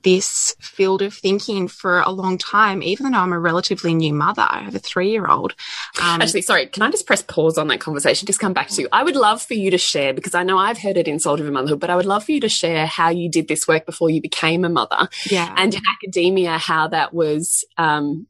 this 0.03 0.55
field 0.59 1.01
of 1.01 1.13
thinking 1.13 1.67
for 1.67 2.01
a 2.01 2.11
long 2.11 2.37
time, 2.37 2.81
even 2.83 3.11
though 3.11 3.19
I'm 3.19 3.33
a 3.33 3.39
relatively 3.39 3.93
new 3.93 4.13
mother, 4.13 4.45
I 4.47 4.59
have 4.59 4.75
a 4.75 4.79
three 4.79 5.09
year 5.09 5.27
old. 5.27 5.55
Um, 6.01 6.21
Actually, 6.21 6.41
sorry, 6.41 6.67
can 6.67 6.83
I 6.83 6.91
just 6.91 7.07
press 7.07 7.21
pause 7.23 7.57
on 7.57 7.67
that 7.67 7.79
conversation? 7.79 8.25
Just 8.25 8.39
come 8.39 8.53
back 8.53 8.69
to 8.69 8.81
you. 8.81 8.87
I 8.91 9.03
would 9.03 9.15
love 9.15 9.41
for 9.41 9.53
you 9.53 9.71
to 9.71 9.77
share 9.77 10.13
because 10.13 10.35
I 10.35 10.43
know 10.43 10.57
I've 10.57 10.77
heard 10.77 10.97
it 10.97 11.07
in 11.07 11.19
Soul 11.19 11.37
Driven 11.37 11.53
Motherhood, 11.53 11.79
but 11.79 11.89
I 11.89 11.95
would 11.95 12.05
love 12.05 12.23
for 12.23 12.31
you 12.31 12.39
to 12.41 12.49
share 12.49 12.85
how 12.85 13.09
you 13.09 13.29
did 13.29 13.47
this 13.47 13.67
work 13.67 13.85
before 13.85 14.09
you 14.09 14.21
became 14.21 14.65
a 14.65 14.69
mother 14.69 15.07
yeah. 15.29 15.53
and 15.57 15.73
in 15.73 15.81
academia 15.95 16.57
how 16.57 16.87
that 16.87 17.13
was 17.13 17.65
um, 17.77 18.27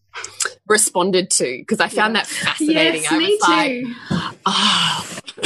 responded 0.68 1.30
to 1.32 1.58
because 1.60 1.80
I 1.80 1.88
found 1.88 2.16
that 2.16 2.28
fascinating. 2.28 3.04
Yes, 3.04 3.12
I 3.12 3.18
me 3.18 3.40
like, 3.42 3.72
too. 3.72 3.96
oh, 4.46 5.20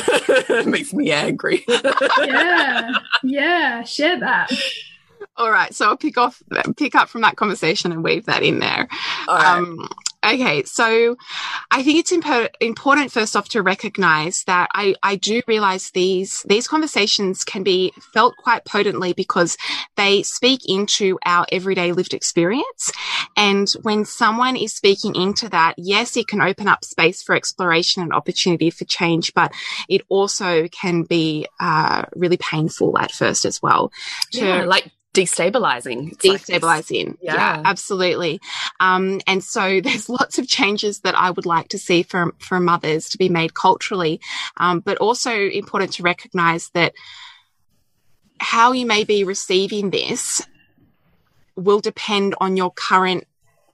it 0.59 0.67
makes 0.67 0.93
me 0.93 1.11
angry. 1.11 1.63
yeah, 2.19 2.91
yeah. 3.23 3.83
Share 3.83 4.19
that. 4.19 4.51
All 5.35 5.51
right. 5.51 5.73
So 5.73 5.87
I'll 5.87 5.97
pick 5.97 6.17
off, 6.17 6.43
pick 6.77 6.93
up 6.93 7.09
from 7.09 7.21
that 7.21 7.37
conversation 7.37 7.91
and 7.91 8.03
weave 8.03 8.25
that 8.25 8.43
in 8.43 8.59
there. 8.59 8.87
Right. 9.27 9.57
Um, 9.57 9.89
okay. 10.23 10.61
So 10.63 11.17
I 11.71 11.81
think 11.81 11.97
it's 11.97 12.11
impo- 12.11 12.49
important 12.61 13.11
first 13.11 13.35
off 13.35 13.49
to 13.49 13.63
recognize 13.63 14.43
that 14.43 14.69
I, 14.75 14.93
I 15.01 15.15
do 15.15 15.41
realize 15.47 15.89
these, 15.89 16.43
these 16.47 16.67
conversations 16.67 17.43
can 17.43 17.63
be 17.63 17.93
felt 18.13 18.35
quite 18.37 18.63
potently 18.63 19.13
because 19.13 19.57
they 19.95 20.21
speak 20.21 20.69
into 20.69 21.17
our 21.25 21.47
everyday 21.51 21.93
lived 21.93 22.13
experience. 22.13 22.91
And 23.35 23.67
when 23.81 24.05
someone 24.05 24.55
is 24.55 24.71
speaking 24.71 25.15
into 25.15 25.49
that, 25.49 25.73
yes, 25.79 26.15
it 26.15 26.27
can 26.27 26.41
open 26.41 26.67
up 26.67 26.85
space 26.85 27.23
for 27.23 27.33
exploration 27.33 28.03
and 28.03 28.13
opportunity 28.13 28.69
for 28.69 28.85
change, 28.85 29.33
but 29.33 29.51
it 29.89 30.03
also 30.09 30.67
can 30.67 31.03
be, 31.03 31.47
uh, 31.59 32.03
really 32.15 32.37
painful 32.37 32.95
at 32.99 33.11
first 33.11 33.45
as 33.45 33.63
well. 33.63 33.91
To, 34.33 34.45
yeah, 34.45 34.65
like 34.65 34.91
destabilizing. 35.13 36.11
It's 36.11 36.25
like 36.25 36.41
destabilizing. 36.41 37.17
Yeah. 37.21 37.35
yeah. 37.35 37.61
absolutely. 37.65 38.41
Um, 38.79 39.21
and 39.27 39.43
so 39.43 39.79
there's 39.83 40.09
lots 40.09 40.37
of 40.37 40.47
changes 40.47 41.01
that 41.01 41.15
I 41.15 41.31
would 41.31 41.45
like 41.45 41.69
to 41.69 41.77
see 41.77 42.03
for, 42.03 42.33
for 42.39 42.59
mothers 42.59 43.09
to 43.09 43.17
be 43.17 43.29
made 43.29 43.53
culturally. 43.53 44.19
Um, 44.57 44.79
but 44.79 44.97
also 44.97 45.31
important 45.31 45.93
to 45.93 46.03
recognize 46.03 46.69
that 46.73 46.93
how 48.39 48.73
you 48.73 48.85
may 48.85 49.03
be 49.03 49.23
receiving 49.23 49.89
this 49.89 50.45
will 51.55 51.79
depend 51.79 52.35
on 52.41 52.57
your 52.57 52.71
current 52.71 53.25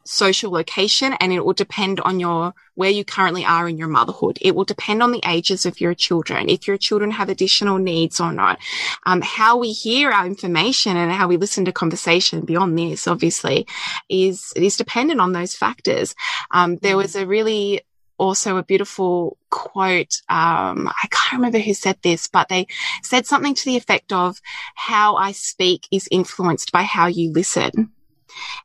social 0.10 0.52
location 0.52 1.14
and 1.20 1.32
it 1.32 1.46
will 1.46 1.54
depend 1.54 2.00
on 2.00 2.20
your 2.20 2.54
where 2.74 2.90
you 2.90 3.06
currently 3.06 3.46
are 3.46 3.68
in 3.70 3.78
your 3.78 3.88
motherhood. 3.88 4.40
It 4.42 4.56
will 4.56 4.66
depend 4.66 5.04
on 5.04 5.12
the 5.12 5.22
ages 5.26 5.66
of 5.66 5.80
your 5.80 5.94
children 5.94 6.50
if 6.50 6.68
your 6.68 6.78
children 6.78 7.12
have 7.12 7.30
additional 7.30 7.78
needs 7.78 8.20
or 8.20 8.32
not. 8.32 8.58
Um, 9.06 9.22
how 9.22 9.58
we 9.58 9.72
hear 9.72 10.10
our 10.12 10.26
information 10.26 10.98
and 10.98 11.12
how 11.12 11.28
we 11.28 11.38
listen 11.38 11.66
to 11.66 11.72
conversation 11.72 12.42
beyond 12.42 12.78
this 12.78 13.08
obviously 13.08 13.68
is 14.10 14.52
is 14.56 14.78
dependent 14.78 15.22
on 15.22 15.34
those 15.34 15.56
factors. 15.56 16.16
Um, 16.52 16.78
there 16.78 16.98
was 16.98 17.16
a 17.16 17.28
really 17.28 17.82
also 18.18 18.58
a 18.58 18.64
beautiful 18.64 19.38
quote 19.50 20.22
um, 20.28 20.90
i 20.90 21.08
can't 21.10 21.40
remember 21.40 21.58
who 21.58 21.74
said 21.74 21.98
this 22.04 22.28
but 22.28 22.50
they 22.50 22.68
said 23.02 23.26
something 23.26 23.56
to 23.56 23.64
the 23.64 23.78
effect 23.78 24.12
of 24.12 24.42
how 24.76 25.16
i 25.16 25.32
speak 25.32 25.88
is 25.90 26.06
influenced 26.12 26.74
by 26.74 26.84
how 26.84 27.08
you 27.08 27.32
listen 27.32 27.90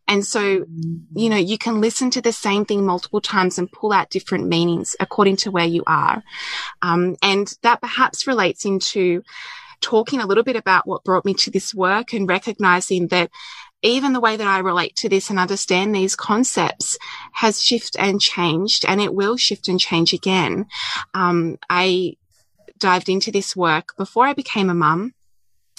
and 0.06 0.24
so, 0.24 0.64
you 1.14 1.28
know, 1.28 1.36
you 1.36 1.58
can 1.58 1.80
listen 1.80 2.10
to 2.10 2.20
the 2.20 2.32
same 2.32 2.64
thing 2.64 2.84
multiple 2.84 3.20
times 3.20 3.58
and 3.58 3.70
pull 3.70 3.92
out 3.92 4.10
different 4.10 4.46
meanings 4.46 4.96
according 5.00 5.36
to 5.36 5.50
where 5.50 5.66
you 5.66 5.82
are. 5.86 6.22
Um, 6.82 7.16
and 7.22 7.52
that 7.62 7.80
perhaps 7.80 8.26
relates 8.26 8.64
into 8.64 9.22
talking 9.80 10.20
a 10.20 10.26
little 10.26 10.44
bit 10.44 10.56
about 10.56 10.86
what 10.86 11.04
brought 11.04 11.24
me 11.24 11.34
to 11.34 11.50
this 11.50 11.74
work 11.74 12.12
and 12.12 12.28
recognizing 12.28 13.08
that 13.08 13.30
even 13.82 14.14
the 14.14 14.20
way 14.20 14.36
that 14.36 14.46
I 14.46 14.60
relate 14.60 14.96
to 14.96 15.10
this 15.10 15.28
and 15.28 15.38
understand 15.38 15.94
these 15.94 16.16
concepts 16.16 16.96
has 17.32 17.62
shifted 17.62 18.00
and 18.00 18.18
changed, 18.18 18.86
and 18.86 19.00
it 19.00 19.14
will 19.14 19.36
shift 19.36 19.68
and 19.68 19.78
change 19.78 20.14
again. 20.14 20.66
Um, 21.12 21.58
I 21.68 22.16
dived 22.78 23.10
into 23.10 23.30
this 23.30 23.54
work 23.54 23.94
before 23.98 24.26
I 24.26 24.32
became 24.32 24.70
a 24.70 24.74
mum. 24.74 25.12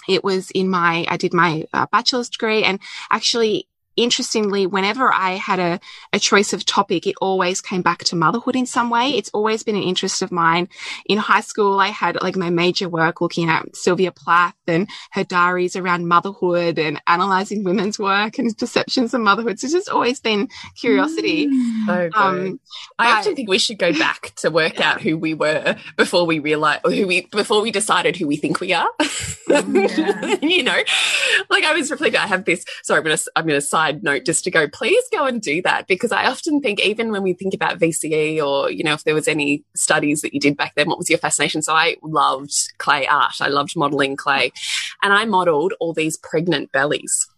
It 0.07 0.23
was 0.23 0.51
in 0.51 0.69
my, 0.69 1.05
I 1.09 1.17
did 1.17 1.33
my 1.33 1.65
uh, 1.73 1.87
bachelor's 1.91 2.29
degree 2.29 2.63
and 2.63 2.79
actually 3.09 3.67
interestingly, 3.95 4.67
whenever 4.67 5.13
I 5.13 5.31
had 5.31 5.59
a, 5.59 5.79
a 6.13 6.19
choice 6.19 6.53
of 6.53 6.65
topic, 6.65 7.07
it 7.07 7.15
always 7.21 7.61
came 7.61 7.81
back 7.81 8.03
to 8.05 8.15
motherhood 8.15 8.55
in 8.55 8.65
some 8.65 8.89
way. 8.89 9.09
It's 9.09 9.29
always 9.33 9.63
been 9.63 9.75
an 9.75 9.83
interest 9.83 10.21
of 10.21 10.31
mine. 10.31 10.67
In 11.05 11.17
high 11.17 11.41
school, 11.41 11.79
I 11.79 11.87
had 11.87 12.21
like 12.21 12.35
my 12.35 12.49
major 12.49 12.89
work 12.89 13.21
looking 13.21 13.49
at 13.49 13.75
Sylvia 13.75 14.11
Plath 14.11 14.55
and 14.67 14.87
her 15.11 15.23
diaries 15.23 15.75
around 15.75 16.07
motherhood 16.07 16.79
and 16.79 17.01
analyzing 17.07 17.63
women's 17.63 17.99
work 17.99 18.37
and 18.37 18.57
perceptions 18.57 19.13
of 19.13 19.21
motherhood. 19.21 19.59
So 19.59 19.65
it's 19.65 19.73
just 19.73 19.89
always 19.89 20.19
been 20.19 20.49
curiosity. 20.75 21.47
So 21.85 22.09
good. 22.09 22.15
Um, 22.15 22.59
I 22.97 23.11
but- 23.11 23.19
often 23.19 23.35
think 23.35 23.49
we 23.49 23.59
should 23.59 23.79
go 23.79 23.93
back 23.93 24.33
to 24.37 24.49
work 24.49 24.79
out 24.79 25.01
who 25.01 25.17
we 25.17 25.33
were 25.33 25.75
before 25.97 26.25
we 26.25 26.39
realize 26.39 26.79
who 26.83 27.07
we 27.07 27.21
before 27.27 27.61
we 27.61 27.71
decided 27.71 28.15
who 28.15 28.27
we 28.27 28.37
think 28.37 28.59
we 28.59 28.73
are. 28.73 28.89
Yeah. 29.47 29.61
you 30.41 30.63
know, 30.63 30.81
like 31.49 31.63
I 31.63 31.73
was 31.73 31.91
reflecting. 31.91 32.19
I 32.19 32.27
have 32.27 32.45
this. 32.45 32.65
Sorry, 32.83 32.97
I'm 32.99 33.03
gonna 33.03 33.17
I'm 33.35 33.45
gonna 33.45 33.61
side 33.61 33.84
note 33.91 34.25
just 34.25 34.43
to 34.45 34.51
go. 34.51 34.67
Please 34.67 35.03
go 35.11 35.25
and 35.25 35.41
do 35.41 35.61
that 35.63 35.87
because 35.87 36.11
I 36.11 36.25
often 36.25 36.61
think 36.61 36.79
even 36.79 37.11
when 37.11 37.23
we 37.23 37.33
think 37.33 37.53
about 37.53 37.79
VCE 37.79 38.45
or 38.45 38.69
you 38.69 38.83
know 38.83 38.93
if 38.93 39.03
there 39.03 39.15
was 39.15 39.27
any 39.27 39.63
studies 39.75 40.21
that 40.21 40.33
you 40.33 40.39
did 40.39 40.57
back 40.57 40.75
then, 40.75 40.87
what 40.87 40.97
was 40.97 41.09
your 41.09 41.19
fascination? 41.19 41.61
So 41.61 41.73
I 41.73 41.97
loved 42.03 42.53
clay 42.77 43.07
art. 43.07 43.35
I 43.41 43.47
loved 43.47 43.75
modeling 43.75 44.15
clay, 44.15 44.51
and 45.01 45.13
I 45.13 45.25
modeled 45.25 45.73
all 45.79 45.93
these 45.93 46.17
pregnant 46.17 46.71
bellies. 46.71 47.29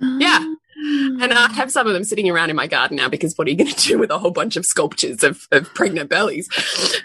Yeah. 0.00 0.54
And 0.80 1.32
I 1.34 1.52
have 1.54 1.72
some 1.72 1.88
of 1.88 1.92
them 1.92 2.04
sitting 2.04 2.30
around 2.30 2.50
in 2.50 2.56
my 2.56 2.68
garden 2.68 2.96
now 2.96 3.08
because 3.08 3.36
what 3.36 3.48
are 3.48 3.50
you 3.50 3.56
going 3.56 3.70
to 3.70 3.88
do 3.88 3.98
with 3.98 4.10
a 4.10 4.18
whole 4.18 4.30
bunch 4.30 4.56
of 4.56 4.64
sculptures 4.64 5.24
of, 5.24 5.48
of 5.50 5.74
pregnant 5.74 6.08
bellies? 6.08 6.48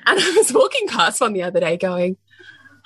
And 0.05 0.19
I 0.19 0.33
was 0.37 0.53
walking 0.53 0.87
past 0.87 1.19
one 1.19 1.33
the 1.33 1.41
other 1.41 1.59
day 1.59 1.77
going, 1.77 2.17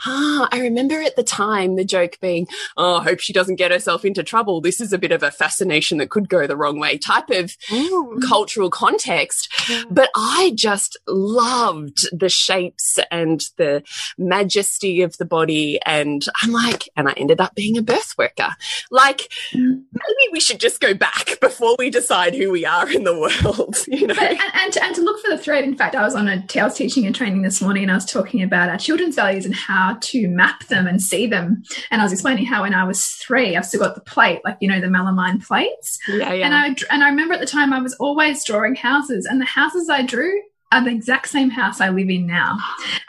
Ah, 0.06 0.48
I 0.52 0.60
remember 0.60 1.02
at 1.02 1.16
the 1.16 1.24
time 1.24 1.76
the 1.76 1.86
joke 1.86 2.18
being, 2.22 2.48
oh, 2.76 2.98
I 2.98 3.04
hope 3.04 3.20
she 3.20 3.34
doesn't 3.34 3.56
get 3.56 3.72
herself 3.72 4.06
into 4.06 4.24
trouble. 4.24 4.62
This 4.62 4.80
is 4.80 4.94
a 4.94 4.98
bit 4.98 5.12
of 5.12 5.24
a 5.24 5.32
fascination 5.32 5.98
that 5.98 6.10
could 6.10 6.30
go 6.30 6.46
the 6.46 6.58
wrong 6.58 6.80
way 6.80 6.98
type 6.98 7.30
of 7.30 7.56
Ooh. 7.72 8.20
cultural 8.28 8.70
context. 8.70 9.52
Yeah. 9.70 9.84
But 9.90 10.10
I 10.16 10.54
just 10.56 10.98
loved 11.08 12.08
the 12.18 12.30
shapes 12.30 13.00
and 13.10 13.42
the 13.58 13.84
majesty 14.18 15.02
of 15.02 15.18
the 15.18 15.26
body. 15.26 15.80
And 15.86 16.24
I'm 16.44 16.52
like, 16.52 16.90
and 16.96 17.08
I 17.08 17.14
ended 17.14 17.42
up 17.42 17.56
being 17.56 17.78
a 17.78 17.82
birth 17.82 18.16
worker. 18.18 18.50
Like, 18.92 19.30
mm. 19.54 19.84
maybe 19.92 20.32
we 20.32 20.40
should 20.40 20.60
just 20.60 20.80
go 20.80 20.94
back 20.94 21.40
before 21.42 21.76
we 21.80 21.90
decide 21.90 22.36
who 22.36 22.52
we 22.52 22.66
are 22.66 22.90
in 22.92 23.04
the 23.04 23.18
world, 23.18 23.78
you 23.88 24.08
know? 24.08 24.16
But, 24.16 24.32
and, 24.32 24.42
and, 24.56 24.74
to, 24.74 24.84
and 24.84 24.96
to 24.96 25.02
look 25.02 25.24
for 25.24 25.30
the 25.30 25.38
thread, 25.38 25.64
in 25.64 25.76
fact, 25.76 25.96
I 25.96 26.04
was 26.04 26.16
on 26.16 26.28
a, 26.28 26.46
I 26.56 26.64
was 26.64 26.76
teaching 26.76 27.06
and 27.06 27.16
training 27.16 27.42
this 27.42 27.62
morning 27.62 27.84
and 27.84 27.92
I 27.92 27.96
was 27.96 28.06
talking 28.06 28.42
about 28.44 28.70
our 28.70 28.78
children's 28.78 29.16
values 29.16 29.46
and 29.46 29.56
how 29.56 29.87
how 29.88 29.98
to 30.00 30.28
map 30.28 30.66
them 30.68 30.88
and 30.88 31.02
see 31.02 31.28
them. 31.28 31.64
And 31.92 32.02
I 32.02 32.04
was 32.04 32.14
explaining 32.14 32.46
how 32.46 32.64
when 32.64 32.74
I 32.74 32.84
was 32.84 33.06
three, 33.06 33.56
I've 33.56 33.66
still 33.66 33.80
got 33.80 33.96
the 33.96 34.02
plate, 34.02 34.42
like 34.44 34.58
you 34.60 34.68
know 34.68 34.82
the 34.82 34.88
melamine 34.88 35.46
plates. 35.46 36.00
Yeah, 36.08 36.34
yeah. 36.34 36.46
And 36.46 36.56
I 36.56 36.76
and 36.94 37.04
I 37.04 37.10
remember 37.10 37.34
at 37.34 37.40
the 37.40 37.46
time 37.46 37.74
I 37.74 37.80
was 37.80 37.94
always 37.96 38.44
drawing 38.44 38.76
houses, 38.76 39.26
and 39.26 39.42
the 39.42 39.46
houses 39.46 39.90
I 39.90 40.04
drew 40.04 40.42
are 40.72 40.84
the 40.84 40.92
exact 40.92 41.30
same 41.30 41.50
house 41.50 41.80
I 41.80 41.90
live 41.90 42.10
in 42.10 42.28
now. 42.28 42.58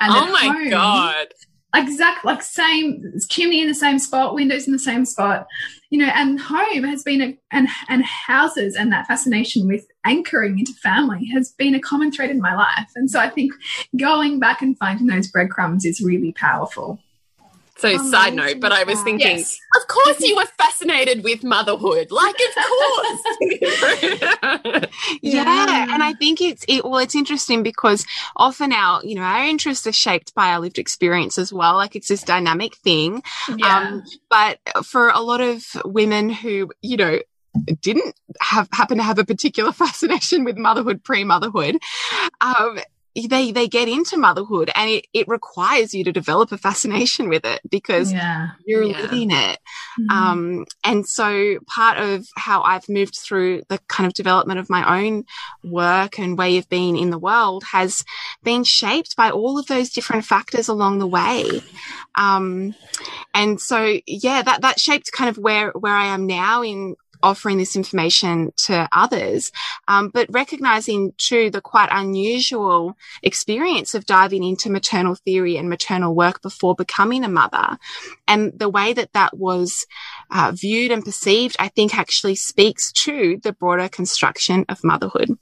And 0.00 0.12
oh 0.14 0.32
my 0.32 0.40
home, 0.40 0.70
god! 0.70 1.26
Exact, 1.74 2.24
like 2.24 2.42
same 2.42 3.02
chimney 3.28 3.60
in 3.60 3.68
the 3.68 3.74
same 3.74 3.98
spot, 3.98 4.34
windows 4.34 4.66
in 4.66 4.72
the 4.72 4.78
same 4.78 5.04
spot, 5.04 5.46
you 5.90 5.98
know. 5.98 6.10
And 6.14 6.40
home 6.40 6.84
has 6.84 7.02
been 7.02 7.20
a 7.20 7.38
and 7.52 7.68
and 7.88 8.04
houses 8.04 8.76
and 8.76 8.92
that 8.92 9.06
fascination 9.06 9.66
with 9.66 9.86
anchoring 10.08 10.58
into 10.58 10.72
family 10.72 11.26
has 11.34 11.50
been 11.52 11.74
a 11.74 11.80
common 11.80 12.10
thread 12.10 12.30
in 12.30 12.40
my 12.40 12.54
life. 12.54 12.90
And 12.96 13.10
so 13.10 13.20
I 13.20 13.28
think 13.28 13.52
going 13.96 14.40
back 14.40 14.62
and 14.62 14.76
finding 14.78 15.06
those 15.06 15.28
breadcrumbs 15.28 15.84
is 15.84 16.00
really 16.00 16.32
powerful. 16.32 16.98
So, 17.78 17.90
oh, 17.92 18.10
side 18.10 18.34
note, 18.34 18.58
but 18.58 18.72
I 18.72 18.82
was 18.82 19.00
thinking, 19.02 19.38
yes. 19.38 19.56
of 19.80 19.86
course 19.86 20.20
you 20.20 20.34
were 20.34 20.46
fascinated 20.58 21.22
with 21.22 21.44
motherhood. 21.44 22.10
Like, 22.10 22.34
of 22.34 22.64
course. 22.64 23.20
yeah. 25.22 25.44
yeah. 25.44 25.86
And 25.94 26.02
I 26.02 26.12
think 26.18 26.40
it's, 26.40 26.64
it, 26.66 26.84
well, 26.84 26.98
it's 26.98 27.14
interesting 27.14 27.62
because 27.62 28.04
often 28.34 28.72
our, 28.72 29.00
you 29.04 29.14
know, 29.14 29.22
our 29.22 29.44
interests 29.44 29.86
are 29.86 29.92
shaped 29.92 30.34
by 30.34 30.48
our 30.48 30.58
lived 30.58 30.80
experience 30.80 31.38
as 31.38 31.52
well. 31.52 31.74
Like, 31.74 31.94
it's 31.94 32.08
this 32.08 32.24
dynamic 32.24 32.74
thing. 32.74 33.22
Yeah. 33.56 33.78
Um, 33.78 34.02
but 34.28 34.58
for 34.84 35.10
a 35.10 35.20
lot 35.20 35.40
of 35.40 35.64
women 35.84 36.30
who, 36.30 36.72
you 36.82 36.96
know, 36.96 37.20
didn't 37.80 38.14
have 38.40 38.68
happen 38.72 38.98
to 38.98 39.02
have 39.02 39.18
a 39.18 39.24
particular 39.24 39.72
fascination 39.84 40.44
with 40.44 40.56
motherhood 40.56 41.02
pre-motherhood 41.02 41.78
um, 42.40 42.78
they 43.26 43.50
they 43.50 43.66
get 43.66 43.88
into 43.88 44.16
motherhood 44.16 44.70
and 44.74 44.90
it, 44.90 45.06
it 45.12 45.26
requires 45.26 45.92
you 45.92 46.04
to 46.04 46.12
develop 46.12 46.52
a 46.52 46.58
fascination 46.58 47.28
with 47.28 47.44
it 47.44 47.60
because 47.68 48.12
yeah. 48.12 48.50
you're 48.64 48.82
yeah. 48.82 49.00
living 49.00 49.30
it 49.30 49.58
mm-hmm. 49.98 50.10
um, 50.10 50.66
and 50.84 51.06
so 51.06 51.58
part 51.66 51.98
of 51.98 52.26
how 52.36 52.62
i've 52.62 52.88
moved 52.88 53.16
through 53.16 53.62
the 53.68 53.78
kind 53.88 54.06
of 54.06 54.12
development 54.12 54.60
of 54.60 54.70
my 54.70 55.02
own 55.02 55.24
work 55.64 56.18
and 56.18 56.38
way 56.38 56.58
of 56.58 56.68
being 56.68 56.96
in 56.96 57.10
the 57.10 57.18
world 57.18 57.64
has 57.64 58.04
been 58.44 58.62
shaped 58.62 59.16
by 59.16 59.30
all 59.30 59.58
of 59.58 59.66
those 59.66 59.90
different 59.90 60.24
factors 60.24 60.68
along 60.68 60.98
the 60.98 61.06
way 61.06 61.62
um, 62.16 62.74
and 63.34 63.60
so 63.60 63.98
yeah 64.06 64.42
that 64.42 64.60
that 64.60 64.78
shaped 64.78 65.10
kind 65.12 65.30
of 65.30 65.38
where 65.38 65.70
where 65.70 65.94
i 65.94 66.06
am 66.06 66.26
now 66.26 66.62
in 66.62 66.94
offering 67.22 67.58
this 67.58 67.76
information 67.76 68.52
to 68.56 68.88
others, 68.92 69.52
um, 69.86 70.10
but 70.10 70.26
recognizing 70.30 71.12
too 71.18 71.50
the 71.50 71.60
quite 71.60 71.88
unusual 71.90 72.96
experience 73.22 73.94
of 73.94 74.06
diving 74.06 74.44
into 74.44 74.70
maternal 74.70 75.14
theory 75.14 75.56
and 75.56 75.68
maternal 75.68 76.14
work 76.14 76.42
before 76.42 76.74
becoming 76.74 77.24
a 77.24 77.28
mother. 77.28 77.78
And 78.26 78.58
the 78.58 78.68
way 78.68 78.92
that 78.92 79.12
that 79.12 79.36
was 79.36 79.86
uh, 80.30 80.52
viewed 80.54 80.90
and 80.90 81.04
perceived, 81.04 81.56
I 81.58 81.68
think 81.68 81.96
actually 81.96 82.36
speaks 82.36 82.92
to 83.04 83.38
the 83.42 83.52
broader 83.52 83.88
construction 83.88 84.64
of 84.68 84.84
motherhood 84.84 85.38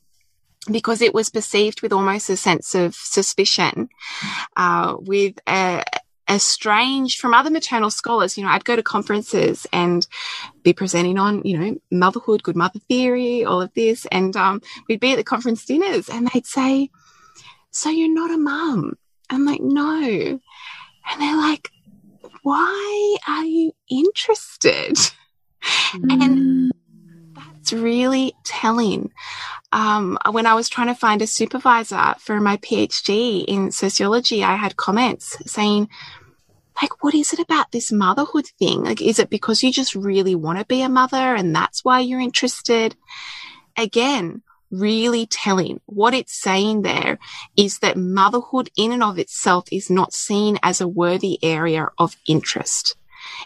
because 0.70 1.00
it 1.00 1.14
was 1.14 1.30
perceived 1.30 1.82
with 1.82 1.92
almost 1.92 2.28
a 2.28 2.36
sense 2.36 2.74
of 2.74 2.94
suspicion, 2.94 3.88
uh, 4.56 4.96
with 4.98 5.38
a, 5.46 5.84
estranged 6.28 7.20
from 7.20 7.34
other 7.34 7.50
maternal 7.50 7.90
scholars. 7.90 8.36
You 8.36 8.44
know, 8.44 8.50
I'd 8.50 8.64
go 8.64 8.76
to 8.76 8.82
conferences 8.82 9.66
and 9.72 10.06
be 10.62 10.72
presenting 10.72 11.18
on, 11.18 11.42
you 11.44 11.58
know, 11.58 11.76
motherhood, 11.90 12.42
good 12.42 12.56
mother 12.56 12.80
theory, 12.88 13.44
all 13.44 13.62
of 13.62 13.72
this. 13.74 14.06
And 14.06 14.36
um, 14.36 14.60
we'd 14.88 15.00
be 15.00 15.12
at 15.12 15.16
the 15.16 15.24
conference 15.24 15.64
dinners 15.64 16.08
and 16.08 16.28
they'd 16.28 16.46
say, 16.46 16.90
So 17.70 17.90
you're 17.90 18.12
not 18.12 18.32
a 18.32 18.38
mum? 18.38 18.94
I'm 19.30 19.44
like, 19.44 19.60
No. 19.60 20.00
And 20.02 21.20
they're 21.20 21.36
like, 21.36 21.70
Why 22.42 23.16
are 23.26 23.44
you 23.44 23.72
interested? 23.90 24.96
Mm. 25.92 26.22
And 26.22 26.72
that's 27.36 27.72
really 27.72 28.34
telling. 28.44 29.12
Um, 29.72 30.18
when 30.30 30.46
I 30.46 30.54
was 30.54 30.68
trying 30.68 30.88
to 30.88 30.94
find 30.94 31.20
a 31.22 31.26
supervisor 31.26 32.14
for 32.18 32.40
my 32.40 32.56
PhD 32.58 33.44
in 33.46 33.72
sociology, 33.72 34.42
I 34.42 34.56
had 34.56 34.76
comments 34.76 35.36
saying, 35.50 35.88
like, 36.80 37.02
what 37.02 37.14
is 37.14 37.32
it 37.32 37.38
about 37.38 37.72
this 37.72 37.90
motherhood 37.90 38.46
thing? 38.58 38.84
Like, 38.84 39.00
is 39.00 39.18
it 39.18 39.30
because 39.30 39.62
you 39.62 39.72
just 39.72 39.94
really 39.94 40.34
want 40.34 40.58
to 40.58 40.64
be 40.66 40.82
a 40.82 40.88
mother 40.88 41.34
and 41.34 41.54
that's 41.54 41.84
why 41.84 42.00
you're 42.00 42.20
interested? 42.20 42.96
Again, 43.76 44.42
really 44.70 45.26
telling. 45.26 45.80
What 45.86 46.14
it's 46.14 46.40
saying 46.40 46.82
there 46.82 47.18
is 47.56 47.78
that 47.78 47.96
motherhood 47.96 48.70
in 48.76 48.92
and 48.92 49.02
of 49.02 49.18
itself 49.18 49.66
is 49.72 49.90
not 49.90 50.12
seen 50.12 50.58
as 50.62 50.80
a 50.80 50.88
worthy 50.88 51.38
area 51.42 51.88
of 51.98 52.16
interest. 52.26 52.96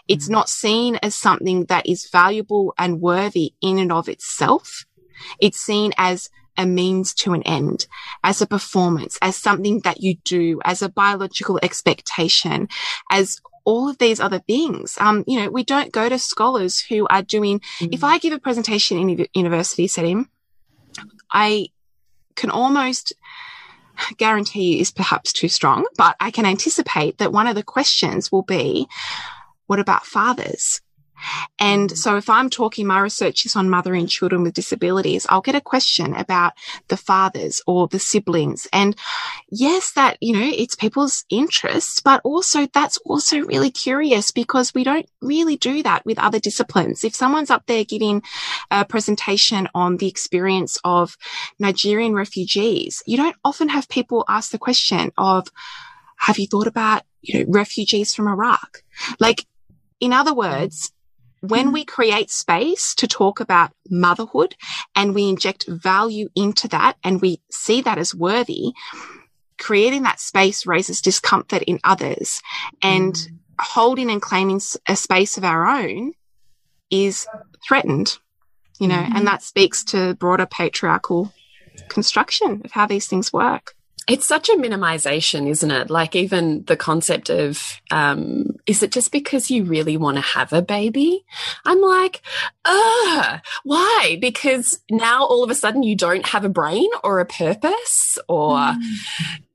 It's 0.07 0.27
mm. 0.27 0.31
not 0.31 0.49
seen 0.49 0.97
as 0.97 1.15
something 1.15 1.65
that 1.65 1.85
is 1.87 2.09
valuable 2.09 2.73
and 2.77 3.01
worthy 3.01 3.53
in 3.61 3.77
and 3.77 3.91
of 3.91 4.09
itself. 4.09 4.85
It's 5.39 5.59
seen 5.59 5.93
as 5.97 6.29
a 6.57 6.65
means 6.65 7.13
to 7.13 7.33
an 7.33 7.43
end, 7.43 7.87
as 8.23 8.41
a 8.41 8.47
performance, 8.47 9.17
as 9.21 9.35
something 9.35 9.79
that 9.81 10.01
you 10.01 10.15
do, 10.23 10.59
as 10.65 10.81
a 10.81 10.89
biological 10.89 11.59
expectation, 11.63 12.67
as 13.09 13.39
all 13.63 13.89
of 13.89 13.97
these 13.99 14.19
other 14.19 14.39
things. 14.39 14.97
Um, 14.99 15.23
you 15.27 15.39
know, 15.39 15.49
we 15.49 15.63
don't 15.63 15.91
go 15.91 16.09
to 16.09 16.19
scholars 16.19 16.79
who 16.79 17.07
are 17.07 17.21
doing, 17.21 17.61
mm. 17.79 17.93
if 17.93 18.03
I 18.03 18.17
give 18.17 18.33
a 18.33 18.39
presentation 18.39 18.97
in 18.97 19.21
a 19.21 19.27
university 19.33 19.87
setting, 19.87 20.27
I 21.31 21.67
can 22.35 22.49
almost 22.49 23.13
guarantee 24.17 24.79
is 24.79 24.91
perhaps 24.91 25.31
too 25.31 25.47
strong, 25.47 25.85
but 25.97 26.15
I 26.19 26.31
can 26.31 26.45
anticipate 26.45 27.17
that 27.19 27.31
one 27.31 27.47
of 27.47 27.55
the 27.55 27.63
questions 27.63 28.31
will 28.31 28.41
be, 28.41 28.87
what 29.71 29.79
about 29.79 30.05
fathers? 30.05 30.81
And 31.59 31.91
mm. 31.91 31.95
so 31.95 32.17
if 32.17 32.29
I'm 32.29 32.49
talking, 32.49 32.85
my 32.85 32.99
research 32.99 33.45
is 33.45 33.55
on 33.55 33.69
mothering 33.69 34.05
children 34.05 34.43
with 34.43 34.53
disabilities, 34.53 35.25
I'll 35.29 35.39
get 35.39 35.55
a 35.55 35.61
question 35.61 36.13
about 36.13 36.51
the 36.89 36.97
fathers 36.97 37.61
or 37.65 37.87
the 37.87 37.97
siblings. 37.97 38.67
And 38.73 38.97
yes, 39.49 39.93
that, 39.93 40.17
you 40.19 40.33
know, 40.33 40.51
it's 40.53 40.75
people's 40.75 41.23
interests, 41.29 42.01
but 42.01 42.19
also 42.25 42.67
that's 42.73 42.97
also 43.05 43.39
really 43.39 43.71
curious 43.71 44.31
because 44.31 44.73
we 44.73 44.83
don't 44.83 45.07
really 45.21 45.55
do 45.55 45.81
that 45.83 46.05
with 46.05 46.19
other 46.19 46.39
disciplines. 46.39 47.05
If 47.05 47.15
someone's 47.15 47.49
up 47.49 47.65
there 47.65 47.85
giving 47.85 48.23
a 48.71 48.83
presentation 48.83 49.69
on 49.73 49.95
the 49.95 50.09
experience 50.09 50.79
of 50.83 51.15
Nigerian 51.59 52.13
refugees, 52.13 53.03
you 53.05 53.15
don't 53.15 53.37
often 53.45 53.69
have 53.69 53.87
people 53.87 54.25
ask 54.27 54.51
the 54.51 54.57
question 54.57 55.13
of, 55.17 55.47
have 56.17 56.39
you 56.39 56.47
thought 56.47 56.67
about, 56.67 57.03
you 57.21 57.39
know, 57.39 57.45
refugees 57.47 58.13
from 58.13 58.27
Iraq? 58.27 58.83
Like, 59.17 59.45
in 60.01 60.11
other 60.11 60.33
words, 60.33 60.91
when 61.41 61.67
mm-hmm. 61.67 61.73
we 61.73 61.85
create 61.85 62.29
space 62.29 62.93
to 62.95 63.07
talk 63.07 63.39
about 63.39 63.71
motherhood 63.89 64.55
and 64.95 65.15
we 65.15 65.29
inject 65.29 65.65
value 65.67 66.29
into 66.35 66.67
that 66.67 66.97
and 67.03 67.21
we 67.21 67.41
see 67.49 67.81
that 67.81 67.97
as 67.97 68.13
worthy, 68.13 68.73
creating 69.57 70.03
that 70.03 70.19
space 70.19 70.65
raises 70.65 71.01
discomfort 71.01 71.61
in 71.63 71.79
others 71.83 72.41
and 72.81 73.13
mm. 73.13 73.27
holding 73.59 74.09
and 74.09 74.21
claiming 74.21 74.59
a 74.87 74.95
space 74.95 75.37
of 75.37 75.43
our 75.43 75.67
own 75.67 76.13
is 76.89 77.27
threatened, 77.67 78.17
you 78.79 78.87
know, 78.87 78.95
mm. 78.95 79.15
and 79.15 79.27
that 79.27 79.41
speaks 79.43 79.83
to 79.83 80.15
broader 80.15 80.45
patriarchal 80.45 81.31
construction 81.89 82.61
of 82.65 82.71
how 82.71 82.85
these 82.85 83.07
things 83.07 83.31
work 83.31 83.75
it's 84.11 84.25
such 84.25 84.49
a 84.49 84.57
minimization, 84.57 85.47
isn't 85.47 85.71
it? 85.71 85.89
Like 85.89 86.17
even 86.17 86.65
the 86.65 86.75
concept 86.75 87.29
of 87.29 87.79
um, 87.91 88.57
is 88.67 88.83
it 88.83 88.91
just 88.91 89.09
because 89.13 89.49
you 89.49 89.63
really 89.63 89.95
want 89.95 90.17
to 90.17 90.21
have 90.21 90.51
a 90.51 90.61
baby? 90.61 91.25
I'm 91.63 91.79
like, 91.79 92.21
uh, 92.65 93.39
why? 93.63 94.17
Because 94.19 94.81
now 94.91 95.23
all 95.23 95.45
of 95.45 95.49
a 95.49 95.55
sudden 95.55 95.81
you 95.81 95.95
don't 95.95 96.27
have 96.27 96.43
a 96.43 96.49
brain 96.49 96.89
or 97.05 97.19
a 97.19 97.25
purpose 97.25 98.17
or, 98.27 98.57
mm. 98.57 98.77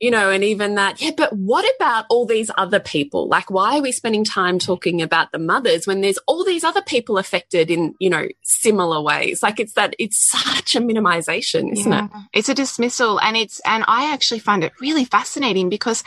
you 0.01 0.11
know, 0.11 0.31
and 0.31 0.43
even 0.43 0.77
that, 0.77 1.03
yeah, 1.03 1.11
but 1.15 1.35
what 1.35 1.71
about 1.77 2.07
all 2.09 2.25
these 2.25 2.51
other 2.57 2.81
people? 2.81 3.29
Like, 3.29 3.51
why 3.51 3.77
are 3.77 3.83
we 3.83 3.93
spending 3.93 4.25
time 4.25 4.59
talking 4.59 5.03
about 5.03 5.33
the 5.33 5.39
mothers 5.39 5.87
when 5.87 6.01
there's 6.01 6.19
all 6.27 6.45
these 6.45 6.65
other 6.65 6.83
people 6.83 7.19
affected 7.19 7.71
in, 7.71 7.95
you 8.01 8.09
know, 8.09 8.27
similar 8.43 9.03
ways? 9.03 9.43
Like, 9.43 9.61
it's 9.61 9.75
that, 9.75 9.95
it's 9.99 10.31
such 10.31 10.75
a 10.75 10.81
minimization, 10.81 11.73
isn't 11.73 11.93
yeah. 11.93 12.07
it? 12.07 12.11
It's 12.33 12.49
a 12.49 12.55
dismissal. 12.55 13.21
And 13.21 13.37
it's, 13.37 13.61
and 13.67 13.85
I 13.87 14.13
actually 14.13 14.41
find 14.47 14.65
it 14.65 14.73
really 14.81 15.05
fascinating 15.05 15.69
because 15.69 16.03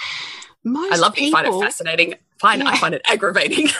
most 0.63 0.93
I 0.93 0.97
love 0.97 1.13
people, 1.13 1.27
you 1.27 1.31
find 1.31 1.47
it 1.47 1.59
fascinating. 1.65 2.15
Fine, 2.39 2.61
yeah. 2.61 2.69
I 2.69 2.77
find 2.77 2.95
it 2.95 3.01
aggravating. 3.05 3.67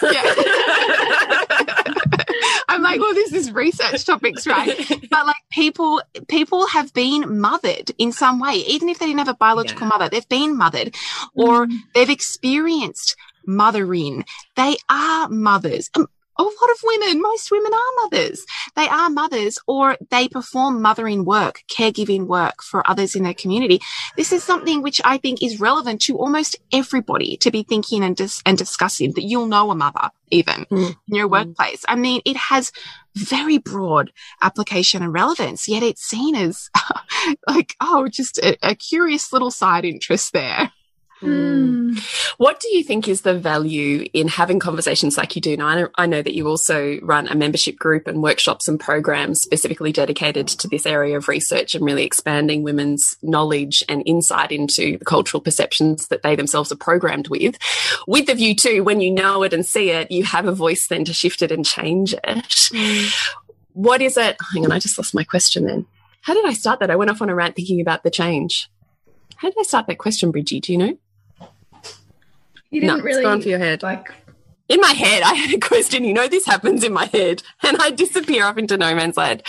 I'm 2.68 2.82
like, 2.82 3.00
well, 3.00 3.14
this 3.14 3.32
is 3.32 3.50
research 3.52 4.04
topics, 4.04 4.46
right? 4.46 4.78
But 5.10 5.26
like 5.26 5.42
people, 5.50 6.00
people 6.28 6.66
have 6.68 6.94
been 6.94 7.40
mothered 7.40 7.90
in 7.98 8.12
some 8.12 8.38
way, 8.38 8.54
even 8.68 8.88
if 8.88 8.98
they 8.98 9.06
didn't 9.06 9.18
have 9.18 9.28
a 9.28 9.34
biological 9.34 9.82
yeah. 9.82 9.88
mother, 9.88 10.08
they've 10.08 10.28
been 10.28 10.56
mothered 10.56 10.94
or 11.34 11.66
mm. 11.66 11.76
they've 11.94 12.08
experienced 12.08 13.16
mothering. 13.44 14.24
They 14.54 14.76
are 14.88 15.28
mothers. 15.28 15.90
A 16.40 16.42
lot 16.42 16.70
of 16.70 16.78
women, 16.82 17.20
most 17.20 17.50
women 17.50 17.70
are 17.74 18.02
mothers. 18.02 18.46
They 18.74 18.88
are 18.88 19.10
mothers 19.10 19.58
or 19.66 19.98
they 20.08 20.26
perform 20.26 20.80
mothering 20.80 21.26
work, 21.26 21.62
caregiving 21.70 22.26
work 22.26 22.62
for 22.62 22.88
others 22.88 23.14
in 23.14 23.24
their 23.24 23.34
community. 23.34 23.80
This 24.16 24.32
is 24.32 24.42
something 24.42 24.80
which 24.80 25.02
I 25.04 25.18
think 25.18 25.42
is 25.42 25.60
relevant 25.60 26.00
to 26.02 26.16
almost 26.16 26.56
everybody 26.72 27.36
to 27.42 27.50
be 27.50 27.62
thinking 27.62 28.02
and, 28.02 28.16
dis 28.16 28.40
and 28.46 28.56
discussing 28.56 29.12
that 29.16 29.24
you'll 29.24 29.48
know 29.48 29.70
a 29.70 29.74
mother 29.74 30.08
even 30.30 30.64
mm. 30.70 30.96
in 31.08 31.14
your 31.14 31.28
mm. 31.28 31.32
workplace. 31.32 31.84
I 31.86 31.96
mean, 31.96 32.22
it 32.24 32.38
has 32.38 32.72
very 33.14 33.58
broad 33.58 34.10
application 34.40 35.02
and 35.02 35.12
relevance, 35.12 35.68
yet 35.68 35.82
it's 35.82 36.02
seen 36.02 36.36
as 36.36 36.70
like, 37.46 37.76
oh, 37.82 38.08
just 38.08 38.38
a, 38.38 38.56
a 38.62 38.74
curious 38.74 39.30
little 39.30 39.50
side 39.50 39.84
interest 39.84 40.32
there. 40.32 40.72
Mm. 41.20 41.98
What 42.38 42.60
do 42.60 42.74
you 42.74 42.82
think 42.82 43.08
is 43.08 43.20
the 43.22 43.38
value 43.38 44.08
in 44.14 44.28
having 44.28 44.58
conversations 44.58 45.18
like 45.18 45.36
you 45.36 45.42
do 45.42 45.56
now? 45.56 45.66
I 45.66 45.80
know, 45.80 45.88
I 45.96 46.06
know, 46.06 46.22
that 46.22 46.34
you 46.34 46.48
also 46.48 46.98
run 47.02 47.28
a 47.28 47.34
membership 47.34 47.78
group 47.78 48.06
and 48.06 48.22
workshops 48.22 48.68
and 48.68 48.80
programs 48.80 49.42
specifically 49.42 49.92
dedicated 49.92 50.48
to 50.48 50.68
this 50.68 50.86
area 50.86 51.16
of 51.16 51.28
research 51.28 51.74
and 51.74 51.84
really 51.84 52.04
expanding 52.04 52.62
women's 52.62 53.16
knowledge 53.22 53.84
and 53.88 54.02
insight 54.06 54.52
into 54.52 54.96
the 54.98 55.04
cultural 55.04 55.40
perceptions 55.40 56.08
that 56.08 56.22
they 56.22 56.34
themselves 56.34 56.72
are 56.72 56.76
programmed 56.76 57.28
with. 57.28 57.58
With 58.06 58.26
the 58.26 58.34
view 58.34 58.54
too, 58.54 58.82
when 58.82 59.00
you 59.00 59.10
know 59.10 59.42
it 59.42 59.52
and 59.52 59.66
see 59.66 59.90
it, 59.90 60.10
you 60.10 60.24
have 60.24 60.46
a 60.46 60.52
voice 60.52 60.86
then 60.86 61.04
to 61.04 61.12
shift 61.12 61.42
it 61.42 61.52
and 61.52 61.64
change 61.64 62.14
it. 62.14 62.24
Mm. 62.24 63.36
What 63.72 64.00
is 64.02 64.16
it? 64.16 64.36
Hang 64.54 64.64
on, 64.64 64.72
I 64.72 64.78
just 64.78 64.98
lost 64.98 65.14
my 65.14 65.24
question 65.24 65.66
then. 65.66 65.86
How 66.22 66.34
did 66.34 66.46
I 66.46 66.52
start 66.52 66.80
that? 66.80 66.90
I 66.90 66.96
went 66.96 67.10
off 67.10 67.22
on 67.22 67.30
a 67.30 67.34
rant 67.34 67.56
thinking 67.56 67.80
about 67.80 68.02
the 68.02 68.10
change. 68.10 68.70
How 69.36 69.48
did 69.48 69.58
I 69.58 69.62
start 69.62 69.86
that 69.86 69.98
question, 69.98 70.30
Bridgie? 70.30 70.60
Do 70.60 70.72
you 70.72 70.78
know? 70.78 70.98
You 72.70 72.80
didn't 72.80 72.98
no, 72.98 73.04
really. 73.04 73.18
It's 73.18 73.26
gone 73.26 73.42
for 73.42 73.48
your 73.48 73.58
head. 73.58 73.82
Like 73.82 74.12
in 74.68 74.80
my 74.80 74.92
head, 74.92 75.22
I 75.24 75.34
had 75.34 75.54
a 75.54 75.58
question. 75.58 76.04
You 76.04 76.14
know, 76.14 76.28
this 76.28 76.46
happens 76.46 76.84
in 76.84 76.92
my 76.92 77.06
head, 77.06 77.42
and 77.62 77.76
I 77.80 77.90
disappear 77.90 78.44
off 78.44 78.58
into 78.58 78.76
no 78.76 78.94
man's 78.94 79.16
land. 79.16 79.42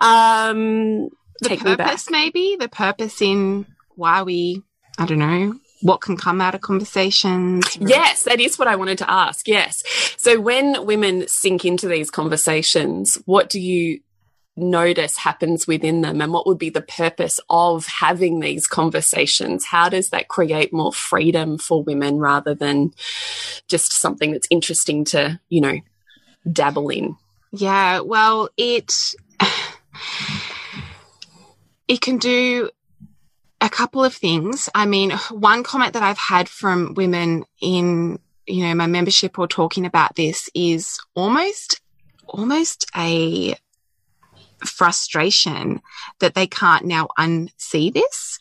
Um, 0.00 1.10
the 1.40 1.56
purpose, 1.56 2.10
maybe 2.10 2.56
the 2.58 2.68
purpose 2.68 3.20
in 3.20 3.66
why 3.96 4.22
we, 4.22 4.62
I 4.98 5.06
don't 5.06 5.18
know, 5.18 5.54
what 5.82 6.00
can 6.00 6.16
come 6.16 6.40
out 6.40 6.54
of 6.54 6.62
conversations. 6.62 7.76
Yes, 7.78 8.22
that 8.22 8.40
is 8.40 8.58
what 8.58 8.68
I 8.68 8.76
wanted 8.76 8.98
to 8.98 9.10
ask. 9.10 9.46
Yes. 9.46 9.82
So 10.16 10.40
when 10.40 10.86
women 10.86 11.28
sink 11.28 11.64
into 11.64 11.88
these 11.88 12.10
conversations, 12.10 13.18
what 13.26 13.50
do 13.50 13.60
you 13.60 14.00
notice 14.56 15.16
happens 15.16 15.66
within 15.66 16.00
them 16.00 16.20
and 16.20 16.32
what 16.32 16.46
would 16.46 16.58
be 16.58 16.70
the 16.70 16.82
purpose 16.82 17.40
of 17.50 17.86
having 17.86 18.40
these 18.40 18.66
conversations? 18.66 19.64
How 19.64 19.88
does 19.88 20.10
that 20.10 20.28
create 20.28 20.72
more 20.72 20.92
freedom 20.92 21.58
for 21.58 21.82
women 21.82 22.18
rather 22.18 22.54
than 22.54 22.92
just 23.68 23.92
something 23.92 24.32
that's 24.32 24.48
interesting 24.50 25.04
to 25.06 25.40
you 25.48 25.60
know 25.60 25.80
dabble 26.50 26.88
in? 26.90 27.16
Yeah 27.52 28.00
well 28.00 28.48
it 28.56 29.14
it 31.88 32.00
can 32.00 32.18
do 32.18 32.70
a 33.60 33.68
couple 33.68 34.04
of 34.04 34.14
things. 34.14 34.68
I 34.74 34.86
mean 34.86 35.10
one 35.30 35.62
comment 35.62 35.94
that 35.94 36.02
i've 36.02 36.18
had 36.18 36.48
from 36.48 36.94
women 36.94 37.44
in 37.60 38.18
you 38.46 38.66
know 38.66 38.74
my 38.74 38.86
membership 38.86 39.38
or 39.38 39.48
talking 39.48 39.86
about 39.86 40.14
this 40.16 40.48
is 40.54 41.00
almost 41.14 41.80
almost 42.26 42.86
a 42.96 43.54
frustration 44.66 45.80
that 46.20 46.34
they 46.34 46.46
can't 46.46 46.84
now 46.84 47.08
unsee 47.18 47.92
this. 47.92 48.38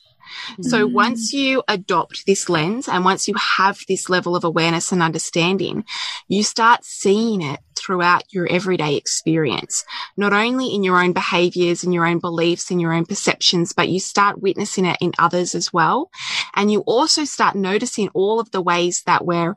So 0.62 0.88
mm. 0.88 0.93
once 0.93 1.33
you 1.33 1.63
adopt 1.67 2.25
this 2.25 2.49
lens 2.49 2.88
and 2.88 3.05
once 3.05 3.27
you 3.27 3.36
have 3.36 3.79
this 3.88 4.09
level 4.09 4.36
of 4.36 4.43
awareness 4.43 4.91
and 4.91 5.01
understanding, 5.01 5.86
you 6.27 6.43
start 6.43 6.83
seeing 6.83 7.41
it 7.41 7.59
throughout 7.77 8.23
your 8.31 8.47
everyday 8.49 8.95
experience, 8.95 9.83
not 10.17 10.33
only 10.33 10.73
in 10.73 10.83
your 10.83 11.01
own 11.01 11.13
behaviors 11.13 11.83
and 11.83 11.93
your 11.93 12.05
own 12.05 12.19
beliefs 12.19 12.71
and 12.71 12.79
your 12.79 12.93
own 12.93 13.05
perceptions, 13.05 13.73
but 13.73 13.89
you 13.89 13.99
start 13.99 14.41
witnessing 14.41 14.86
it 14.86 14.97
in 15.01 15.12
others 15.19 15.55
as 15.55 15.73
well. 15.73 16.09
And 16.55 16.71
you 16.71 16.81
also 16.81 17.25
start 17.25 17.55
noticing 17.55 18.09
all 18.09 18.39
of 18.39 18.51
the 18.51 18.62
ways 18.62 19.03
that 19.05 19.25
we're 19.25 19.55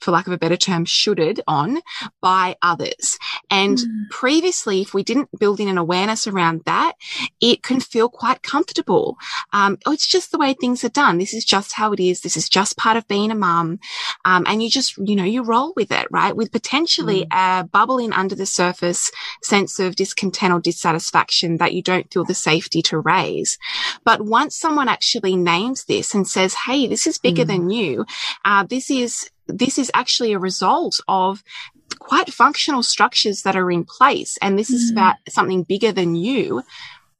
for 0.00 0.10
lack 0.10 0.26
of 0.26 0.32
a 0.32 0.38
better 0.38 0.56
term, 0.56 0.84
shoulded 0.84 1.40
on 1.46 1.80
by 2.20 2.56
others. 2.62 3.18
And 3.50 3.78
mm. 3.78 4.10
previously, 4.10 4.80
if 4.82 4.94
we 4.94 5.02
didn't 5.02 5.28
build 5.38 5.60
in 5.60 5.68
an 5.68 5.78
awareness 5.78 6.26
around 6.26 6.62
that, 6.66 6.92
it 7.40 7.62
can 7.62 7.80
feel 7.80 8.08
quite 8.08 8.42
comfortable. 8.42 9.16
Um, 9.52 9.78
oh, 9.86 9.92
it's 9.92 10.06
just 10.06 10.30
the 10.30 10.38
way 10.38 10.54
things 10.54 10.84
are 10.84 10.88
done. 10.88 11.18
This 11.18 11.34
is 11.34 11.44
just 11.44 11.72
how 11.72 11.92
it 11.92 12.00
is. 12.00 12.20
This 12.20 12.36
is 12.36 12.48
just 12.48 12.76
part 12.76 12.96
of 12.96 13.08
being 13.08 13.30
a 13.30 13.34
mum. 13.34 13.80
Um, 14.24 14.44
and 14.46 14.62
you 14.62 14.70
just, 14.70 14.96
you 14.98 15.16
know, 15.16 15.24
you 15.24 15.42
roll 15.42 15.72
with 15.76 15.90
it, 15.90 16.06
right? 16.10 16.36
With 16.36 16.52
potentially 16.52 17.26
mm. 17.26 17.60
a 17.60 17.64
bubbling 17.64 18.12
under 18.12 18.34
the 18.34 18.46
surface 18.46 19.10
sense 19.42 19.78
of 19.78 19.96
discontent 19.96 20.52
or 20.52 20.60
dissatisfaction 20.60 21.56
that 21.58 21.74
you 21.74 21.82
don't 21.82 22.12
feel 22.12 22.24
the 22.24 22.34
safety 22.34 22.82
to 22.82 22.98
raise. 22.98 23.58
But 24.04 24.22
once 24.22 24.56
someone 24.56 24.88
actually 24.88 25.36
names 25.36 25.84
this 25.84 26.14
and 26.14 26.26
says, 26.26 26.54
Hey, 26.54 26.86
this 26.86 27.06
is 27.06 27.18
bigger 27.18 27.44
mm. 27.44 27.48
than 27.48 27.70
you. 27.70 28.06
Uh, 28.44 28.64
this 28.64 28.90
is 28.90 29.30
this 29.48 29.78
is 29.78 29.90
actually 29.94 30.32
a 30.32 30.38
result 30.38 31.00
of 31.08 31.42
quite 31.98 32.32
functional 32.32 32.82
structures 32.82 33.42
that 33.42 33.56
are 33.56 33.70
in 33.70 33.84
place. 33.84 34.38
And 34.40 34.58
this 34.58 34.70
mm. 34.70 34.74
is 34.74 34.90
about 34.90 35.16
something 35.28 35.62
bigger 35.64 35.92
than 35.92 36.14
you 36.14 36.62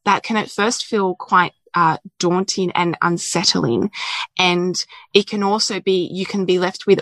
that 0.04 0.22
can 0.22 0.36
at 0.36 0.50
first 0.50 0.84
feel 0.84 1.14
quite 1.14 1.52
uh, 1.74 1.98
daunting 2.18 2.70
and 2.72 2.96
unsettling. 3.02 3.90
And 4.38 4.74
it 5.12 5.26
can 5.26 5.42
also 5.42 5.80
be, 5.80 6.08
you 6.12 6.26
can 6.26 6.44
be 6.44 6.58
left 6.58 6.86
with 6.86 7.00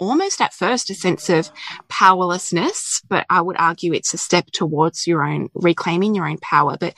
almost 0.00 0.40
at 0.40 0.54
first 0.54 0.90
a 0.90 0.94
sense 0.94 1.28
of 1.28 1.50
powerlessness, 1.88 3.02
but 3.08 3.26
I 3.28 3.40
would 3.40 3.56
argue 3.58 3.92
it's 3.92 4.14
a 4.14 4.18
step 4.18 4.50
towards 4.50 5.06
your 5.06 5.22
own 5.22 5.50
reclaiming 5.54 6.14
your 6.14 6.26
own 6.26 6.38
power. 6.38 6.76
But 6.80 6.94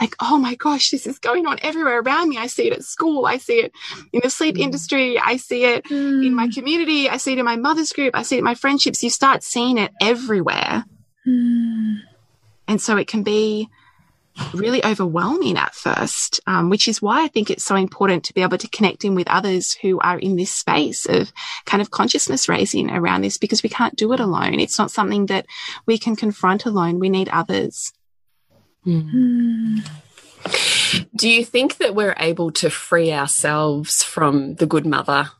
like, 0.00 0.14
oh 0.20 0.38
my 0.38 0.54
gosh, 0.54 0.90
this 0.90 1.06
is 1.06 1.18
going 1.18 1.46
on 1.46 1.58
everywhere 1.62 2.00
around 2.00 2.28
me. 2.28 2.36
I 2.36 2.46
see 2.46 2.68
it 2.68 2.74
at 2.74 2.84
school. 2.84 3.26
I 3.26 3.38
see 3.38 3.60
it 3.60 3.72
in 4.12 4.20
the 4.22 4.30
sleep 4.30 4.56
mm. 4.56 4.60
industry. 4.60 5.18
I 5.18 5.38
see 5.38 5.64
it 5.64 5.84
mm. 5.84 6.24
in 6.24 6.34
my 6.34 6.46
mm. 6.46 6.54
community. 6.54 7.08
I 7.08 7.16
see 7.16 7.32
it 7.32 7.38
in 7.38 7.44
my 7.44 7.56
mother's 7.56 7.92
group. 7.92 8.14
I 8.14 8.22
see 8.22 8.36
it 8.36 8.40
in 8.40 8.44
my 8.44 8.54
friendships. 8.54 9.02
You 9.02 9.10
start 9.10 9.42
seeing 9.42 9.78
it 9.78 9.90
everywhere. 10.00 10.84
Mm. 11.26 12.00
And 12.68 12.80
so 12.80 12.96
it 12.96 13.08
can 13.08 13.22
be 13.22 13.68
really 14.54 14.84
overwhelming 14.84 15.56
at 15.56 15.74
first, 15.74 16.40
um, 16.46 16.70
which 16.70 16.88
is 16.88 17.02
why 17.02 17.24
I 17.24 17.28
think 17.28 17.50
it's 17.50 17.64
so 17.64 17.76
important 17.76 18.24
to 18.24 18.34
be 18.34 18.42
able 18.42 18.58
to 18.58 18.68
connect 18.68 19.04
in 19.04 19.14
with 19.14 19.28
others 19.28 19.74
who 19.74 19.98
are 20.00 20.18
in 20.18 20.36
this 20.36 20.50
space 20.50 21.06
of 21.06 21.32
kind 21.66 21.80
of 21.80 21.90
consciousness 21.90 22.48
raising 22.48 22.90
around 22.90 23.22
this 23.22 23.38
because 23.38 23.62
we 23.62 23.68
can't 23.68 23.96
do 23.96 24.12
it 24.12 24.20
alone. 24.20 24.58
It's 24.58 24.78
not 24.78 24.90
something 24.90 25.26
that 25.26 25.46
we 25.86 25.98
can 25.98 26.16
confront 26.16 26.64
alone. 26.64 26.98
We 26.98 27.10
need 27.10 27.28
others. 27.28 27.92
Mm. 28.86 29.86
Do 31.14 31.28
you 31.28 31.44
think 31.44 31.76
that 31.76 31.94
we're 31.94 32.16
able 32.18 32.50
to 32.52 32.70
free 32.70 33.12
ourselves 33.12 34.02
from 34.02 34.54
the 34.56 34.66
good 34.66 34.86
mother 34.86 35.30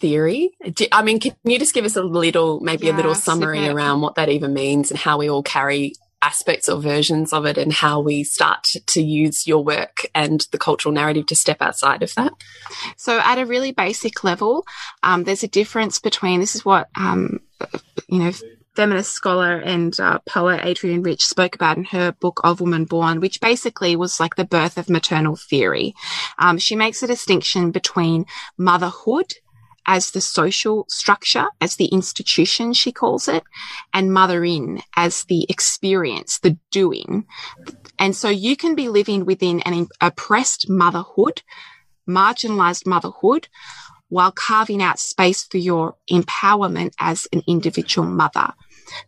theory? 0.00 0.50
Do, 0.72 0.86
I 0.92 1.02
mean, 1.02 1.18
can 1.18 1.34
you 1.44 1.58
just 1.58 1.72
give 1.72 1.84
us 1.84 1.96
a 1.96 2.02
little, 2.02 2.60
maybe 2.60 2.86
yeah, 2.86 2.94
a 2.94 2.96
little 2.96 3.14
summary 3.14 3.66
around 3.68 4.02
what 4.02 4.16
that 4.16 4.28
even 4.28 4.52
means 4.52 4.90
and 4.90 5.00
how 5.00 5.18
we 5.18 5.30
all 5.30 5.42
carry 5.42 5.94
aspects 6.24 6.68
or 6.68 6.80
versions 6.80 7.32
of 7.32 7.44
it 7.44 7.58
and 7.58 7.72
how 7.72 8.00
we 8.00 8.24
start 8.24 8.74
to 8.86 9.02
use 9.02 9.46
your 9.46 9.62
work 9.62 10.06
and 10.14 10.46
the 10.50 10.58
cultural 10.58 10.92
narrative 10.92 11.26
to 11.26 11.36
step 11.36 11.60
outside 11.60 12.02
of 12.02 12.14
that? 12.14 12.32
So, 12.96 13.18
at 13.20 13.38
a 13.38 13.46
really 13.46 13.72
basic 13.72 14.24
level, 14.24 14.64
um, 15.02 15.24
there's 15.24 15.42
a 15.42 15.48
difference 15.48 15.98
between 16.00 16.40
this 16.40 16.54
is 16.54 16.64
what, 16.64 16.88
um, 16.96 17.40
you 18.08 18.18
know, 18.18 18.32
feminist 18.74 19.12
scholar 19.12 19.56
and 19.56 19.98
uh, 20.00 20.18
poet 20.26 20.64
Adrienne 20.64 21.02
Rich 21.02 21.24
spoke 21.24 21.54
about 21.54 21.76
in 21.76 21.84
her 21.84 22.12
book 22.12 22.40
of 22.42 22.60
Woman 22.60 22.84
Born, 22.84 23.20
which 23.20 23.40
basically 23.40 23.94
was 23.94 24.18
like 24.18 24.34
the 24.34 24.44
birth 24.44 24.76
of 24.78 24.90
maternal 24.90 25.36
theory. 25.36 25.94
Um, 26.38 26.58
she 26.58 26.74
makes 26.74 27.02
a 27.02 27.06
distinction 27.06 27.70
between 27.70 28.26
motherhood 28.58 29.34
as 29.86 30.10
the 30.10 30.20
social 30.20 30.86
structure, 30.88 31.46
as 31.60 31.76
the 31.76 31.86
institution, 31.86 32.72
she 32.72 32.92
calls 32.92 33.28
it, 33.28 33.44
and 33.92 34.12
mother 34.12 34.44
in 34.44 34.80
as 34.96 35.24
the 35.24 35.46
experience, 35.48 36.38
the 36.38 36.58
doing. 36.70 37.26
And 37.98 38.16
so 38.16 38.28
you 38.28 38.56
can 38.56 38.74
be 38.74 38.88
living 38.88 39.24
within 39.24 39.60
an 39.60 39.88
oppressed 40.00 40.68
motherhood, 40.68 41.42
marginalized 42.08 42.86
motherhood, 42.86 43.48
while 44.08 44.32
carving 44.32 44.82
out 44.82 44.98
space 44.98 45.44
for 45.44 45.58
your 45.58 45.96
empowerment 46.10 46.92
as 47.00 47.26
an 47.32 47.42
individual 47.46 48.06
mother. 48.06 48.52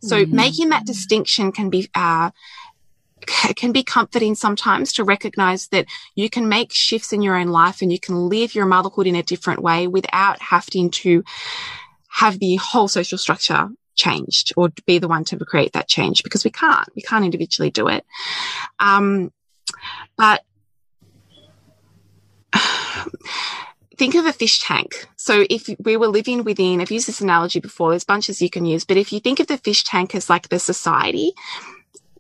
So 0.03 0.16
mm 0.16 0.24
-hmm. 0.24 0.33
making 0.33 0.68
that 0.70 0.87
distinction 0.87 1.53
can 1.53 1.70
be, 1.70 1.89
uh, 1.95 2.31
can 3.57 3.73
be 3.73 3.83
comforting 3.83 4.35
sometimes 4.35 4.93
to 4.93 5.05
recognize 5.05 5.69
that 5.69 5.87
you 6.14 6.29
can 6.29 6.49
make 6.49 6.73
shifts 6.73 7.12
in 7.12 7.23
your 7.23 7.37
own 7.37 7.49
life 7.49 7.83
and 7.83 7.93
you 7.93 7.99
can 7.99 8.29
live 8.29 8.55
your 8.55 8.67
motherhood 8.67 9.07
in 9.07 9.17
a 9.17 9.23
different 9.23 9.62
way 9.62 9.87
without 9.87 10.41
having 10.41 10.91
to 10.91 11.25
have 12.09 12.39
the 12.39 12.57
whole 12.57 12.89
social 12.89 13.19
structure 13.19 13.69
changed 13.95 14.53
or 14.57 14.71
be 14.87 14.99
the 14.99 15.09
one 15.09 15.25
to 15.25 15.39
create 15.39 15.73
that 15.73 15.89
change 15.89 16.23
because 16.23 16.45
we 16.45 16.51
can't. 16.51 16.89
We 16.95 17.03
can't 17.03 17.25
individually 17.25 17.71
do 17.71 17.89
it. 17.89 18.05
Um, 18.79 19.33
but 20.17 20.43
think 23.97 24.14
of 24.14 24.27
a 24.27 24.33
fish 24.33 24.62
tank. 24.62 25.09
So 25.17 25.47
if 25.49 25.69
we 25.79 25.97
were 25.97 26.09
living 26.09 26.45
within, 26.45 26.81
I've 26.81 26.91
used 26.91 27.09
this 27.09 27.21
analogy 27.21 27.61
before, 27.61 27.91
there's 27.91 28.05
bunches 28.05 28.43
you 28.43 28.51
can 28.51 28.67
use, 28.67 28.85
but 28.85 28.99
if 28.99 29.12
you 29.12 29.21
think 29.21 29.41
of 29.41 29.47
the 29.47 29.59
fish 29.59 29.85
tank 29.85 30.14
as 30.14 30.31
like 30.31 30.49
the 30.49 30.59
society, 30.59 31.33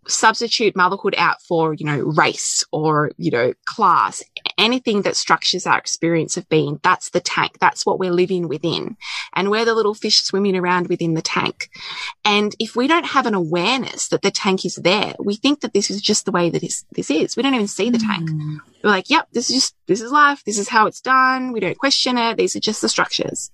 substitute 0.08 0.76
motherhood 0.76 1.14
out 1.18 1.42
for, 1.42 1.74
you 1.74 1.84
know, 1.84 1.98
race 1.98 2.64
or, 2.72 3.10
you 3.16 3.30
know, 3.30 3.52
class, 3.64 4.22
anything 4.58 5.02
that 5.02 5.16
structures 5.16 5.66
our 5.66 5.78
experience 5.78 6.36
of 6.36 6.48
being. 6.48 6.80
That's 6.82 7.10
the 7.10 7.20
tank. 7.20 7.58
That's 7.60 7.84
what 7.84 7.98
we're 7.98 8.12
living 8.12 8.48
within. 8.48 8.96
And 9.34 9.50
we're 9.50 9.64
the 9.64 9.74
little 9.74 9.94
fish 9.94 10.22
swimming 10.22 10.56
around 10.56 10.88
within 10.88 11.14
the 11.14 11.22
tank. 11.22 11.70
And 12.24 12.54
if 12.58 12.76
we 12.76 12.86
don't 12.86 13.06
have 13.06 13.26
an 13.26 13.34
awareness 13.34 14.08
that 14.08 14.22
the 14.22 14.30
tank 14.30 14.64
is 14.64 14.76
there, 14.76 15.14
we 15.18 15.36
think 15.36 15.60
that 15.60 15.72
this 15.72 15.90
is 15.90 16.00
just 16.00 16.24
the 16.24 16.32
way 16.32 16.50
that 16.50 16.62
this 16.92 17.10
is. 17.10 17.36
We 17.36 17.42
don't 17.42 17.54
even 17.54 17.66
see 17.66 17.90
the 17.90 17.98
tank. 17.98 18.30
Mm. 18.30 18.58
We're 18.82 18.90
like, 18.90 19.10
yep, 19.10 19.28
this 19.32 19.50
is 19.50 19.56
just, 19.56 19.74
this 19.86 20.00
is 20.00 20.12
life. 20.12 20.44
This 20.44 20.58
is 20.58 20.68
how 20.68 20.86
it's 20.86 21.00
done. 21.00 21.52
We 21.52 21.60
don't 21.60 21.78
question 21.78 22.18
it. 22.18 22.36
These 22.36 22.56
are 22.56 22.60
just 22.60 22.82
the 22.82 22.88
structures. 22.88 23.50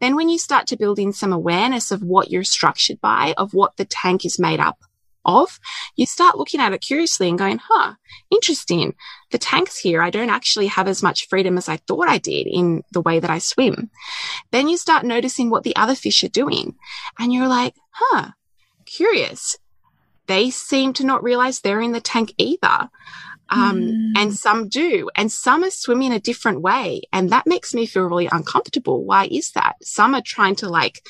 Then 0.00 0.14
when 0.16 0.28
you 0.28 0.38
start 0.38 0.66
to 0.68 0.76
build 0.76 0.98
in 0.98 1.12
some 1.12 1.32
awareness 1.32 1.90
of 1.90 2.02
what 2.02 2.30
you're 2.30 2.44
structured 2.44 3.00
by, 3.00 3.34
of 3.36 3.54
what 3.54 3.76
the 3.76 3.84
tank 3.84 4.24
is 4.24 4.38
made 4.38 4.60
up 4.60 4.78
of, 5.24 5.58
you 5.96 6.06
start 6.06 6.38
looking 6.38 6.60
at 6.60 6.72
it 6.72 6.80
curiously 6.80 7.28
and 7.28 7.38
going, 7.38 7.60
huh, 7.62 7.94
interesting. 8.30 8.94
The 9.30 9.38
tanks 9.38 9.78
here, 9.78 10.02
I 10.02 10.10
don't 10.10 10.30
actually 10.30 10.68
have 10.68 10.88
as 10.88 11.02
much 11.02 11.28
freedom 11.28 11.58
as 11.58 11.68
I 11.68 11.76
thought 11.76 12.08
I 12.08 12.18
did 12.18 12.46
in 12.46 12.82
the 12.92 13.02
way 13.02 13.20
that 13.20 13.30
I 13.30 13.38
swim. 13.38 13.90
Then 14.50 14.68
you 14.68 14.76
start 14.76 15.04
noticing 15.04 15.50
what 15.50 15.64
the 15.64 15.76
other 15.76 15.94
fish 15.94 16.24
are 16.24 16.28
doing 16.28 16.76
and 17.18 17.32
you're 17.32 17.48
like, 17.48 17.74
huh, 17.90 18.30
curious. 18.86 19.56
They 20.26 20.50
seem 20.50 20.92
to 20.94 21.06
not 21.06 21.22
realize 21.22 21.60
they're 21.60 21.80
in 21.80 21.92
the 21.92 22.00
tank 22.00 22.34
either. 22.38 22.90
Um, 23.50 23.80
mm. 23.80 24.12
and 24.14 24.34
some 24.34 24.68
do, 24.68 25.08
and 25.16 25.32
some 25.32 25.64
are 25.64 25.70
swimming 25.70 26.12
a 26.12 26.20
different 26.20 26.60
way. 26.60 27.00
And 27.14 27.30
that 27.30 27.46
makes 27.46 27.72
me 27.72 27.86
feel 27.86 28.04
really 28.04 28.28
uncomfortable. 28.30 29.04
Why 29.04 29.26
is 29.30 29.52
that? 29.52 29.76
Some 29.82 30.14
are 30.14 30.20
trying 30.20 30.56
to 30.56 30.68
like, 30.68 31.02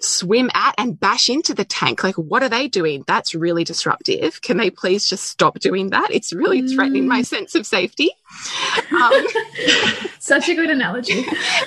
swim 0.00 0.50
at 0.54 0.74
and 0.78 0.98
bash 0.98 1.28
into 1.28 1.54
the 1.54 1.64
tank. 1.64 2.04
Like, 2.04 2.16
what 2.16 2.42
are 2.42 2.48
they 2.48 2.68
doing? 2.68 3.04
That's 3.06 3.34
really 3.34 3.64
disruptive. 3.64 4.42
Can 4.42 4.56
they 4.56 4.70
please 4.70 5.08
just 5.08 5.24
stop 5.24 5.58
doing 5.58 5.90
that? 5.90 6.10
It's 6.10 6.32
really 6.32 6.62
mm. 6.62 6.74
threatening 6.74 7.08
my 7.08 7.22
sense 7.22 7.54
of 7.54 7.66
safety. 7.66 8.10
Um, 8.92 9.26
Such 10.26 10.48
a 10.48 10.54
good 10.56 10.70
analogy. 10.70 11.24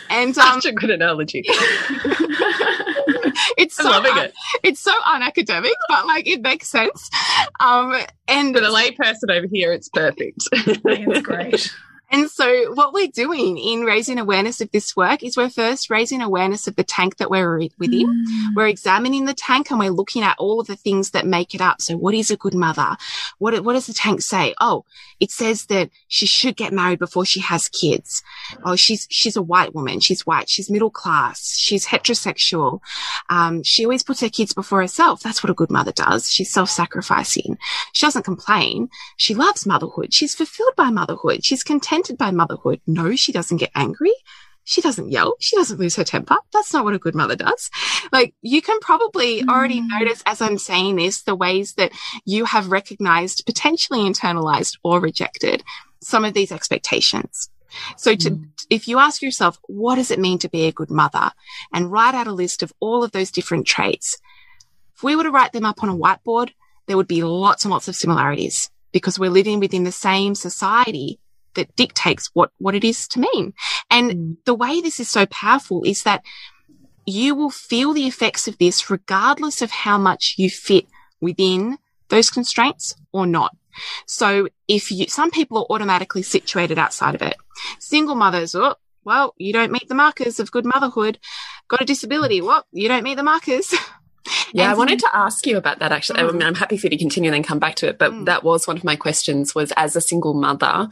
And 0.09 0.37
um, 0.37 0.59
such 0.59 0.65
a 0.65 0.73
good 0.73 0.89
analogy. 0.89 1.43
it's 3.57 3.75
so 3.75 3.89
loving 3.89 4.17
it. 4.17 4.33
It's 4.63 4.81
so 4.81 4.91
unacademic, 5.07 5.71
but 5.87 6.05
like 6.05 6.27
it 6.27 6.41
makes 6.41 6.67
sense. 6.67 7.09
Um, 7.61 7.95
and 8.27 8.53
for 8.53 8.59
the 8.59 8.67
layperson 8.67 9.31
over 9.31 9.47
here, 9.49 9.71
it's 9.71 9.87
perfect. 9.87 10.43
it's 10.51 11.21
great. 11.21 11.73
And 12.11 12.29
so 12.29 12.73
what 12.73 12.93
we're 12.93 13.07
doing 13.07 13.57
in 13.57 13.81
raising 13.81 14.17
awareness 14.17 14.61
of 14.61 14.71
this 14.71 14.95
work 14.95 15.23
is 15.23 15.37
we're 15.37 15.49
first 15.49 15.89
raising 15.89 16.21
awareness 16.21 16.67
of 16.67 16.75
the 16.75 16.83
tank 16.83 17.17
that 17.17 17.29
we're 17.29 17.57
within. 17.77 18.07
Mm. 18.07 18.55
We're 18.55 18.67
examining 18.67 19.25
the 19.25 19.33
tank 19.33 19.69
and 19.69 19.79
we're 19.79 19.91
looking 19.91 20.23
at 20.23 20.37
all 20.39 20.59
of 20.59 20.67
the 20.67 20.75
things 20.75 21.11
that 21.11 21.25
make 21.27 21.53
it 21.53 21.61
up. 21.61 21.81
So 21.81 21.97
what 21.97 22.15
is 22.15 22.31
a 22.31 22.37
good 22.37 22.55
mother? 22.55 22.97
What, 23.37 23.63
what 23.63 23.73
does 23.73 23.87
the 23.87 23.93
tank 23.93 24.21
say? 24.21 24.55
Oh, 24.59 24.85
it 25.19 25.29
says 25.31 25.65
that 25.67 25.89
she 26.07 26.25
should 26.25 26.55
get 26.55 26.73
married 26.73 26.99
before 26.99 27.25
she 27.25 27.41
has 27.41 27.67
kids. 27.67 28.23
Oh, 28.63 28.75
she's, 28.75 29.05
she's 29.11 29.35
a 29.35 29.41
white 29.41 29.75
woman. 29.75 29.99
She's 29.99 30.25
white. 30.25 30.49
She's 30.49 30.69
middle 30.69 30.89
class. 30.89 31.55
She's 31.57 31.85
heterosexual. 31.85 32.79
Um, 33.29 33.61
she 33.61 33.85
always 33.85 34.03
puts 34.03 34.21
her 34.21 34.29
kids 34.29 34.53
before 34.53 34.81
herself. 34.81 35.21
That's 35.21 35.43
what 35.43 35.51
a 35.51 35.55
good 35.55 35.69
mother 35.69 35.91
does. 35.91 36.31
She's 36.31 36.51
self-sacrificing. 36.51 37.57
She 37.93 38.05
doesn't 38.05 38.23
complain. 38.23 38.89
She 39.17 39.35
loves 39.35 39.65
motherhood. 39.65 40.13
She's 40.13 40.33
fulfilled 40.33 40.75
by 40.75 40.89
motherhood. 40.89 41.45
She's 41.45 41.63
content 41.63 41.98
by 42.17 42.31
motherhood. 42.31 42.81
No, 42.87 43.15
she 43.15 43.31
doesn't 43.31 43.57
get 43.57 43.71
angry. 43.75 44.13
She 44.63 44.81
doesn't 44.81 45.09
yell. 45.09 45.35
She 45.39 45.55
doesn't 45.55 45.79
lose 45.79 45.95
her 45.95 46.03
temper. 46.03 46.37
That's 46.53 46.73
not 46.73 46.85
what 46.85 46.93
a 46.93 46.99
good 46.99 47.15
mother 47.15 47.35
does. 47.35 47.71
Like 48.11 48.35
you 48.41 48.61
can 48.61 48.79
probably 48.81 49.41
mm. 49.41 49.49
already 49.49 49.81
notice 49.81 50.21
as 50.25 50.41
I'm 50.41 50.59
saying 50.59 50.95
this, 50.95 51.23
the 51.23 51.35
ways 51.35 51.73
that 51.73 51.91
you 52.25 52.45
have 52.45 52.71
recognized, 52.71 53.45
potentially 53.45 54.01
internalized 54.01 54.77
or 54.83 54.99
rejected 54.99 55.63
some 56.01 56.23
of 56.23 56.33
these 56.33 56.51
expectations. 56.51 57.49
So 57.97 58.15
to, 58.15 58.31
mm. 58.31 58.49
if 58.69 58.87
you 58.87 58.99
ask 58.99 59.21
yourself, 59.21 59.59
what 59.67 59.95
does 59.95 60.11
it 60.11 60.19
mean 60.19 60.37
to 60.39 60.49
be 60.49 60.67
a 60.67 60.71
good 60.71 60.91
mother 60.91 61.31
and 61.73 61.91
write 61.91 62.15
out 62.15 62.27
a 62.27 62.31
list 62.31 62.61
of 62.61 62.73
all 62.79 63.03
of 63.03 63.11
those 63.11 63.31
different 63.31 63.65
traits? 63.65 64.17
If 64.95 65.03
we 65.03 65.15
were 65.15 65.23
to 65.23 65.31
write 65.31 65.53
them 65.53 65.65
up 65.65 65.81
on 65.81 65.89
a 65.89 65.97
whiteboard, 65.97 66.51
there 66.85 66.97
would 66.97 67.07
be 67.07 67.23
lots 67.23 67.65
and 67.65 67.71
lots 67.71 67.87
of 67.87 67.95
similarities 67.95 68.69
because 68.91 69.17
we're 69.17 69.29
living 69.29 69.59
within 69.59 69.83
the 69.83 69.91
same 69.91 70.35
society 70.35 71.19
that 71.55 71.75
dictates 71.75 72.29
what, 72.33 72.51
what 72.57 72.75
it 72.75 72.83
is 72.83 73.07
to 73.09 73.19
mean. 73.19 73.53
And 73.89 74.11
mm. 74.11 74.37
the 74.45 74.53
way 74.53 74.81
this 74.81 74.99
is 74.99 75.09
so 75.09 75.25
powerful 75.27 75.83
is 75.83 76.03
that 76.03 76.23
you 77.05 77.33
will 77.35 77.49
feel 77.49 77.93
the 77.93 78.07
effects 78.07 78.47
of 78.47 78.57
this 78.57 78.89
regardless 78.89 79.61
of 79.61 79.71
how 79.71 79.97
much 79.97 80.35
you 80.37 80.49
fit 80.49 80.85
within 81.19 81.77
those 82.09 82.29
constraints 82.29 82.95
or 83.11 83.25
not. 83.25 83.55
So 84.05 84.47
if 84.67 84.91
you, 84.91 85.07
some 85.07 85.31
people 85.31 85.59
are 85.59 85.73
automatically 85.75 86.23
situated 86.23 86.77
outside 86.77 87.15
of 87.15 87.21
it. 87.21 87.35
Single 87.79 88.15
mothers, 88.15 88.55
oh, 88.55 88.75
well, 89.03 89.33
you 89.37 89.53
don't 89.53 89.71
meet 89.71 89.87
the 89.87 89.95
markers 89.95 90.39
of 90.39 90.51
good 90.51 90.65
motherhood. 90.65 91.19
Got 91.67 91.81
a 91.81 91.85
disability. 91.85 92.41
Well, 92.41 92.65
you 92.71 92.87
don't 92.87 93.03
meet 93.03 93.15
the 93.15 93.23
markers. 93.23 93.73
Yeah, 94.53 94.63
and 94.63 94.71
I 94.71 94.75
wanted 94.75 94.99
to 94.99 95.15
ask 95.15 95.45
you 95.45 95.57
about 95.57 95.79
that 95.79 95.91
actually. 95.91 96.21
Mm. 96.21 96.29
I 96.29 96.31
mean, 96.31 96.43
I'm 96.43 96.55
happy 96.55 96.77
for 96.77 96.87
you 96.87 96.91
to 96.91 96.97
continue 96.97 97.29
and 97.29 97.35
then 97.35 97.43
come 97.43 97.59
back 97.59 97.75
to 97.75 97.87
it. 97.87 97.97
But 97.97 98.11
mm. 98.11 98.25
that 98.25 98.43
was 98.43 98.67
one 98.67 98.77
of 98.77 98.83
my 98.83 98.95
questions 98.95 99.55
was 99.55 99.71
as 99.75 99.95
a 99.95 100.01
single 100.01 100.33
mother, 100.33 100.89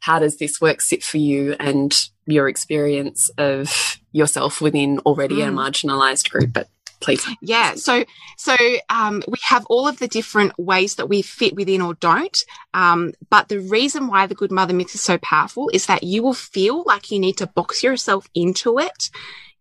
how 0.00 0.18
does 0.18 0.38
this 0.38 0.60
work 0.60 0.80
sit 0.80 1.02
for 1.02 1.18
you 1.18 1.56
and 1.58 2.08
your 2.26 2.48
experience 2.48 3.30
of 3.38 3.98
yourself 4.12 4.60
within 4.60 4.98
already 5.00 5.36
mm. 5.36 5.48
a 5.48 5.52
marginalized 5.52 6.30
group? 6.30 6.52
But 6.52 6.68
please. 7.00 7.26
Yeah. 7.40 7.74
So, 7.74 8.04
so, 8.36 8.56
um, 8.88 9.22
we 9.28 9.36
have 9.42 9.66
all 9.66 9.86
of 9.86 9.98
the 9.98 10.08
different 10.08 10.58
ways 10.58 10.96
that 10.96 11.08
we 11.08 11.22
fit 11.22 11.54
within 11.54 11.82
or 11.82 11.94
don't. 11.94 12.36
Um, 12.74 13.12
but 13.30 13.48
the 13.48 13.60
reason 13.60 14.08
why 14.08 14.26
the 14.26 14.34
good 14.34 14.50
mother 14.50 14.74
myth 14.74 14.94
is 14.94 15.02
so 15.02 15.18
powerful 15.18 15.70
is 15.72 15.86
that 15.86 16.02
you 16.02 16.22
will 16.22 16.34
feel 16.34 16.84
like 16.86 17.10
you 17.10 17.18
need 17.18 17.36
to 17.38 17.46
box 17.46 17.82
yourself 17.82 18.28
into 18.34 18.78
it 18.78 19.10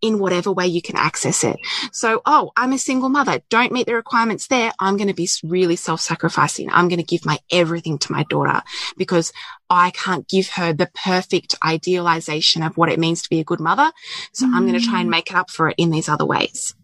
in 0.01 0.19
whatever 0.19 0.51
way 0.51 0.67
you 0.67 0.81
can 0.81 0.95
access 0.95 1.43
it. 1.43 1.57
So, 1.91 2.21
oh, 2.25 2.51
I'm 2.55 2.73
a 2.73 2.77
single 2.77 3.09
mother. 3.09 3.41
Don't 3.49 3.71
meet 3.71 3.87
the 3.87 3.95
requirements 3.95 4.47
there. 4.47 4.71
I'm 4.79 4.97
going 4.97 5.07
to 5.07 5.13
be 5.13 5.29
really 5.43 5.75
self-sacrificing. 5.75 6.69
I'm 6.71 6.87
going 6.87 6.99
to 6.99 7.05
give 7.05 7.25
my 7.25 7.39
everything 7.51 7.97
to 7.99 8.11
my 8.11 8.23
daughter 8.29 8.61
because 8.97 9.33
I 9.69 9.91
can't 9.91 10.27
give 10.27 10.49
her 10.49 10.73
the 10.73 10.89
perfect 10.93 11.55
idealization 11.65 12.61
of 12.61 12.77
what 12.77 12.91
it 12.91 12.99
means 12.99 13.21
to 13.23 13.29
be 13.29 13.39
a 13.39 13.43
good 13.43 13.59
mother. 13.59 13.91
So 14.31 14.45
mm. 14.45 14.53
I'm 14.53 14.67
going 14.67 14.79
to 14.79 14.85
try 14.85 15.01
and 15.01 15.09
make 15.09 15.31
it 15.31 15.35
up 15.35 15.49
for 15.49 15.69
it 15.69 15.75
in 15.77 15.89
these 15.89 16.09
other 16.09 16.25
ways. 16.25 16.75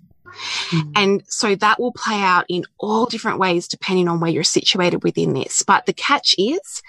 Mm. 0.70 0.92
And 0.96 1.24
so 1.28 1.56
that 1.56 1.80
will 1.80 1.92
play 1.92 2.22
out 2.22 2.46
in 2.50 2.64
all 2.78 3.06
different 3.06 3.40
ways 3.40 3.68
depending 3.68 4.08
on 4.08 4.20
where 4.20 4.32
you're 4.32 4.44
situated 4.44 5.04
within 5.04 5.34
this. 5.34 5.64
But 5.64 5.86
the 5.86 5.94
catch 5.94 6.36
is, 6.38 6.82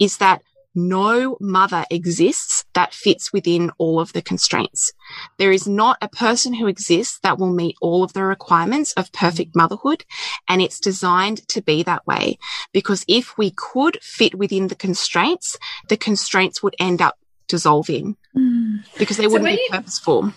is 0.00 0.16
that 0.18 0.42
no 0.76 1.36
mother 1.40 1.84
exists 1.90 2.64
that 2.74 2.94
fits 2.94 3.32
within 3.32 3.70
all 3.78 3.98
of 3.98 4.12
the 4.12 4.22
constraints. 4.22 4.92
There 5.38 5.50
is 5.50 5.66
not 5.66 5.98
a 6.00 6.08
person 6.08 6.54
who 6.54 6.66
exists 6.66 7.18
that 7.22 7.38
will 7.38 7.52
meet 7.52 7.76
all 7.80 8.04
of 8.04 8.12
the 8.12 8.24
requirements 8.24 8.92
of 8.92 9.12
perfect 9.12 9.56
motherhood. 9.56 10.04
And 10.48 10.60
it's 10.62 10.78
designed 10.78 11.48
to 11.48 11.62
be 11.62 11.82
that 11.82 12.06
way 12.06 12.38
because 12.72 13.04
if 13.08 13.36
we 13.38 13.50
could 13.50 13.98
fit 14.02 14.34
within 14.36 14.68
the 14.68 14.74
constraints, 14.74 15.58
the 15.88 15.96
constraints 15.96 16.62
would 16.62 16.76
end 16.78 17.00
up 17.00 17.18
dissolving 17.48 18.16
mm. 18.36 18.84
because 18.98 19.16
they 19.16 19.26
wouldn't 19.26 19.48
so 19.48 19.56
be 19.56 19.68
purposeful. 19.70 20.32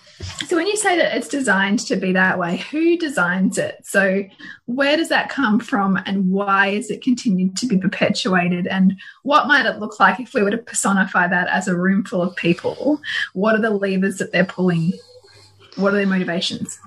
So 0.46 0.56
when 0.56 0.66
you 0.66 0.76
say 0.76 0.96
that 0.96 1.16
it's 1.16 1.28
designed 1.28 1.80
to 1.80 1.96
be 1.96 2.12
that 2.12 2.38
way, 2.38 2.58
who 2.70 2.96
designs 2.96 3.58
it? 3.58 3.78
So 3.84 4.24
where 4.66 4.96
does 4.96 5.08
that 5.08 5.28
come 5.28 5.60
from 5.60 5.98
and 6.06 6.30
why 6.30 6.68
is 6.68 6.90
it 6.90 7.02
continued 7.02 7.56
to 7.58 7.66
be 7.66 7.78
perpetuated 7.78 8.66
and 8.66 8.94
what 9.22 9.46
might 9.46 9.66
it 9.66 9.78
look 9.78 9.98
like 9.98 10.20
if 10.20 10.34
we 10.34 10.42
were 10.42 10.50
to 10.50 10.58
personify 10.58 11.26
that 11.28 11.48
as 11.48 11.68
a 11.68 11.76
room 11.76 12.04
full 12.04 12.22
of 12.22 12.36
people? 12.36 13.00
What 13.32 13.54
are 13.54 13.62
the 13.62 13.70
levers 13.70 14.18
that 14.18 14.32
they're 14.32 14.44
pulling? 14.44 14.92
what 15.76 15.94
are 15.94 15.96
their 15.96 16.06
motivations? 16.06 16.78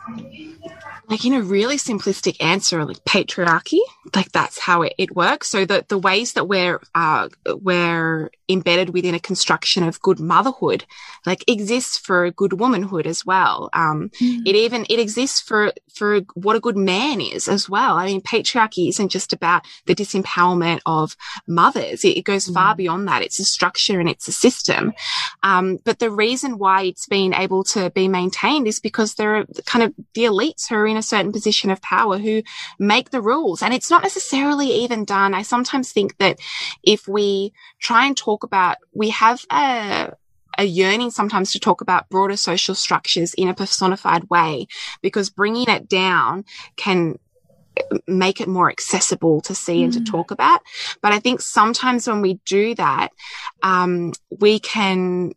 Like 1.09 1.25
in 1.25 1.33
a 1.33 1.41
really 1.41 1.77
simplistic 1.77 2.41
answer 2.41 2.83
like 2.85 3.03
patriarchy 3.05 3.79
like 4.15 4.31
that's 4.31 4.59
how 4.59 4.81
it, 4.81 4.93
it 4.97 5.15
works. 5.15 5.49
So 5.49 5.65
the 5.65 5.85
the 5.87 5.97
ways 5.97 6.33
that 6.33 6.47
we're 6.47 6.81
uh 6.93 7.29
we're 7.45 8.31
embedded 8.49 8.89
within 8.89 9.15
a 9.15 9.19
construction 9.19 9.83
of 9.83 10.01
good 10.01 10.19
motherhood 10.19 10.85
like 11.25 11.43
exists 11.47 11.97
for 11.97 12.25
a 12.25 12.31
good 12.31 12.53
womanhood 12.53 13.07
as 13.07 13.25
well. 13.25 13.69
Um 13.73 14.09
mm. 14.21 14.41
it 14.45 14.55
even 14.55 14.85
it 14.89 14.99
exists 14.99 15.41
for 15.41 15.73
for 15.93 16.21
what 16.33 16.55
a 16.55 16.59
good 16.59 16.77
man 16.77 17.21
is 17.21 17.47
as 17.47 17.69
well. 17.69 17.95
I 17.97 18.07
mean 18.07 18.21
patriarchy 18.21 18.89
isn't 18.89 19.09
just 19.09 19.33
about 19.33 19.65
the 19.85 19.95
disempowerment 19.95 20.81
of 20.85 21.15
mothers. 21.47 22.03
It, 22.03 22.17
it 22.17 22.25
goes 22.25 22.49
mm. 22.49 22.53
far 22.53 22.75
beyond 22.75 23.07
that. 23.07 23.21
It's 23.21 23.39
a 23.39 23.45
structure 23.45 23.99
and 23.99 24.09
it's 24.09 24.27
a 24.27 24.33
system. 24.33 24.93
Um 25.43 25.79
but 25.85 25.99
the 25.99 26.11
reason 26.11 26.57
why 26.57 26.83
it's 26.83 27.07
been 27.07 27.33
able 27.33 27.63
to 27.65 27.89
be 27.91 28.07
maintained 28.07 28.67
is 28.67 28.79
because 28.79 29.15
there 29.15 29.37
are 29.37 29.45
kind 29.65 29.83
of 29.83 29.93
the 30.13 30.23
elites 30.23 30.67
who 30.67 30.75
are 30.75 30.87
in 30.93 30.97
a 30.97 31.03
certain 31.03 31.31
position 31.31 31.71
of 31.71 31.81
power 31.81 32.17
who 32.19 32.43
make 32.77 33.09
the 33.09 33.21
rules. 33.21 33.61
And 33.61 33.73
it's 33.73 33.89
not 33.89 34.03
necessarily 34.03 34.67
even 34.67 35.05
done. 35.05 35.33
I 35.33 35.41
sometimes 35.41 35.91
think 35.91 36.17
that 36.19 36.39
if 36.83 37.07
we 37.07 37.51
try 37.79 38.05
and 38.05 38.15
talk 38.15 38.43
about, 38.43 38.77
we 38.93 39.09
have 39.09 39.43
a, 39.51 40.13
a 40.57 40.63
yearning 40.63 41.09
sometimes 41.09 41.51
to 41.51 41.59
talk 41.59 41.81
about 41.81 42.09
broader 42.09 42.37
social 42.37 42.75
structures 42.75 43.33
in 43.33 43.49
a 43.49 43.55
personified 43.55 44.29
way 44.29 44.67
because 45.01 45.29
bringing 45.29 45.67
it 45.67 45.89
down 45.89 46.45
can 46.75 47.17
make 48.07 48.39
it 48.39 48.47
more 48.47 48.69
accessible 48.69 49.41
to 49.41 49.55
see 49.55 49.81
mm. 49.81 49.85
and 49.85 49.93
to 49.93 49.99
mm. 49.99 50.05
talk 50.05 50.29
about. 50.29 50.61
But 51.01 51.11
I 51.11 51.19
think 51.19 51.41
sometimes 51.41 52.07
when 52.07 52.21
we 52.21 52.39
do 52.45 52.75
that, 52.75 53.09
um, 53.63 54.13
we 54.39 54.59
can 54.59 55.33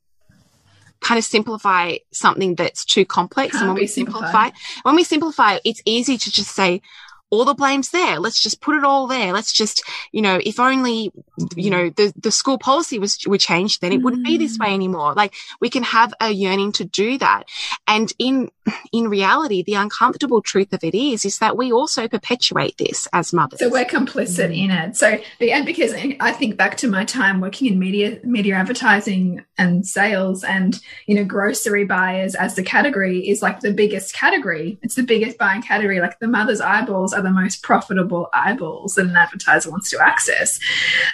kind 1.07 1.19
of 1.19 1.25
simplify 1.25 1.97
something 2.13 2.57
that's 2.57 2.85
too 2.85 3.05
complex. 3.05 3.53
Can't 3.53 3.63
and 3.63 3.71
when 3.71 3.81
we 3.81 3.87
simplify, 4.01 4.51
when 4.83 4.97
we 4.97 5.05
simplify, 5.05 5.59
it's 5.65 5.81
easy 5.85 6.19
to 6.19 6.31
just 6.33 6.55
say, 6.55 6.83
all 7.31 7.45
the 7.45 7.55
blame's 7.55 7.91
there. 7.91 8.21
Let's 8.21 8.41
just 8.41 8.61
put 8.61 8.77
it 8.77 8.85
all 8.85 9.09
there. 9.09 9.33
Let's 9.33 9.53
just, 9.53 9.83
you 10.13 10.23
know, 10.23 10.41
if 10.45 10.61
only, 10.61 11.13
you 11.57 11.71
know, 11.71 11.91
the, 11.91 12.13
the 12.17 12.31
school 12.31 12.57
policy 12.57 12.99
was, 13.01 13.19
would 13.27 13.41
change, 13.41 13.81
then 13.81 13.93
it 13.93 14.03
wouldn't 14.03 14.25
be 14.25 14.37
this 14.37 14.59
way 14.59 14.69
mm. 14.69 14.75
anymore. 14.75 15.13
Like 15.15 15.35
we 15.61 15.69
can 15.69 15.83
have 15.83 16.15
a 16.21 16.31
yearning 16.31 16.71
to 16.73 16.85
do 16.85 17.19
that. 17.19 17.45
And 17.89 18.13
in, 18.21 18.49
in 18.93 19.09
reality, 19.09 19.65
the 19.65 19.75
uncomfortable 19.75 20.41
truth 20.41 20.73
of 20.73 20.85
it 20.85 20.95
is, 20.95 21.25
is 21.25 21.39
that 21.39 21.57
we 21.57 21.73
also 21.73 22.07
perpetuate 22.07 22.79
this 22.79 23.09
as 23.13 23.33
mothers. 23.33 23.59
So 23.59 23.71
we're 23.71 23.85
complicit 23.85 24.57
in 24.57 24.71
it. 24.71 24.97
So, 24.97 25.19
and 25.41 25.67
because 25.67 25.95
I 25.95 26.31
think 26.33 26.57
back 26.57 26.77
to 26.79 26.89
my 26.89 27.05
time 27.05 27.41
working 27.41 27.73
in 27.73 27.79
media, 27.79 28.21
media 28.23 28.55
advertising 28.55 29.45
and 29.59 29.85
sales 29.85 30.45
and, 30.45 30.79
you 31.07 31.17
know, 31.17 31.25
grocery 31.25 31.85
buyers 31.85 32.37
as 32.37 32.55
the 32.55 32.63
category 32.63 33.29
is 33.29 33.43
like 33.43 33.61
the 33.61 33.73
biggest 33.73 34.15
category. 34.15 34.79
It's 34.83 34.95
the 34.95 35.03
biggest 35.03 35.39
buying 35.39 35.63
category. 35.63 36.01
Like 36.01 36.21
the 36.21 36.29
mother's 36.29 36.61
eyeballs 36.61 37.16
are 37.17 37.23
the 37.23 37.31
most 37.31 37.63
profitable 37.63 38.29
eyeballs 38.33 38.95
that 38.95 39.07
an 39.07 39.17
advertiser 39.17 39.71
wants 39.71 39.91
to 39.91 40.01
access. 40.01 40.59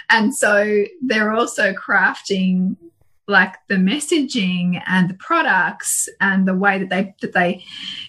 And 0.09 0.35
so 0.35 0.85
they're 1.01 1.33
also 1.33 1.73
crafting 1.73 2.75
like 3.27 3.55
the 3.69 3.75
messaging 3.75 4.81
and 4.85 5.09
the 5.09 5.13
products 5.15 6.09
and 6.19 6.47
the 6.47 6.55
way 6.55 6.79
that 6.79 6.89
they 6.89 7.15
that 7.21 7.33
they 7.33 7.63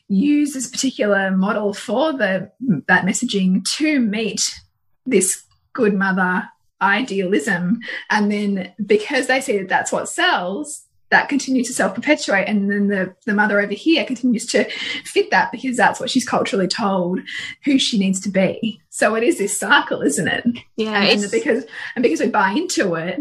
use 0.09 0.53
this 0.53 0.69
particular 0.69 1.31
model 1.31 1.73
for 1.73 2.13
the 2.13 2.51
that 2.89 3.05
messaging 3.05 3.65
to 3.77 4.01
meet 4.01 4.61
this 5.07 5.45
good 5.73 5.95
mother 5.95 6.49
idealism 6.83 7.81
and 8.11 8.31
then 8.31 8.75
because 8.85 9.29
they 9.29 9.41
see 9.41 9.59
that 9.59 9.69
that's 9.69 9.93
what 9.93 10.09
sells 10.09 10.85
that 11.15 11.29
continues 11.29 11.69
to 11.69 11.73
self-perpetuate 11.73 12.49
and 12.49 12.69
then 12.69 12.89
the, 12.89 13.15
the 13.25 13.33
mother 13.33 13.61
over 13.61 13.73
here 13.73 14.05
continues 14.05 14.45
to 14.47 14.65
fit 15.05 15.31
that 15.31 15.53
because 15.53 15.77
that's 15.77 16.01
what 16.01 16.11
she's 16.11 16.27
culturally 16.27 16.67
told 16.67 17.21
who 17.65 17.79
she 17.79 17.99
needs 17.99 18.19
to 18.21 18.29
be 18.29 18.81
so 18.91 19.15
it 19.15 19.23
is 19.23 19.39
this 19.39 19.57
cycle 19.57 20.03
isn't 20.03 20.27
it 20.27 20.45
yeah 20.75 21.03
and, 21.03 21.23
and 21.23 21.31
because 21.31 21.65
and 21.95 22.03
because 22.03 22.19
we 22.19 22.27
buy 22.27 22.51
into 22.51 22.95
it 22.97 23.21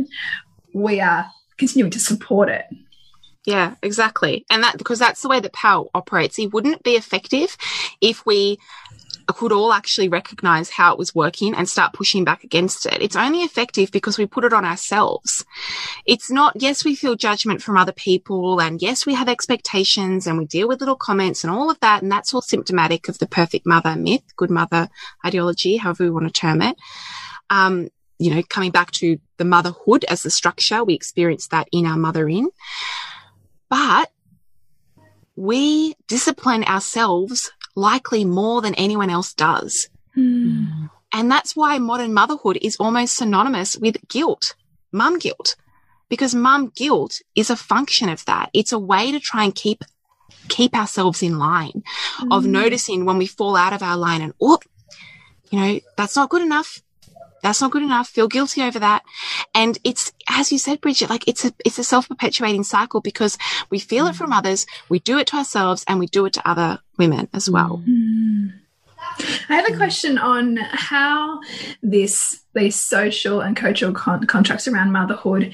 we 0.74 1.00
are 1.00 1.28
continuing 1.58 1.92
to 1.92 2.00
support 2.00 2.50
it 2.50 2.66
yeah, 3.46 3.76
exactly. 3.82 4.46
And 4.50 4.64
that 4.64 4.78
because 4.78 5.00
that's 5.00 5.22
the 5.22 5.28
way 5.28 5.42
that 5.42 5.52
power 5.52 5.88
operates. 5.94 6.40
It 6.40 6.54
wouldn't 6.54 6.82
be 6.82 6.92
effective 6.92 7.58
if 8.00 8.26
we 8.26 8.58
could 9.28 9.52
all 9.52 9.74
actually 9.74 10.10
recognize 10.10 10.70
how 10.70 10.92
it 10.94 11.00
was 11.00 11.16
working 11.16 11.54
and 11.54 11.68
start 11.68 11.94
pushing 11.94 12.24
back 12.24 12.44
against 12.44 12.86
it. 12.86 13.02
It's 13.02 13.16
only 13.16 13.40
effective 13.40 13.92
because 13.92 14.18
we 14.18 14.26
put 14.26 14.44
it 14.44 14.54
on 14.54 14.66
ourselves. 14.66 15.46
It's 16.06 16.30
not, 16.30 16.54
yes, 16.56 16.84
we 16.84 16.96
feel 16.96 17.16
judgment 17.16 17.62
from 17.62 17.78
other 17.78 17.92
people 17.92 18.60
and 18.60 18.82
yes, 18.82 19.06
we 19.06 19.14
have 19.14 19.30
expectations 19.30 20.28
and 20.28 20.38
we 20.38 20.46
deal 20.46 20.68
with 20.68 20.80
little 20.80 20.96
comments 20.96 21.44
and 21.44 21.52
all 21.52 21.70
of 21.70 21.80
that. 21.80 22.02
And 22.02 22.12
that's 22.12 22.34
all 22.34 22.42
symptomatic 22.42 23.08
of 23.08 23.20
the 23.20 23.28
perfect 23.28 23.66
mother 23.66 23.96
myth, 23.96 24.24
good 24.36 24.52
mother 24.52 24.90
ideology, 25.26 25.78
however 25.78 26.04
we 26.04 26.10
want 26.10 26.28
to 26.28 26.34
term 26.34 26.62
it. 26.62 26.76
Um, 27.50 27.90
you 28.20 28.34
know, 28.34 28.42
coming 28.50 28.72
back 28.72 28.92
to 28.92 29.18
the 29.38 29.46
motherhood 29.46 30.06
as 30.06 30.24
the 30.24 30.32
structure, 30.32 30.84
we 30.84 30.94
experience 30.94 31.48
that 31.48 31.68
in 31.72 31.86
our 31.86 31.98
mothering. 31.98 32.50
But 33.70 34.12
we 35.36 35.96
discipline 36.08 36.64
ourselves 36.64 37.52
likely 37.76 38.26
more 38.26 38.62
than 38.62 38.76
anyone 38.76 39.10
else 39.10 39.34
does. 39.34 39.90
Mm. 40.16 40.90
And 41.12 41.32
that's 41.32 41.56
why 41.56 41.78
modern 41.78 42.14
motherhood 42.14 42.58
is 42.62 42.76
almost 42.78 43.16
synonymous 43.16 43.78
with 43.78 43.98
guilt, 44.08 44.56
mum 44.92 45.20
guilt, 45.20 45.56
because 46.10 46.36
mum 46.36 46.72
guilt 46.76 47.22
is 47.36 47.50
a 47.50 47.56
function 47.56 48.10
of 48.10 48.26
that. 48.26 48.50
It's 48.54 48.72
a 48.72 48.80
way 48.80 49.12
to 49.12 49.20
try 49.20 49.44
and 49.44 49.56
keep 49.56 49.84
keep 50.50 50.76
ourselves 50.76 51.24
in 51.24 51.38
line 51.38 51.84
mm. 52.20 52.36
of 52.36 52.44
hmm. 52.44 52.52
noticing 52.52 53.06
when 53.06 53.18
we 53.18 53.26
fall 53.26 53.56
out 53.56 53.72
of 53.72 53.82
our 53.82 53.96
line 53.96 54.22
and 54.22 54.34
oh, 54.42 54.60
you 55.52 55.60
know, 55.60 55.80
that's 55.96 56.16
not 56.16 56.30
good 56.30 56.42
enough. 56.42 56.82
That's 57.44 57.62
not 57.62 57.72
good 57.72 57.84
enough. 57.84 58.08
Feel 58.08 58.28
guilty 58.28 58.64
over 58.64 58.80
that. 58.80 59.04
And 59.54 59.78
it's, 59.84 60.12
as 60.28 60.52
you 60.52 60.58
said, 60.58 60.82
Bridget, 60.82 61.10
like 61.10 61.28
it's 61.28 61.46
a, 61.46 61.54
it's 61.64 61.78
a 61.78 61.84
self-perpetuating 61.84 62.64
cycle 62.64 63.02
because 63.02 63.38
we 63.70 63.78
feel 63.78 64.08
it 64.08 64.16
from 64.16 64.32
mm. 64.32 64.38
others, 64.38 64.66
we 64.90 65.00
do 65.00 65.20
it 65.20 65.28
to 65.28 65.36
ourselves 65.36 65.84
and 65.88 66.00
we 66.00 66.08
do 66.08 66.26
it 66.26 66.34
to 66.34 66.50
other 66.50 66.80
women 66.98 67.28
as 67.34 67.50
well. 67.50 67.84
Mm. 67.88 68.54
I 69.50 69.56
have 69.56 69.70
a 69.70 69.76
question 69.76 70.18
on 70.18 70.56
how 70.56 71.42
this 71.84 72.42
these 72.56 72.76
social 72.76 73.42
and 73.42 73.56
cultural 73.56 73.92
con 73.92 74.26
contracts 74.26 74.68
around 74.68 74.92
motherhood 74.92 75.54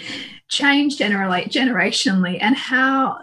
change 0.49 0.97
generally 0.97 1.43
generationally 1.43 2.37
and 2.39 2.55
how 2.55 3.19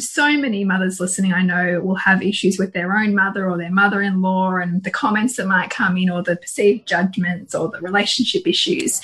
so 0.00 0.36
many 0.36 0.64
mothers 0.64 1.00
listening 1.00 1.32
I 1.32 1.42
know 1.42 1.80
will 1.80 1.96
have 1.96 2.22
issues 2.22 2.58
with 2.58 2.72
their 2.72 2.96
own 2.96 3.14
mother 3.14 3.48
or 3.48 3.58
their 3.58 3.70
mother-in-law 3.70 4.56
and 4.56 4.82
the 4.84 4.90
comments 4.90 5.36
that 5.36 5.46
might 5.46 5.70
come 5.70 5.96
in 5.96 6.10
or 6.10 6.22
the 6.22 6.36
perceived 6.36 6.88
judgments 6.88 7.54
or 7.54 7.68
the 7.68 7.80
relationship 7.80 8.46
issues. 8.46 9.00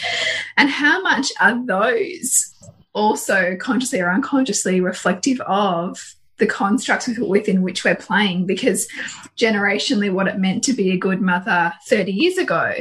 And 0.56 0.70
how 0.70 1.02
much 1.02 1.30
are 1.40 1.64
those 1.66 2.54
also 2.94 3.56
consciously 3.56 4.00
or 4.00 4.10
unconsciously 4.10 4.80
reflective 4.80 5.40
of 5.42 6.14
the 6.38 6.46
constructs 6.46 7.08
within 7.18 7.62
which 7.62 7.84
we're 7.84 7.94
playing? 7.94 8.46
Because 8.46 8.88
generationally 9.36 10.12
what 10.12 10.28
it 10.28 10.38
meant 10.38 10.64
to 10.64 10.72
be 10.72 10.90
a 10.92 10.96
good 10.96 11.20
mother 11.20 11.72
30 11.86 12.12
years 12.12 12.38
ago 12.38 12.72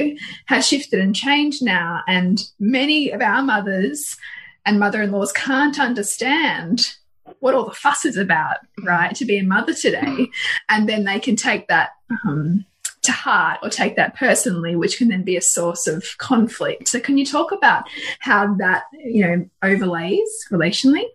has 0.45 0.67
shifted 0.67 0.99
and 0.99 1.15
changed 1.15 1.63
now. 1.63 2.03
And 2.07 2.41
many 2.59 3.11
of 3.11 3.21
our 3.21 3.41
mothers 3.41 4.15
and 4.65 4.79
mother-in-laws 4.79 5.33
can't 5.33 5.79
understand 5.79 6.95
what 7.39 7.53
all 7.53 7.65
the 7.65 7.73
fuss 7.73 8.05
is 8.05 8.17
about, 8.17 8.57
right? 8.83 9.15
To 9.15 9.25
be 9.25 9.37
a 9.37 9.43
mother 9.43 9.73
today. 9.73 10.27
And 10.69 10.87
then 10.87 11.05
they 11.05 11.19
can 11.19 11.35
take 11.35 11.67
that 11.67 11.91
um, 12.25 12.65
to 13.03 13.11
heart 13.11 13.59
or 13.63 13.69
take 13.69 13.95
that 13.95 14.15
personally, 14.15 14.75
which 14.75 14.97
can 14.97 15.07
then 15.07 15.23
be 15.23 15.37
a 15.37 15.41
source 15.41 15.87
of 15.87 16.17
conflict. 16.17 16.87
So, 16.87 16.99
can 16.99 17.17
you 17.17 17.25
talk 17.25 17.51
about 17.51 17.85
how 18.19 18.53
that, 18.55 18.83
you 18.93 19.25
know, 19.25 19.49
overlays 19.63 20.47
relationally? 20.51 21.05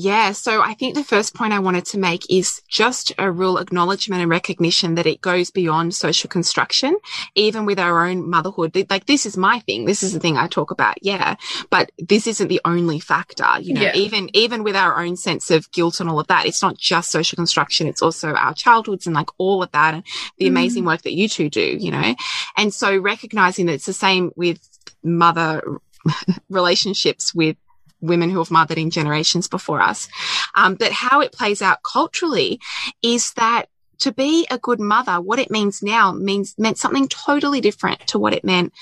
Yeah, 0.00 0.32
so 0.32 0.62
I 0.62 0.72
think 0.72 0.94
the 0.94 1.04
first 1.04 1.34
point 1.34 1.52
I 1.52 1.58
wanted 1.58 1.84
to 1.86 1.98
make 1.98 2.22
is 2.30 2.62
just 2.68 3.12
a 3.18 3.30
real 3.30 3.58
acknowledgement 3.58 4.22
and 4.22 4.30
recognition 4.30 4.94
that 4.94 5.04
it 5.04 5.20
goes 5.20 5.50
beyond 5.50 5.94
social 5.94 6.26
construction, 6.26 6.96
even 7.34 7.66
with 7.66 7.78
our 7.78 8.06
own 8.06 8.26
motherhood. 8.26 8.74
Like, 8.88 9.04
this 9.04 9.26
is 9.26 9.36
my 9.36 9.58
thing. 9.60 9.84
This 9.84 10.02
is 10.02 10.14
the 10.14 10.18
thing 10.18 10.38
I 10.38 10.46
talk 10.46 10.70
about. 10.70 10.96
Yeah. 11.02 11.36
But 11.68 11.92
this 11.98 12.26
isn't 12.26 12.48
the 12.48 12.62
only 12.64 12.98
factor, 12.98 13.46
you 13.60 13.74
know, 13.74 13.82
yeah. 13.82 13.94
even, 13.94 14.34
even 14.34 14.64
with 14.64 14.74
our 14.74 15.04
own 15.04 15.18
sense 15.18 15.50
of 15.50 15.70
guilt 15.70 16.00
and 16.00 16.08
all 16.08 16.18
of 16.18 16.28
that, 16.28 16.46
it's 16.46 16.62
not 16.62 16.78
just 16.78 17.10
social 17.10 17.36
construction. 17.36 17.86
It's 17.86 18.00
also 18.00 18.32
our 18.32 18.54
childhoods 18.54 19.06
and 19.06 19.14
like 19.14 19.28
all 19.36 19.62
of 19.62 19.70
that 19.72 19.92
and 19.92 20.02
the 20.38 20.46
mm. 20.46 20.48
amazing 20.48 20.86
work 20.86 21.02
that 21.02 21.12
you 21.12 21.28
two 21.28 21.50
do, 21.50 21.76
you 21.78 21.90
know? 21.90 22.14
And 22.56 22.72
so 22.72 22.96
recognizing 22.96 23.66
that 23.66 23.74
it's 23.74 23.86
the 23.86 23.92
same 23.92 24.32
with 24.34 24.66
mother 25.02 25.62
relationships 26.48 27.34
with 27.34 27.58
women 28.00 28.30
who 28.30 28.38
have 28.38 28.50
mothered 28.50 28.78
in 28.78 28.90
generations 28.90 29.48
before 29.48 29.80
us. 29.80 30.08
Um, 30.54 30.74
but 30.74 30.92
how 30.92 31.20
it 31.20 31.32
plays 31.32 31.62
out 31.62 31.82
culturally 31.82 32.60
is 33.02 33.32
that 33.34 33.66
to 34.00 34.12
be 34.12 34.46
a 34.50 34.58
good 34.58 34.80
mother, 34.80 35.20
what 35.20 35.38
it 35.38 35.50
means 35.50 35.82
now 35.82 36.12
means 36.12 36.54
meant 36.58 36.78
something 36.78 37.08
totally 37.08 37.60
different 37.60 38.06
to 38.08 38.18
what 38.18 38.32
it 38.32 38.44
meant 38.44 38.72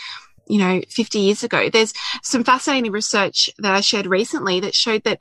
you 0.50 0.58
know 0.58 0.80
50 0.88 1.18
years 1.18 1.42
ago 1.42 1.68
there's 1.68 1.92
some 2.22 2.42
fascinating 2.42 2.90
research 2.90 3.50
that 3.58 3.74
i 3.74 3.82
shared 3.82 4.06
recently 4.06 4.60
that 4.60 4.74
showed 4.74 5.04
that 5.04 5.18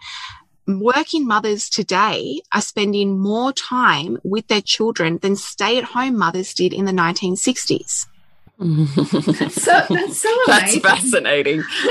working 0.67 1.25
mothers 1.25 1.69
today 1.69 2.41
are 2.53 2.61
spending 2.61 3.17
more 3.17 3.53
time 3.53 4.17
with 4.23 4.47
their 4.47 4.61
children 4.61 5.17
than 5.19 5.35
stay 5.35 5.77
at 5.77 5.85
home 5.85 6.17
mothers 6.17 6.53
did 6.53 6.73
in 6.73 6.85
the 6.85 6.91
1960s. 6.91 8.05
that's 8.59 9.55
so, 9.63 9.85
that's 9.89 10.21
so 10.21 10.37
That's 10.45 10.77
fascinating. 10.79 11.63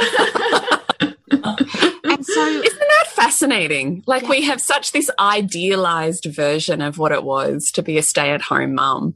and 1.01 2.27
so, 2.27 2.47
isn't 2.47 2.79
that 2.79 3.06
fascinating? 3.17 4.05
Like, 4.07 4.23
yeah. 4.23 4.31
we 4.31 4.43
have 4.43 4.61
such 4.61 4.93
this 4.93 5.11
idealized 5.19 6.27
version 6.27 6.81
of 6.81 6.99
what 6.99 7.13
it 7.13 7.25
was 7.25 7.71
to 7.73 7.83
be 7.83 7.99
a 7.99 8.03
stay 8.03 8.31
at 8.31 8.43
home 8.43 8.75
mum, 8.75 9.15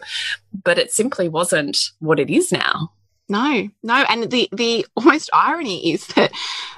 but 0.64 0.78
it 0.78 0.92
simply 0.92 1.28
wasn't 1.28 1.90
what 2.01 2.18
it 2.18 2.30
is 2.30 2.51
now. 2.51 2.92
No, 3.28 3.68
no. 3.84 4.05
And 4.09 4.28
the, 4.28 4.48
the 4.51 4.86
almost 4.96 5.30
irony 5.32 5.92
is 5.92 6.07
that 6.09 6.32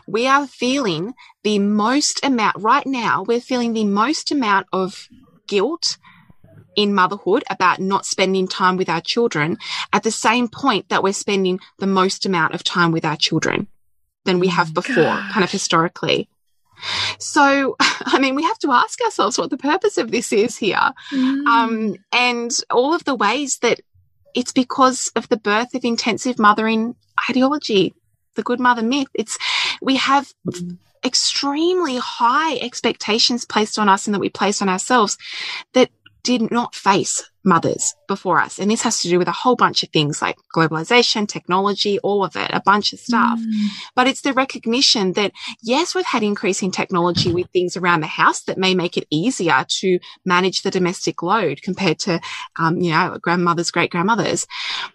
we 0.07 0.27
are 0.27 0.47
feeling 0.47 1.15
the 1.45 1.59
most 1.59 2.23
amount 2.25 2.57
right 2.59 2.87
now, 2.87 3.25
we're 3.27 3.41
feeling 3.41 3.73
the 3.73 3.87
most 3.87 4.31
amount 4.31 4.67
of 4.73 5.09
guilt 5.47 5.97
in 6.77 6.95
motherhood 6.95 7.45
about 7.51 7.79
not 7.79 8.07
spending 8.07 8.49
time 8.49 8.77
with 8.77 8.89
our 8.89 9.01
children 9.01 9.59
at 9.93 10.03
the 10.03 10.11
same 10.11 10.49
point 10.49 10.89
that 10.89 11.03
we're 11.03 11.13
spending 11.13 11.59
the 11.79 11.87
most 11.87 12.25
amount 12.27 12.55
of 12.55 12.65
time 12.65 12.93
with 12.93 13.05
our 13.05 13.17
children 13.17 13.67
than 14.25 14.39
we 14.39 14.49
have 14.49 14.71
oh 14.71 14.75
before, 14.75 15.05
God. 15.05 15.33
kind 15.33 15.45
of 15.45 15.51
historically. 15.51 16.29
So, 17.19 17.77
I 17.81 18.19
mean, 18.19 18.35
we 18.35 18.43
have 18.43 18.59
to 18.61 18.73
ask 18.73 19.01
ourselves 19.03 19.39
what 19.39 19.51
the 19.51 19.57
purpose 19.57 19.99
of 19.99 20.11
this 20.11 20.33
is 20.33 20.57
here. 20.57 20.93
Mm. 21.13 21.47
Um, 21.47 21.97
and 22.13 22.51
all 22.71 22.95
of 22.95 23.05
the 23.05 23.15
ways 23.15 23.59
that 23.59 23.81
it's 24.35 24.53
because 24.53 25.13
of 25.15 25.29
the 25.29 25.37
birth 25.37 25.75
of 25.75 25.85
intensive 25.85 26.39
mothering 26.39 26.95
ideology, 27.29 27.95
the 28.35 28.43
good 28.43 28.61
mother 28.61 28.83
myth. 28.83 29.09
It's, 29.15 29.39
we 29.83 29.97
have 29.97 30.33
extremely 31.05 31.97
high 31.97 32.57
expectations 32.57 33.45
placed 33.45 33.79
on 33.79 33.89
us 33.89 34.07
and 34.07 34.15
that 34.15 34.21
we 34.21 34.29
place 34.29 34.63
on 34.63 34.69
ourselves 34.69 35.19
that 35.75 35.91
did 36.23 36.51
not 36.51 36.75
face 36.75 37.29
mothers 37.45 37.95
before 38.07 38.41
us. 38.41 38.59
And 38.59 38.71
this 38.71 38.83
has 38.83 39.01
to 39.01 39.09
do 39.09 39.19
with 39.19 39.27
a 39.27 39.33
whole 39.33 39.57
bunch 39.57 39.83
of 39.83 39.89
things 39.89 40.23
like 40.23 40.37
globalization, 40.55 41.27
technology, 41.27 41.99
all 42.01 42.25
of 42.25 42.37
it, 42.37 42.51
a 42.53 42.63
bunch 42.65 42.93
of 42.93 43.01
stuff. 43.01 43.41
Mm. 43.41 43.67
But 43.97 44.07
it's 44.07 44.21
the 44.21 44.33
recognition 44.33 45.15
that 45.15 45.33
yes, 45.63 45.95
we've 45.95 46.07
had 46.07 46.23
increasing 46.23 46.71
technology 46.71 47.33
with 47.33 47.51
things 47.51 47.77
around 47.77 48.01
the 48.01 48.07
house 48.07 48.43
that 48.43 48.59
may 48.59 48.75
make 48.75 48.97
it 48.97 49.07
easier 49.11 49.65
to 49.81 49.99
manage 50.25 50.63
the 50.63 50.71
domestic 50.71 51.23
load 51.23 51.63
compared 51.63 51.99
to, 52.01 52.21
um, 52.59 52.79
you 52.79 52.93
know, 52.93 53.19
grandmothers, 53.21 53.71
great 53.71 53.91
grandmothers. 53.91 54.47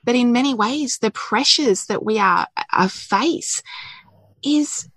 But 0.06 0.16
in 0.16 0.32
many 0.32 0.54
ways, 0.54 1.00
the 1.00 1.12
pressures 1.12 1.88
that 1.88 2.06
we 2.06 2.20
are, 2.20 2.48
are 2.72 2.90
face 2.90 3.62
is 4.44 4.90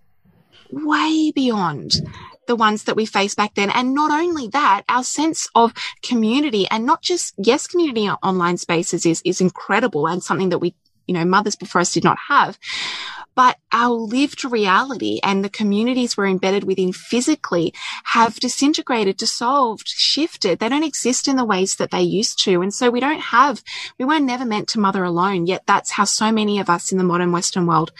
way 0.70 1.32
beyond 1.34 1.94
the 2.50 2.56
ones 2.56 2.82
that 2.82 2.96
we 2.96 3.06
faced 3.06 3.36
back 3.36 3.54
then. 3.54 3.70
And 3.70 3.94
not 3.94 4.10
only 4.10 4.48
that, 4.48 4.82
our 4.88 5.04
sense 5.04 5.48
of 5.54 5.72
community 6.02 6.66
and 6.68 6.84
not 6.84 7.00
just, 7.00 7.32
yes, 7.38 7.68
community 7.68 8.08
online 8.08 8.56
spaces 8.56 9.06
is, 9.06 9.22
is 9.24 9.40
incredible 9.40 10.08
and 10.08 10.20
something 10.20 10.48
that 10.48 10.58
we, 10.58 10.74
you 11.06 11.14
know, 11.14 11.24
mothers 11.24 11.54
before 11.54 11.80
us 11.80 11.94
did 11.94 12.02
not 12.02 12.18
have 12.26 12.58
but 13.40 13.56
our 13.72 13.94
lived 13.94 14.44
reality 14.44 15.18
and 15.22 15.42
the 15.42 15.48
communities 15.48 16.14
we're 16.14 16.26
embedded 16.26 16.64
within 16.64 16.92
physically 16.92 17.72
have 18.04 18.38
disintegrated, 18.38 19.16
dissolved, 19.16 19.88
shifted. 19.88 20.58
They 20.58 20.68
don't 20.68 20.82
exist 20.82 21.26
in 21.26 21.36
the 21.36 21.44
ways 21.46 21.76
that 21.76 21.90
they 21.90 22.02
used 22.02 22.38
to. 22.44 22.60
And 22.60 22.74
so 22.74 22.90
we 22.90 23.00
don't 23.00 23.22
have, 23.22 23.62
we 23.98 24.04
were 24.04 24.20
never 24.20 24.44
meant 24.44 24.68
to 24.68 24.78
mother 24.78 25.04
alone, 25.04 25.46
yet 25.46 25.62
that's 25.64 25.90
how 25.90 26.04
so 26.04 26.30
many 26.30 26.58
of 26.58 26.68
us 26.68 26.92
in 26.92 26.98
the 26.98 27.04
modern 27.04 27.32
Western 27.32 27.66
world 27.66 27.92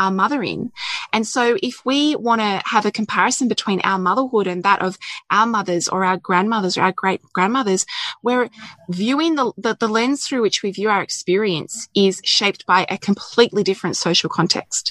are 0.00 0.10
mothering. 0.10 0.72
And 1.12 1.24
so 1.24 1.56
if 1.62 1.86
we 1.86 2.16
want 2.16 2.40
to 2.40 2.60
have 2.64 2.84
a 2.84 2.90
comparison 2.90 3.46
between 3.46 3.80
our 3.82 4.00
motherhood 4.00 4.48
and 4.48 4.64
that 4.64 4.82
of 4.82 4.98
our 5.30 5.46
mothers 5.46 5.86
or 5.86 6.04
our 6.04 6.16
grandmothers 6.16 6.76
or 6.76 6.82
our 6.82 6.90
great 6.90 7.22
grandmothers, 7.32 7.86
we're 8.24 8.50
viewing 8.88 9.36
the, 9.36 9.52
the, 9.56 9.76
the 9.78 9.86
lens 9.86 10.26
through 10.26 10.42
which 10.42 10.64
we 10.64 10.72
view 10.72 10.90
our 10.90 11.02
experience 11.02 11.88
is 11.94 12.20
shaped 12.24 12.66
by 12.66 12.84
a 12.88 12.98
completely 12.98 13.62
different 13.62 13.96
social 13.96 14.28
context 14.28 14.87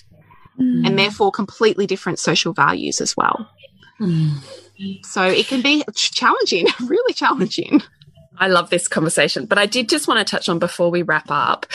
mm. 0.60 0.86
and 0.86 0.98
therefore 0.98 1.32
completely 1.32 1.88
different 1.88 2.20
social 2.20 2.54
values 2.54 3.02
as 3.02 3.16
well. 3.16 3.50
Mm. 4.00 4.32
So 5.04 5.24
it 5.24 5.48
can 5.48 5.62
be 5.62 5.84
challenging, 5.96 6.68
really 6.86 7.14
challenging. 7.14 7.82
I 8.40 8.48
love 8.48 8.70
this 8.70 8.88
conversation, 8.88 9.46
but 9.46 9.58
I 9.58 9.66
did 9.66 9.90
just 9.90 10.08
want 10.08 10.26
to 10.26 10.30
touch 10.30 10.50
on 10.50 10.60
before 10.60 10.92
we 10.92 11.02
wrap 11.02 11.30
up 11.30 11.66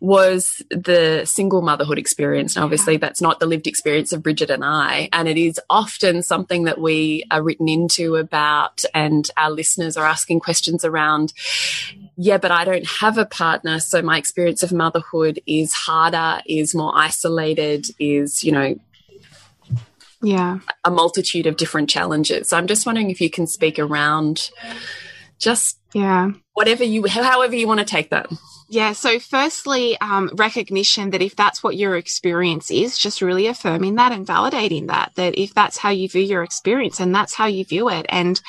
was 0.00 0.62
the 0.70 1.24
single 1.24 1.62
motherhood 1.62 1.98
experience. 1.98 2.56
Now, 2.56 2.64
obviously, 2.64 2.96
that's 2.96 3.20
not 3.20 3.40
the 3.40 3.46
lived 3.46 3.66
experience 3.66 4.12
of 4.12 4.22
Bridget 4.22 4.50
and 4.50 4.64
I, 4.64 5.08
and 5.12 5.28
it 5.28 5.36
is 5.36 5.60
often 5.68 6.22
something 6.22 6.64
that 6.64 6.80
we 6.80 7.24
are 7.30 7.42
written 7.42 7.68
into 7.68 8.16
about, 8.16 8.82
and 8.94 9.28
our 9.36 9.50
listeners 9.50 9.96
are 9.96 10.06
asking 10.06 10.40
questions 10.40 10.84
around. 10.84 11.32
Yeah, 12.16 12.38
but 12.38 12.50
I 12.50 12.64
don't 12.64 12.86
have 12.86 13.18
a 13.18 13.26
partner, 13.26 13.80
so 13.80 14.02
my 14.02 14.18
experience 14.18 14.62
of 14.62 14.72
motherhood 14.72 15.40
is 15.46 15.72
harder, 15.72 16.42
is 16.46 16.74
more 16.74 16.92
isolated, 16.94 17.86
is 17.98 18.42
you 18.42 18.52
know 18.52 18.78
yeah 20.20 20.58
a 20.84 20.90
multitude 20.90 21.46
of 21.46 21.56
different 21.56 21.88
challenges 21.88 22.48
so 22.48 22.56
i'm 22.56 22.66
just 22.66 22.84
wondering 22.84 23.10
if 23.10 23.20
you 23.20 23.30
can 23.30 23.46
speak 23.46 23.78
around 23.78 24.50
just 25.38 25.77
yeah. 25.94 26.30
Whatever 26.54 26.84
you 26.84 27.06
however 27.06 27.56
you 27.56 27.66
want 27.66 27.80
to 27.80 27.86
take 27.86 28.10
that 28.10 28.30
yeah. 28.70 28.92
So, 28.92 29.18
firstly, 29.18 29.98
um, 30.00 30.30
recognition 30.36 31.10
that 31.10 31.22
if 31.22 31.34
that's 31.34 31.62
what 31.62 31.76
your 31.76 31.96
experience 31.96 32.70
is, 32.70 32.98
just 32.98 33.22
really 33.22 33.46
affirming 33.46 33.94
that 33.94 34.12
and 34.12 34.26
validating 34.26 34.88
that, 34.88 35.12
that 35.14 35.38
if 35.38 35.54
that's 35.54 35.78
how 35.78 35.88
you 35.88 36.06
view 36.06 36.20
your 36.20 36.42
experience 36.42 37.00
and 37.00 37.14
that's 37.14 37.32
how 37.32 37.46
you 37.46 37.64
view 37.64 37.88
it. 37.88 38.04
And 38.10 38.40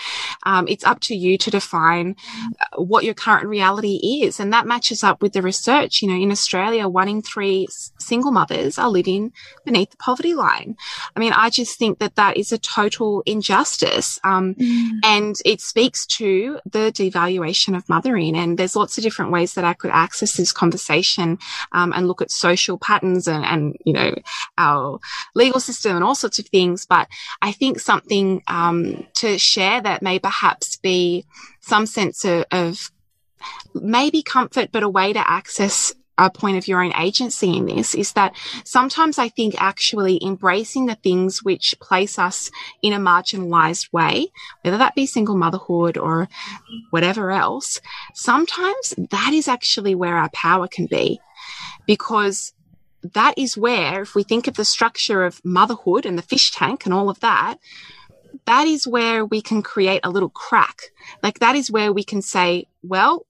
um, 0.43 0.67
it's 0.67 0.83
up 0.83 0.99
to 1.01 1.15
you 1.15 1.37
to 1.37 1.49
define 1.49 2.17
uh, 2.59 2.81
what 2.81 3.05
your 3.05 3.13
current 3.13 3.47
reality 3.47 4.21
is. 4.23 4.41
And 4.41 4.51
that 4.51 4.67
matches 4.67 5.05
up 5.05 5.21
with 5.21 5.31
the 5.31 5.41
research. 5.41 6.01
You 6.01 6.09
know, 6.09 6.21
in 6.21 6.31
Australia, 6.31 6.89
one 6.89 7.07
in 7.07 7.21
three 7.21 7.67
single 7.97 8.31
mothers 8.31 8.77
are 8.77 8.89
living 8.89 9.31
beneath 9.63 9.91
the 9.91 9.97
poverty 9.97 10.33
line. 10.33 10.75
I 11.15 11.19
mean, 11.21 11.31
I 11.31 11.49
just 11.49 11.79
think 11.79 11.99
that 11.99 12.15
that 12.15 12.35
is 12.35 12.51
a 12.51 12.57
total 12.57 13.23
injustice. 13.25 14.19
Um, 14.25 14.55
mm. 14.55 14.99
And 15.05 15.37
it 15.45 15.61
speaks 15.61 16.05
to 16.17 16.59
the 16.65 16.91
devaluation 16.91 17.73
of 17.73 17.87
mothering. 17.87 18.35
And 18.35 18.57
there's 18.57 18.75
lots 18.75 18.97
of 18.97 19.03
different 19.05 19.31
ways 19.31 19.53
that 19.53 19.63
I 19.63 19.73
could 19.73 19.91
act 19.91 20.08
access 20.09 20.37
this 20.37 20.51
conversation 20.51 21.37
um, 21.71 21.93
and 21.93 22.07
look 22.07 22.21
at 22.21 22.31
social 22.31 22.79
patterns 22.79 23.27
and, 23.27 23.45
and, 23.45 23.75
you 23.85 23.93
know, 23.93 24.11
our 24.57 24.99
legal 25.35 25.59
system 25.59 25.95
and 25.95 26.03
all 26.03 26.15
sorts 26.15 26.39
of 26.39 26.47
things. 26.47 26.87
But 26.87 27.07
I 27.43 27.51
think 27.51 27.79
something 27.79 28.41
um, 28.47 29.05
to 29.21 29.37
share 29.37 29.79
that 29.81 30.01
may 30.01 30.17
perhaps 30.17 30.77
be 30.77 31.25
some 31.61 31.85
sense 31.85 32.25
of, 32.25 32.45
of 32.51 32.91
maybe 33.75 34.23
comfort, 34.23 34.71
but 34.71 34.81
a 34.81 34.89
way 34.89 35.13
to 35.13 35.29
access 35.29 35.93
a 36.25 36.29
point 36.29 36.57
of 36.57 36.67
your 36.67 36.83
own 36.83 36.93
agency 36.95 37.55
in 37.55 37.65
this 37.65 37.95
is 37.95 38.13
that 38.13 38.35
sometimes 38.63 39.17
I 39.17 39.29
think 39.29 39.55
actually 39.57 40.19
embracing 40.23 40.85
the 40.85 40.95
things 40.95 41.43
which 41.43 41.75
place 41.79 42.19
us 42.19 42.51
in 42.81 42.93
a 42.93 42.99
marginalized 42.99 43.91
way, 43.93 44.27
whether 44.61 44.77
that 44.77 44.95
be 44.95 45.05
single 45.05 45.35
motherhood 45.35 45.97
or 45.97 46.27
whatever 46.89 47.31
else, 47.31 47.79
sometimes 48.13 48.93
that 49.11 49.31
is 49.33 49.47
actually 49.47 49.95
where 49.95 50.17
our 50.17 50.29
power 50.29 50.67
can 50.67 50.85
be 50.85 51.19
because 51.85 52.53
that 53.01 53.33
is 53.37 53.57
where, 53.57 54.01
if 54.01 54.13
we 54.13 54.23
think 54.23 54.47
of 54.47 54.55
the 54.55 54.65
structure 54.65 55.23
of 55.23 55.43
motherhood 55.45 56.05
and 56.05 56.17
the 56.17 56.23
fish 56.23 56.51
tank 56.51 56.85
and 56.85 56.93
all 56.93 57.09
of 57.09 57.19
that, 57.21 57.57
that 58.45 58.67
is 58.67 58.87
where 58.87 59.25
we 59.25 59.41
can 59.41 59.61
create 59.61 60.01
a 60.03 60.09
little 60.09 60.29
crack. 60.29 60.81
Like 61.23 61.39
that 61.39 61.55
is 61.55 61.71
where 61.71 61.93
we 61.93 62.03
can 62.03 62.21
say, 62.21 62.67
well, 62.83 63.25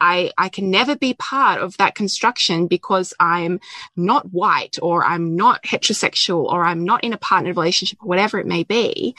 I, 0.00 0.30
I 0.36 0.48
can 0.48 0.70
never 0.70 0.96
be 0.96 1.14
part 1.14 1.60
of 1.60 1.76
that 1.78 1.94
construction 1.94 2.66
because 2.66 3.14
I'm 3.18 3.60
not 3.96 4.32
white 4.32 4.76
or 4.82 5.04
I'm 5.04 5.36
not 5.36 5.62
heterosexual 5.62 6.44
or 6.44 6.64
I'm 6.64 6.84
not 6.84 7.02
in 7.02 7.12
a 7.12 7.18
partner 7.18 7.50
relationship 7.52 7.98
or 8.02 8.08
whatever 8.08 8.38
it 8.38 8.46
may 8.46 8.62
be. 8.62 9.14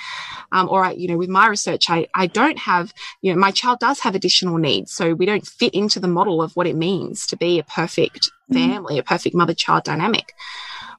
Um, 0.52 0.70
or, 0.70 0.86
I, 0.86 0.92
you 0.92 1.08
know, 1.08 1.18
with 1.18 1.30
my 1.30 1.48
research, 1.48 1.90
I, 1.90 2.08
I 2.14 2.28
don't 2.28 2.60
have, 2.60 2.94
you 3.22 3.34
know, 3.34 3.40
my 3.40 3.52
child 3.52 3.80
does 3.80 4.00
have 4.02 4.16
additional 4.16 4.58
needs. 4.58 4.94
So 4.94 5.14
we 5.14 5.26
don't 5.26 5.46
fit 5.46 5.74
into 5.74 6.00
the 6.00 6.08
model 6.08 6.42
of 6.42 6.56
what 6.56 6.68
it 6.68 6.76
means 6.76 7.26
to 7.28 7.38
be 7.38 7.60
a 7.60 7.64
perfect 7.64 8.30
mm. 8.52 8.56
family, 8.56 8.96
mm. 8.96 9.00
a 9.00 9.04
perfect 9.04 9.36
mother 9.36 9.54
child 9.54 9.84
dynamic. 9.84 10.34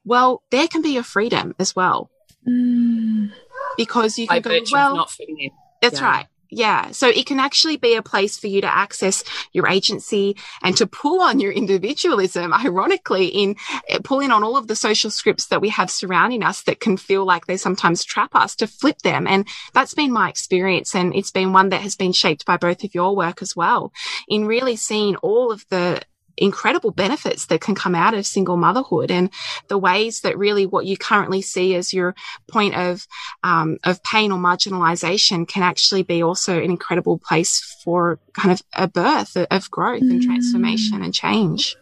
Well, 0.05 0.43
there 0.51 0.69
can 0.69 0.83
be 0.83 0.97
a 0.97 1.03
freedom 1.03 1.55
as 1.59 1.77
well. 1.77 2.11
Mm. 2.47 3.31
Because 3.77 4.19
you 4.19 4.27
can 4.27 4.43
By 4.43 4.59
go, 4.61 4.61
well, 4.73 4.97
not. 4.97 5.13
That's 5.83 6.01
yeah. 6.01 6.07
right. 6.07 6.27
Yeah. 6.51 6.93
So 6.93 7.09
it 7.09 7.27
can 7.27 7.41
actually 7.41 7.77
be 7.77 7.95
a 7.95 8.03
place 8.03 8.39
for 8.39 8.47
you 8.47 8.63
to 8.63 8.75
access 8.75 9.23
your 9.53 9.69
agency 9.69 10.37
and 10.63 10.77
to 10.79 10.87
pull 10.87 11.21
on 11.21 11.41
your 11.41 11.53
individualism, 11.53 12.55
ironically, 12.55 13.27
in 13.27 13.57
eh, 13.89 13.99
pulling 14.03 14.31
on 14.31 14.43
all 14.43 14.57
of 14.57 14.67
the 14.67 14.77
social 14.77 15.11
scripts 15.11 15.47
that 15.47 15.61
we 15.61 15.69
have 15.69 15.91
surrounding 15.91 16.43
us 16.43 16.63
that 16.63 16.81
can 16.81 16.97
feel 16.97 17.27
like 17.27 17.47
they 17.47 17.59
sometimes 17.59 18.03
trap 18.03 18.35
us 18.35 18.57
to 18.57 18.67
flip 18.67 18.99
them. 19.01 19.27
And 19.27 19.47
that's 19.75 19.95
been 19.95 20.13
my 20.13 20.31
experience. 20.31 20.95
And 20.95 21.15
it's 21.15 21.31
been 21.31 21.53
one 21.53 21.69
that 21.69 21.83
has 21.83 21.97
been 21.97 22.13
shaped 22.13 22.47
by 22.47 22.57
both 22.57 22.83
of 22.83 22.95
your 22.95 23.15
work 23.15 23.43
as 23.43 23.55
well 23.55 23.93
in 24.27 24.47
really 24.47 24.77
seeing 24.77 25.17
all 25.17 25.53
of 25.53 25.67
the 25.69 26.01
incredible 26.39 26.91
benefits 26.91 27.47
that 27.47 27.61
can 27.61 27.75
come 27.75 27.95
out 27.95 28.15
of 28.15 28.27
single 28.27 28.57
motherhood 28.57 29.11
and 29.11 29.31
the 29.69 29.79
ways 29.79 30.21
that 30.21 30.39
really 30.39 30.67
what 30.67 30.87
you 30.87 30.97
currently 30.97 31.43
see 31.43 31.75
as 31.75 31.93
your 31.93 32.15
point 32.51 32.75
of 32.75 33.07
um, 33.43 33.79
of 33.85 34.03
pain 34.03 34.33
or 34.33 34.39
marginalization 34.39 35.47
can 35.47 35.63
actually 35.63 36.03
be 36.03 36.23
also 36.23 36.57
an 36.57 36.71
incredible 36.71 37.19
place 37.19 37.79
for 37.85 38.19
kind 38.33 38.53
of 38.53 38.63
a 38.75 38.89
birth 38.89 39.37
of 39.37 39.71
growth 39.71 40.03
and 40.03 40.23
transformation 40.23 41.03
and 41.03 41.13
change. 41.13 41.77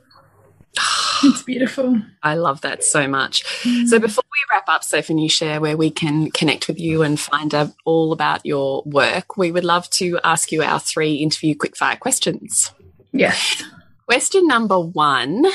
It's 1.22 1.42
beautiful. 1.42 2.00
I 2.22 2.34
love 2.34 2.61
that 2.61 2.84
so 2.84 3.09
much. 3.09 3.44
Mm. 3.62 3.88
So 3.88 3.98
before 3.98 4.24
we 4.30 4.54
wrap 4.54 4.68
up, 4.68 4.84
Sophie, 4.84 5.14
and 5.14 5.22
you 5.22 5.30
share 5.30 5.61
where 5.61 5.76
we 5.76 5.90
can 5.90 6.30
connect 6.30 6.68
with 6.68 6.78
you 6.78 7.02
and 7.02 7.18
find 7.18 7.54
out 7.54 7.72
all 7.86 8.12
about 8.12 8.44
your 8.44 8.82
work, 8.84 9.36
we 9.36 9.50
would 9.50 9.64
love 9.64 9.88
to 9.90 10.20
ask 10.22 10.52
you 10.52 10.62
our 10.62 10.78
three 10.78 11.14
interview 11.14 11.54
quickfire 11.54 11.98
questions. 11.98 12.72
Yes. 13.12 13.62
Question 14.07 14.46
number 14.46 14.78
one 14.78 15.46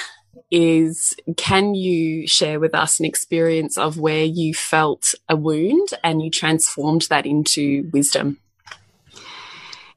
is 0.52 1.16
can 1.38 1.74
you 1.74 2.28
share 2.28 2.60
with 2.60 2.76
us 2.76 3.00
an 3.00 3.06
experience 3.06 3.78
of 3.78 3.98
where 3.98 4.26
you 4.26 4.54
felt 4.54 5.16
a 5.30 5.38
wound 5.38 5.88
and 6.04 6.22
you 6.22 6.30
transformed 6.30 7.04
that 7.04 7.26
into 7.26 7.90
wisdom? 7.94 8.40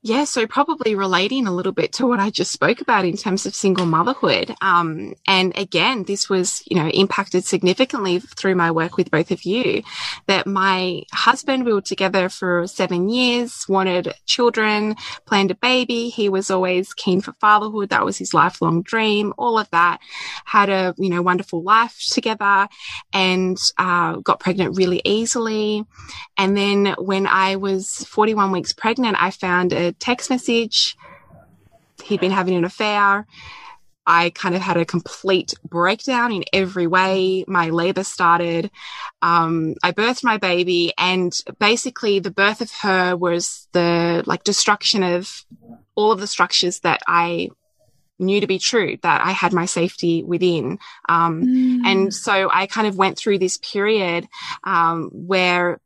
Yeah, 0.06 0.24
so 0.24 0.46
probably 0.46 0.94
relating 0.94 1.46
a 1.46 1.50
little 1.50 1.72
bit 1.72 1.94
to 1.94 2.06
what 2.06 2.20
I 2.20 2.28
just 2.28 2.52
spoke 2.52 2.82
about 2.82 3.06
in 3.06 3.16
terms 3.16 3.46
of 3.46 3.54
single 3.54 3.86
motherhood. 3.86 4.54
Um, 4.60 5.14
and 5.26 5.56
again, 5.56 6.02
this 6.02 6.28
was, 6.28 6.62
you 6.66 6.76
know, 6.76 6.90
impacted 6.90 7.46
significantly 7.46 8.18
through 8.18 8.54
my 8.54 8.70
work 8.70 8.98
with 8.98 9.10
both 9.10 9.30
of 9.30 9.44
you. 9.44 9.82
That 10.26 10.46
my 10.46 11.04
husband, 11.14 11.64
we 11.64 11.72
were 11.72 11.80
together 11.80 12.28
for 12.28 12.66
seven 12.66 13.08
years, 13.08 13.64
wanted 13.66 14.12
children, 14.26 14.96
planned 15.24 15.52
a 15.52 15.54
baby. 15.54 16.10
He 16.10 16.28
was 16.28 16.50
always 16.50 16.92
keen 16.92 17.22
for 17.22 17.32
fatherhood. 17.40 17.88
That 17.88 18.04
was 18.04 18.18
his 18.18 18.34
lifelong 18.34 18.82
dream. 18.82 19.32
All 19.38 19.58
of 19.58 19.70
that. 19.70 20.00
Had 20.44 20.68
a, 20.68 20.94
you 20.98 21.08
know, 21.08 21.22
wonderful 21.22 21.62
life 21.62 21.98
together 22.10 22.68
and 23.14 23.56
uh, 23.78 24.16
got 24.16 24.38
pregnant 24.38 24.76
really 24.76 25.00
easily. 25.06 25.86
And 26.36 26.54
then 26.54 26.94
when 26.98 27.26
I 27.26 27.56
was 27.56 28.04
41 28.06 28.52
weeks 28.52 28.74
pregnant, 28.74 29.16
I 29.18 29.30
found 29.30 29.72
a 29.72 29.93
text 29.98 30.30
message. 30.30 30.96
He'd 32.04 32.20
been 32.20 32.30
having 32.30 32.56
an 32.56 32.64
affair. 32.64 33.26
I 34.06 34.30
kind 34.30 34.54
of 34.54 34.60
had 34.60 34.76
a 34.76 34.84
complete 34.84 35.54
breakdown 35.66 36.32
in 36.32 36.44
every 36.52 36.86
way. 36.86 37.44
My 37.48 37.70
labor 37.70 38.04
started. 38.04 38.70
Um, 39.22 39.74
I 39.82 39.92
birthed 39.92 40.22
my 40.22 40.36
baby 40.36 40.92
and 40.98 41.32
basically 41.58 42.18
the 42.18 42.30
birth 42.30 42.60
of 42.60 42.70
her 42.82 43.16
was 43.16 43.66
the 43.72 44.22
like 44.26 44.44
destruction 44.44 45.02
of 45.02 45.44
all 45.94 46.12
of 46.12 46.20
the 46.20 46.26
structures 46.26 46.80
that 46.80 47.00
I 47.06 47.48
knew 48.18 48.40
to 48.40 48.46
be 48.46 48.58
true 48.58 48.98
that 49.02 49.22
I 49.22 49.32
had 49.32 49.52
my 49.52 49.64
safety 49.64 50.22
within. 50.22 50.78
Um, 51.08 51.44
mm. 51.44 51.80
and 51.86 52.14
so 52.14 52.50
I 52.52 52.66
kind 52.66 52.86
of 52.86 52.96
went 52.96 53.18
through 53.18 53.38
this 53.38 53.58
period, 53.58 54.28
um, 54.64 55.10
where 55.12 55.80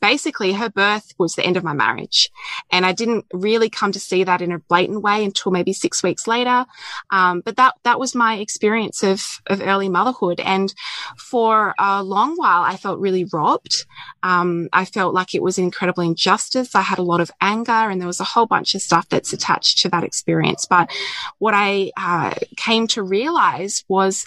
basically 0.00 0.52
her 0.52 0.70
birth 0.70 1.12
was 1.18 1.34
the 1.34 1.44
end 1.44 1.56
of 1.56 1.64
my 1.64 1.72
marriage. 1.72 2.30
And 2.70 2.86
I 2.86 2.92
didn't 2.92 3.26
really 3.32 3.70
come 3.70 3.92
to 3.92 4.00
see 4.00 4.24
that 4.24 4.42
in 4.42 4.52
a 4.52 4.58
blatant 4.58 5.02
way 5.02 5.24
until 5.24 5.52
maybe 5.52 5.72
six 5.72 6.02
weeks 6.02 6.26
later. 6.26 6.66
Um, 7.10 7.42
but 7.44 7.56
that, 7.56 7.74
that 7.84 7.98
was 7.98 8.14
my 8.14 8.36
experience 8.36 9.02
of, 9.02 9.40
of 9.46 9.60
early 9.60 9.88
motherhood. 9.88 10.40
And 10.40 10.74
for 11.18 11.74
a 11.78 12.02
long 12.02 12.36
while, 12.36 12.62
I 12.62 12.76
felt 12.76 13.00
really 13.00 13.24
robbed. 13.24 13.86
Um, 14.22 14.68
I 14.72 14.84
felt 14.84 15.14
like 15.14 15.34
it 15.34 15.42
was 15.42 15.58
an 15.58 15.64
incredible 15.64 16.02
injustice. 16.02 16.74
I 16.74 16.82
had 16.82 16.98
a 16.98 17.02
lot 17.02 17.20
of 17.20 17.30
anger 17.40 17.72
and 17.72 18.00
there 18.00 18.06
was 18.06 18.20
a 18.20 18.24
whole 18.24 18.46
bunch 18.46 18.74
of 18.74 18.82
stuff 18.82 19.08
that's 19.08 19.32
attached 19.32 19.78
to 19.78 19.88
that 19.90 20.04
experience. 20.04 20.66
But 20.68 20.90
what 21.38 21.54
I 21.54 21.92
uh, 21.96 22.34
came 22.56 22.86
to 22.88 23.02
realize 23.02 23.84
was, 23.88 24.26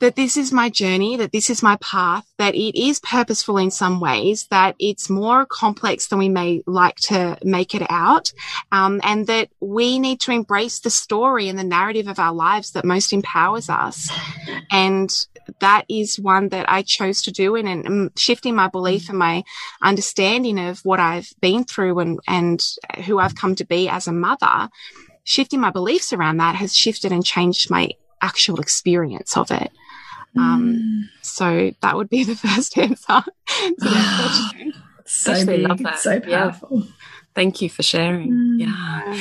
that 0.00 0.16
this 0.16 0.36
is 0.36 0.52
my 0.52 0.68
journey, 0.68 1.16
that 1.16 1.32
this 1.32 1.50
is 1.50 1.62
my 1.62 1.76
path, 1.76 2.26
that 2.38 2.54
it 2.54 2.78
is 2.78 3.00
purposeful 3.00 3.58
in 3.58 3.70
some 3.70 4.00
ways, 4.00 4.46
that 4.50 4.74
it's 4.78 5.08
more 5.08 5.46
complex 5.46 6.08
than 6.08 6.18
we 6.18 6.28
may 6.28 6.62
like 6.66 6.96
to 6.96 7.38
make 7.44 7.74
it 7.74 7.86
out, 7.90 8.32
um, 8.72 9.00
and 9.04 9.26
that 9.26 9.50
we 9.60 9.98
need 9.98 10.18
to 10.20 10.32
embrace 10.32 10.80
the 10.80 10.90
story 10.90 11.48
and 11.48 11.58
the 11.58 11.64
narrative 11.64 12.08
of 12.08 12.18
our 12.18 12.34
lives 12.34 12.72
that 12.72 12.84
most 12.84 13.12
empowers 13.12 13.68
us. 13.68 14.10
And 14.70 15.10
that 15.60 15.84
is 15.88 16.18
one 16.18 16.48
that 16.48 16.70
I 16.70 16.82
chose 16.82 17.22
to 17.22 17.32
do 17.32 17.54
and, 17.54 17.68
and 17.68 18.10
shifting 18.16 18.54
my 18.54 18.68
belief 18.68 19.08
and 19.08 19.18
my 19.18 19.44
understanding 19.82 20.58
of 20.58 20.80
what 20.80 21.00
I've 21.00 21.30
been 21.40 21.64
through 21.64 21.98
and, 21.98 22.20
and 22.26 22.64
who 23.04 23.18
I've 23.18 23.34
come 23.34 23.54
to 23.56 23.64
be 23.64 23.88
as 23.88 24.08
a 24.08 24.12
mother 24.12 24.68
shifting 25.24 25.60
my 25.60 25.70
beliefs 25.70 26.12
around 26.12 26.38
that 26.38 26.56
has 26.56 26.74
shifted 26.74 27.12
and 27.12 27.24
changed 27.24 27.70
my 27.70 27.90
actual 28.22 28.60
experience 28.60 29.36
of 29.36 29.50
it. 29.50 29.70
Um, 30.36 30.76
mm. 30.76 31.24
So 31.24 31.72
that 31.80 31.96
would 31.96 32.08
be 32.08 32.24
the 32.24 32.36
first 32.36 32.76
answer 32.78 33.22
to 33.80 34.72
so 35.04 35.46
big, 35.46 35.62
love 35.62 35.78
that. 35.78 35.98
so 35.98 36.20
powerful. 36.20 36.80
Yeah. 36.80 36.92
Thank 37.34 37.62
you 37.62 37.70
for 37.70 37.82
sharing. 37.82 38.32
Mm. 38.32 38.60
Yeah. 38.60 39.18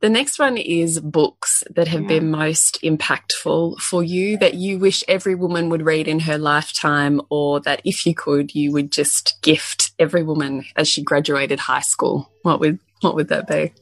The 0.00 0.08
next 0.08 0.38
one 0.38 0.56
is 0.56 1.00
books 1.00 1.64
that 1.74 1.88
have 1.88 2.02
yeah. 2.02 2.08
been 2.08 2.30
most 2.30 2.80
impactful 2.82 3.80
for 3.80 4.02
you 4.02 4.38
that 4.38 4.54
you 4.54 4.78
wish 4.78 5.02
every 5.08 5.34
woman 5.34 5.68
would 5.68 5.84
read 5.84 6.06
in 6.06 6.20
her 6.20 6.38
lifetime, 6.38 7.20
or 7.30 7.60
that 7.60 7.82
if 7.84 8.06
you 8.06 8.14
could, 8.14 8.54
you 8.54 8.72
would 8.72 8.92
just 8.92 9.40
gift 9.42 9.90
every 9.98 10.22
woman 10.22 10.64
as 10.76 10.88
she 10.88 11.02
graduated 11.02 11.60
high 11.60 11.80
school. 11.80 12.30
What 12.42 12.60
would 12.60 12.78
what 13.00 13.16
would 13.16 13.28
that 13.28 13.48
be? 13.48 13.72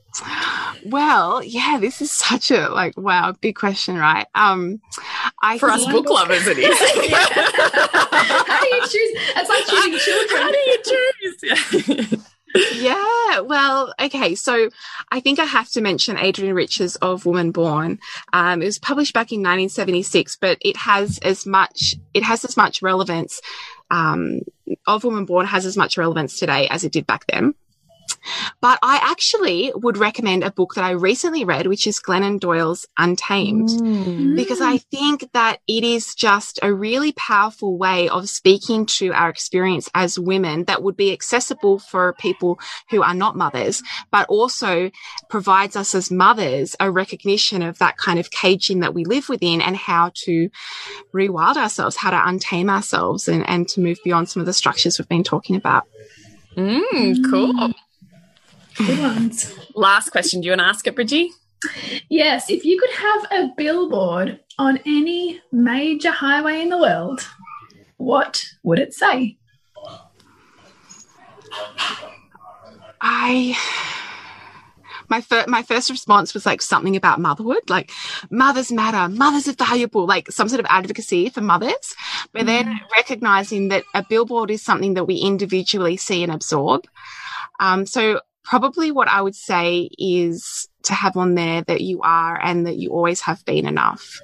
Well, 0.85 1.43
yeah, 1.43 1.79
this 1.81 2.01
is 2.01 2.11
such 2.11 2.51
a 2.51 2.69
like 2.69 2.97
wow, 2.97 3.33
big 3.41 3.57
question, 3.57 3.97
right? 3.97 4.27
Um, 4.35 4.81
I 5.43 5.59
for 5.59 5.71
us 5.71 5.87
book 5.87 6.09
lovers, 6.09 6.47
it 6.47 6.59
is. 6.59 6.79
How 7.13 8.61
do 8.61 8.69
you 8.69 8.81
choose? 8.83 9.11
It's 9.37 9.49
like 9.49 9.67
choosing 9.67 9.99
children. 9.99 10.43
How 10.43 10.51
do 10.51 10.59
you 10.59 10.79
choose? 12.09 12.27
yeah, 12.73 13.41
well, 13.41 13.95
okay. 14.01 14.35
So 14.35 14.71
I 15.11 15.21
think 15.21 15.39
I 15.39 15.45
have 15.45 15.69
to 15.71 15.81
mention 15.81 16.17
Adrienne 16.17 16.55
Rich's 16.55 16.97
Of 16.97 17.25
Woman 17.27 17.53
Born. 17.53 17.99
Um, 18.33 18.63
it 18.63 18.67
was 18.67 18.79
published 18.79 19.15
back 19.15 19.33
in 19.33 19.41
1976, 19.41 20.37
but 20.37 20.59
it 20.61 20.77
has 20.77 21.19
as 21.19 21.47
much 21.47 21.95
it 22.15 22.23
has 22.23 22.45
as 22.45 22.57
much 22.57 22.83
relevance. 22.83 23.41
Um, 23.93 24.41
of 24.87 25.03
Woman 25.05 25.25
Born 25.25 25.47
has 25.47 25.67
as 25.67 25.77
much 25.77 25.99
relevance 25.99 26.39
today 26.39 26.69
as 26.69 26.85
it 26.85 26.93
did 26.93 27.07
back 27.07 27.27
then. 27.27 27.55
But 28.61 28.79
I 28.83 28.99
actually 29.03 29.73
would 29.75 29.97
recommend 29.97 30.45
a 30.45 30.51
book 30.51 30.75
that 30.75 30.85
I 30.85 30.91
recently 30.91 31.45
read, 31.45 31.67
which 31.67 31.87
is 31.87 32.01
Glennon 32.01 32.39
Doyle's 32.39 32.87
Untamed, 32.99 33.69
mm. 33.69 34.37
because 34.37 34.61
I 34.61 34.79
think 34.79 35.31
that 35.33 35.59
it 35.67 35.85
is 35.85 36.15
just 36.15 36.59
a 36.63 36.73
really 36.73 37.13
powerful 37.13 37.79
way 37.79 38.09
of 38.09 38.29
speaking 38.29 38.87
to 38.87 39.13
our 39.13 39.29
experience 39.29 39.89
as 39.95 40.19
women 40.19 40.65
that 40.65 40.83
would 40.83 40.97
be 40.97 41.13
accessible 41.13 41.79
for 41.79 42.13
people 42.15 42.59
who 42.91 43.03
are 43.03 43.15
not 43.15 43.37
mothers, 43.37 43.83
but 44.11 44.29
also 44.29 44.91
provides 45.29 45.77
us 45.77 45.95
as 45.95 46.11
mothers 46.11 46.77
a 46.81 46.91
recognition 46.91 47.63
of 47.63 47.79
that 47.79 47.97
kind 47.97 48.19
of 48.19 48.31
caging 48.31 48.81
that 48.81 48.95
we 48.95 49.05
live 49.05 49.29
within 49.29 49.61
and 49.61 49.77
how 49.77 50.11
to 50.15 50.51
rewild 51.15 51.57
ourselves, 51.57 51.97
how 51.97 52.11
to 52.11 52.17
untame 52.17 52.71
ourselves 52.71 53.29
and, 53.29 53.49
and 53.49 53.69
to 53.69 53.81
move 53.81 53.99
beyond 54.05 54.29
some 54.29 54.41
of 54.41 54.47
the 54.47 54.53
structures 54.53 54.99
we've 54.99 55.09
been 55.09 55.25
talking 55.25 55.57
about. 55.57 55.87
Mm, 56.57 57.31
cool. 57.31 57.73
Good 58.87 58.99
ones. 58.99 59.59
Last 59.75 60.11
question. 60.11 60.41
Do 60.41 60.47
you 60.47 60.53
want 60.53 60.61
to 60.61 60.67
ask 60.67 60.87
it, 60.87 60.95
Bridgie? 60.95 61.31
Yes. 62.09 62.49
If 62.49 62.65
you 62.65 62.79
could 62.81 62.91
have 62.91 63.25
a 63.31 63.53
billboard 63.57 64.41
on 64.59 64.79
any 64.87 65.41
major 65.53 66.11
highway 66.11 66.61
in 66.61 66.71
the 66.71 66.79
world, 66.79 67.27
what 67.97 68.45
would 68.63 68.79
it 68.79 68.95
say? 68.95 69.37
I 73.01 73.57
my 75.09 75.21
first 75.21 75.49
my 75.49 75.63
first 75.63 75.91
response 75.91 76.33
was 76.33 76.47
like 76.47 76.63
something 76.63 76.97
about 76.97 77.21
motherhood, 77.21 77.69
like 77.69 77.91
mothers 78.31 78.71
matter, 78.71 79.13
mothers 79.13 79.49
are 79.49 79.53
valuable, 79.53 80.07
like 80.07 80.31
some 80.31 80.49
sort 80.49 80.61
of 80.61 80.67
advocacy 80.71 81.29
for 81.29 81.41
mothers. 81.41 81.95
But 82.33 82.43
mm. 82.43 82.47
then 82.47 82.81
recognizing 82.95 83.69
that 83.69 83.85
a 83.95 84.05
billboard 84.09 84.51
is 84.51 84.63
something 84.63 84.95
that 84.95 85.05
we 85.05 85.17
individually 85.17 85.97
see 85.97 86.23
and 86.23 86.33
absorb. 86.33 86.87
Um, 87.59 87.85
so 87.87 88.21
probably 88.51 88.91
what 88.91 89.07
I 89.07 89.23
would 89.23 89.37
say 89.37 89.89
is 89.97 90.69
to 90.83 90.93
have 90.93 91.17
on 91.17 91.37
there 91.37 91.63
that 91.63 91.83
you 91.83 92.03
are 92.03 92.39
and 92.43 92.67
that 92.67 92.77
you 92.77 92.91
always 92.91 93.21
have 93.21 93.45
been 93.45 93.65
enough. 93.65 94.21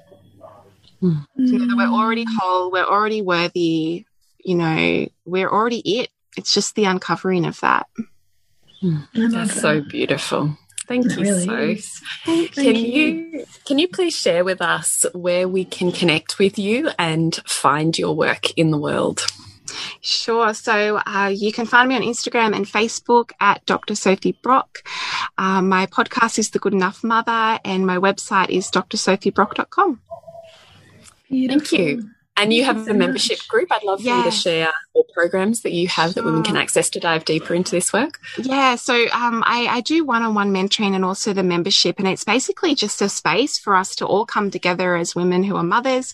Mm. 1.00 1.24
You 1.36 1.58
know, 1.60 1.66
that 1.68 1.76
we're 1.76 1.96
already 1.96 2.24
whole, 2.36 2.72
we're 2.72 2.84
already 2.84 3.22
worthy, 3.22 4.04
you 4.44 4.54
know, 4.56 5.06
we're 5.24 5.48
already 5.48 6.00
it. 6.00 6.10
It's 6.36 6.52
just 6.52 6.74
the 6.74 6.86
uncovering 6.86 7.46
of 7.46 7.60
that. 7.60 7.86
Mm. 8.82 9.06
That's 9.14 9.54
that. 9.54 9.60
so 9.60 9.80
beautiful. 9.80 10.58
Thank 10.88 11.06
it 11.06 11.18
you 11.18 11.22
really 11.22 11.78
so. 11.78 12.00
Thank 12.24 12.52
can 12.54 12.74
you. 12.74 12.82
you 12.82 13.46
can 13.64 13.78
you 13.78 13.88
please 13.88 14.14
share 14.14 14.44
with 14.44 14.60
us 14.60 15.04
where 15.14 15.48
we 15.48 15.64
can 15.64 15.90
connect 15.92 16.38
with 16.38 16.58
you 16.58 16.90
and 16.98 17.34
find 17.46 17.96
your 17.96 18.14
work 18.14 18.50
in 18.56 18.70
the 18.70 18.78
world? 18.78 19.24
Sure. 20.00 20.54
So 20.54 20.98
uh, 21.06 21.32
you 21.34 21.52
can 21.52 21.66
find 21.66 21.88
me 21.88 21.96
on 21.96 22.02
Instagram 22.02 22.54
and 22.54 22.66
Facebook 22.66 23.32
at 23.40 23.64
Dr. 23.66 23.94
Sophie 23.94 24.38
Brock. 24.42 24.82
Uh, 25.38 25.62
my 25.62 25.86
podcast 25.86 26.38
is 26.38 26.50
The 26.50 26.58
Good 26.58 26.74
Enough 26.74 27.02
Mother, 27.04 27.58
and 27.64 27.86
my 27.86 27.98
website 27.98 28.50
is 28.50 28.70
drsophiebrock.com. 28.70 30.00
Thank 31.28 31.72
you. 31.72 32.10
And 32.38 32.52
you 32.52 32.64
have 32.64 32.86
a 32.86 32.92
membership 32.92 33.38
much. 33.38 33.48
group. 33.48 33.72
I'd 33.72 33.82
love 33.82 34.02
for 34.02 34.08
you 34.08 34.22
to 34.22 34.30
share 34.30 34.70
all 34.92 35.06
programs 35.14 35.62
that 35.62 35.72
you 35.72 35.88
have 35.88 36.12
sure. 36.12 36.22
that 36.22 36.24
women 36.24 36.42
can 36.42 36.56
access 36.56 36.90
to 36.90 37.00
dive 37.00 37.24
deeper 37.24 37.54
into 37.54 37.70
this 37.70 37.94
work. 37.94 38.20
Yeah, 38.36 38.74
so 38.74 39.06
um, 39.12 39.42
I, 39.46 39.66
I, 39.70 39.80
do 39.80 40.04
one 40.04 40.22
on 40.22 40.34
one 40.34 40.52
mentoring 40.52 40.94
and 40.94 41.02
also 41.02 41.32
the 41.32 41.42
membership. 41.42 41.98
And 41.98 42.06
it's 42.06 42.24
basically 42.24 42.74
just 42.74 43.00
a 43.00 43.08
space 43.08 43.58
for 43.58 43.74
us 43.74 43.96
to 43.96 44.06
all 44.06 44.26
come 44.26 44.50
together 44.50 44.96
as 44.96 45.14
women 45.14 45.44
who 45.44 45.56
are 45.56 45.62
mothers, 45.62 46.12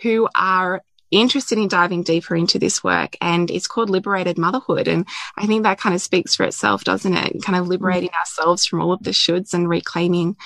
who 0.00 0.28
are 0.36 0.84
interested 1.20 1.58
in 1.58 1.68
diving 1.68 2.02
deeper 2.02 2.36
into 2.36 2.58
this 2.58 2.82
work. 2.84 3.16
And 3.20 3.50
it's 3.50 3.66
called 3.66 3.90
Liberated 3.90 4.38
Motherhood. 4.38 4.88
And 4.88 5.06
I 5.36 5.46
think 5.46 5.62
that 5.62 5.78
kind 5.78 5.94
of 5.94 6.02
speaks 6.02 6.34
for 6.34 6.44
itself, 6.44 6.84
doesn't 6.84 7.14
it? 7.14 7.42
Kind 7.42 7.58
of 7.58 7.68
liberating 7.68 8.10
mm. 8.10 8.18
ourselves 8.18 8.64
from 8.66 8.80
all 8.80 8.92
of 8.92 9.02
the 9.02 9.10
shoulds 9.10 9.54
and 9.54 9.68
reclaiming 9.68 10.36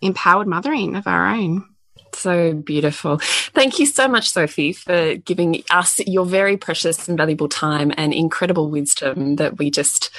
empowered 0.00 0.46
mothering 0.46 0.96
of 0.96 1.06
our 1.06 1.26
own. 1.26 1.64
So 2.14 2.52
beautiful. 2.52 3.18
Thank 3.54 3.78
you 3.78 3.86
so 3.86 4.06
much, 4.06 4.30
Sophie, 4.30 4.72
for 4.72 5.16
giving 5.16 5.62
us 5.70 5.98
your 6.00 6.26
very 6.26 6.56
precious 6.56 7.08
and 7.08 7.16
valuable 7.16 7.48
time 7.48 7.92
and 7.96 8.12
incredible 8.12 8.70
wisdom 8.70 9.36
that 9.36 9.58
we 9.58 9.70
just 9.70 10.10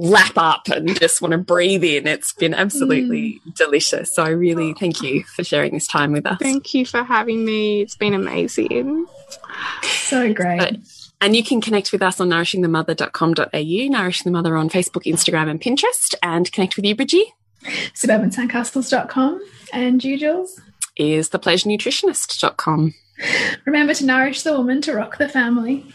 lap 0.00 0.32
up 0.36 0.68
and 0.68 0.98
just 0.98 1.20
want 1.20 1.32
to 1.32 1.38
breathe 1.38 1.84
in. 1.84 2.06
It's 2.06 2.32
been 2.32 2.54
absolutely 2.54 3.40
mm. 3.46 3.54
delicious. 3.54 4.14
So 4.14 4.22
I 4.22 4.30
really 4.30 4.74
thank 4.74 5.02
you 5.02 5.24
for 5.24 5.44
sharing 5.44 5.74
this 5.74 5.86
time 5.86 6.12
with 6.12 6.26
us. 6.26 6.38
Thank 6.40 6.72
you 6.74 6.86
for 6.86 7.04
having 7.04 7.44
me. 7.44 7.82
It's 7.82 7.96
been 7.96 8.14
amazing. 8.14 9.06
So 9.82 10.32
great. 10.32 10.78
and 11.20 11.36
you 11.36 11.44
can 11.44 11.60
connect 11.60 11.92
with 11.92 12.02
us 12.02 12.18
on 12.18 12.30
nourishingthemother.com.au, 12.30 13.88
Nourishing 13.98 14.32
the 14.32 14.36
Mother 14.36 14.56
on 14.56 14.70
Facebook, 14.70 15.04
Instagram, 15.04 15.50
and 15.50 15.60
Pinterest, 15.60 16.14
and 16.22 16.50
connect 16.50 16.76
with 16.76 16.86
you, 16.86 16.96
Bridgie. 16.96 17.34
SuburbanSandcastles.com. 17.64 19.40
And 19.72 20.02
you, 20.02 20.18
Jules? 20.18 20.60
Is 20.96 21.28
thepleasurenutritionist.com. 21.28 22.94
Remember 23.66 23.92
to 23.94 24.06
nourish 24.06 24.42
the 24.42 24.56
woman 24.56 24.80
to 24.82 24.94
rock 24.94 25.18
the 25.18 25.28
family. 25.28 25.86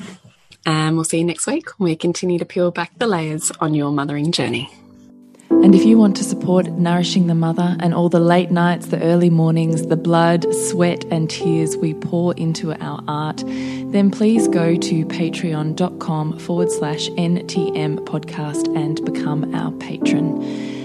And 0.65 0.95
we'll 0.95 1.05
see 1.05 1.19
you 1.19 1.25
next 1.25 1.45
week 1.47 1.69
when 1.77 1.89
we 1.89 1.95
continue 1.95 2.39
to 2.39 2.45
peel 2.45 2.71
back 2.71 2.97
the 2.97 3.07
layers 3.07 3.51
on 3.59 3.73
your 3.73 3.91
mothering 3.91 4.31
journey. 4.31 4.69
And 5.49 5.73
if 5.73 5.83
you 5.83 5.97
want 5.97 6.17
to 6.17 6.23
support 6.23 6.67
Nourishing 6.67 7.27
the 7.27 7.35
Mother 7.35 7.75
and 7.79 7.93
all 7.93 8.09
the 8.09 8.19
late 8.19 8.51
nights, 8.51 8.87
the 8.87 9.01
early 9.01 9.29
mornings, 9.29 9.87
the 9.87 9.95
blood, 9.95 10.45
sweat, 10.53 11.05
and 11.05 11.29
tears 11.29 11.77
we 11.77 11.93
pour 11.93 12.33
into 12.35 12.73
our 12.73 13.03
art, 13.07 13.43
then 13.45 14.11
please 14.11 14.47
go 14.47 14.75
to 14.75 15.05
patreon.com 15.05 16.39
forward 16.39 16.71
slash 16.71 17.09
NTM 17.09 17.99
podcast 18.05 18.75
and 18.75 19.03
become 19.05 19.55
our 19.55 19.71
patron. 19.73 20.84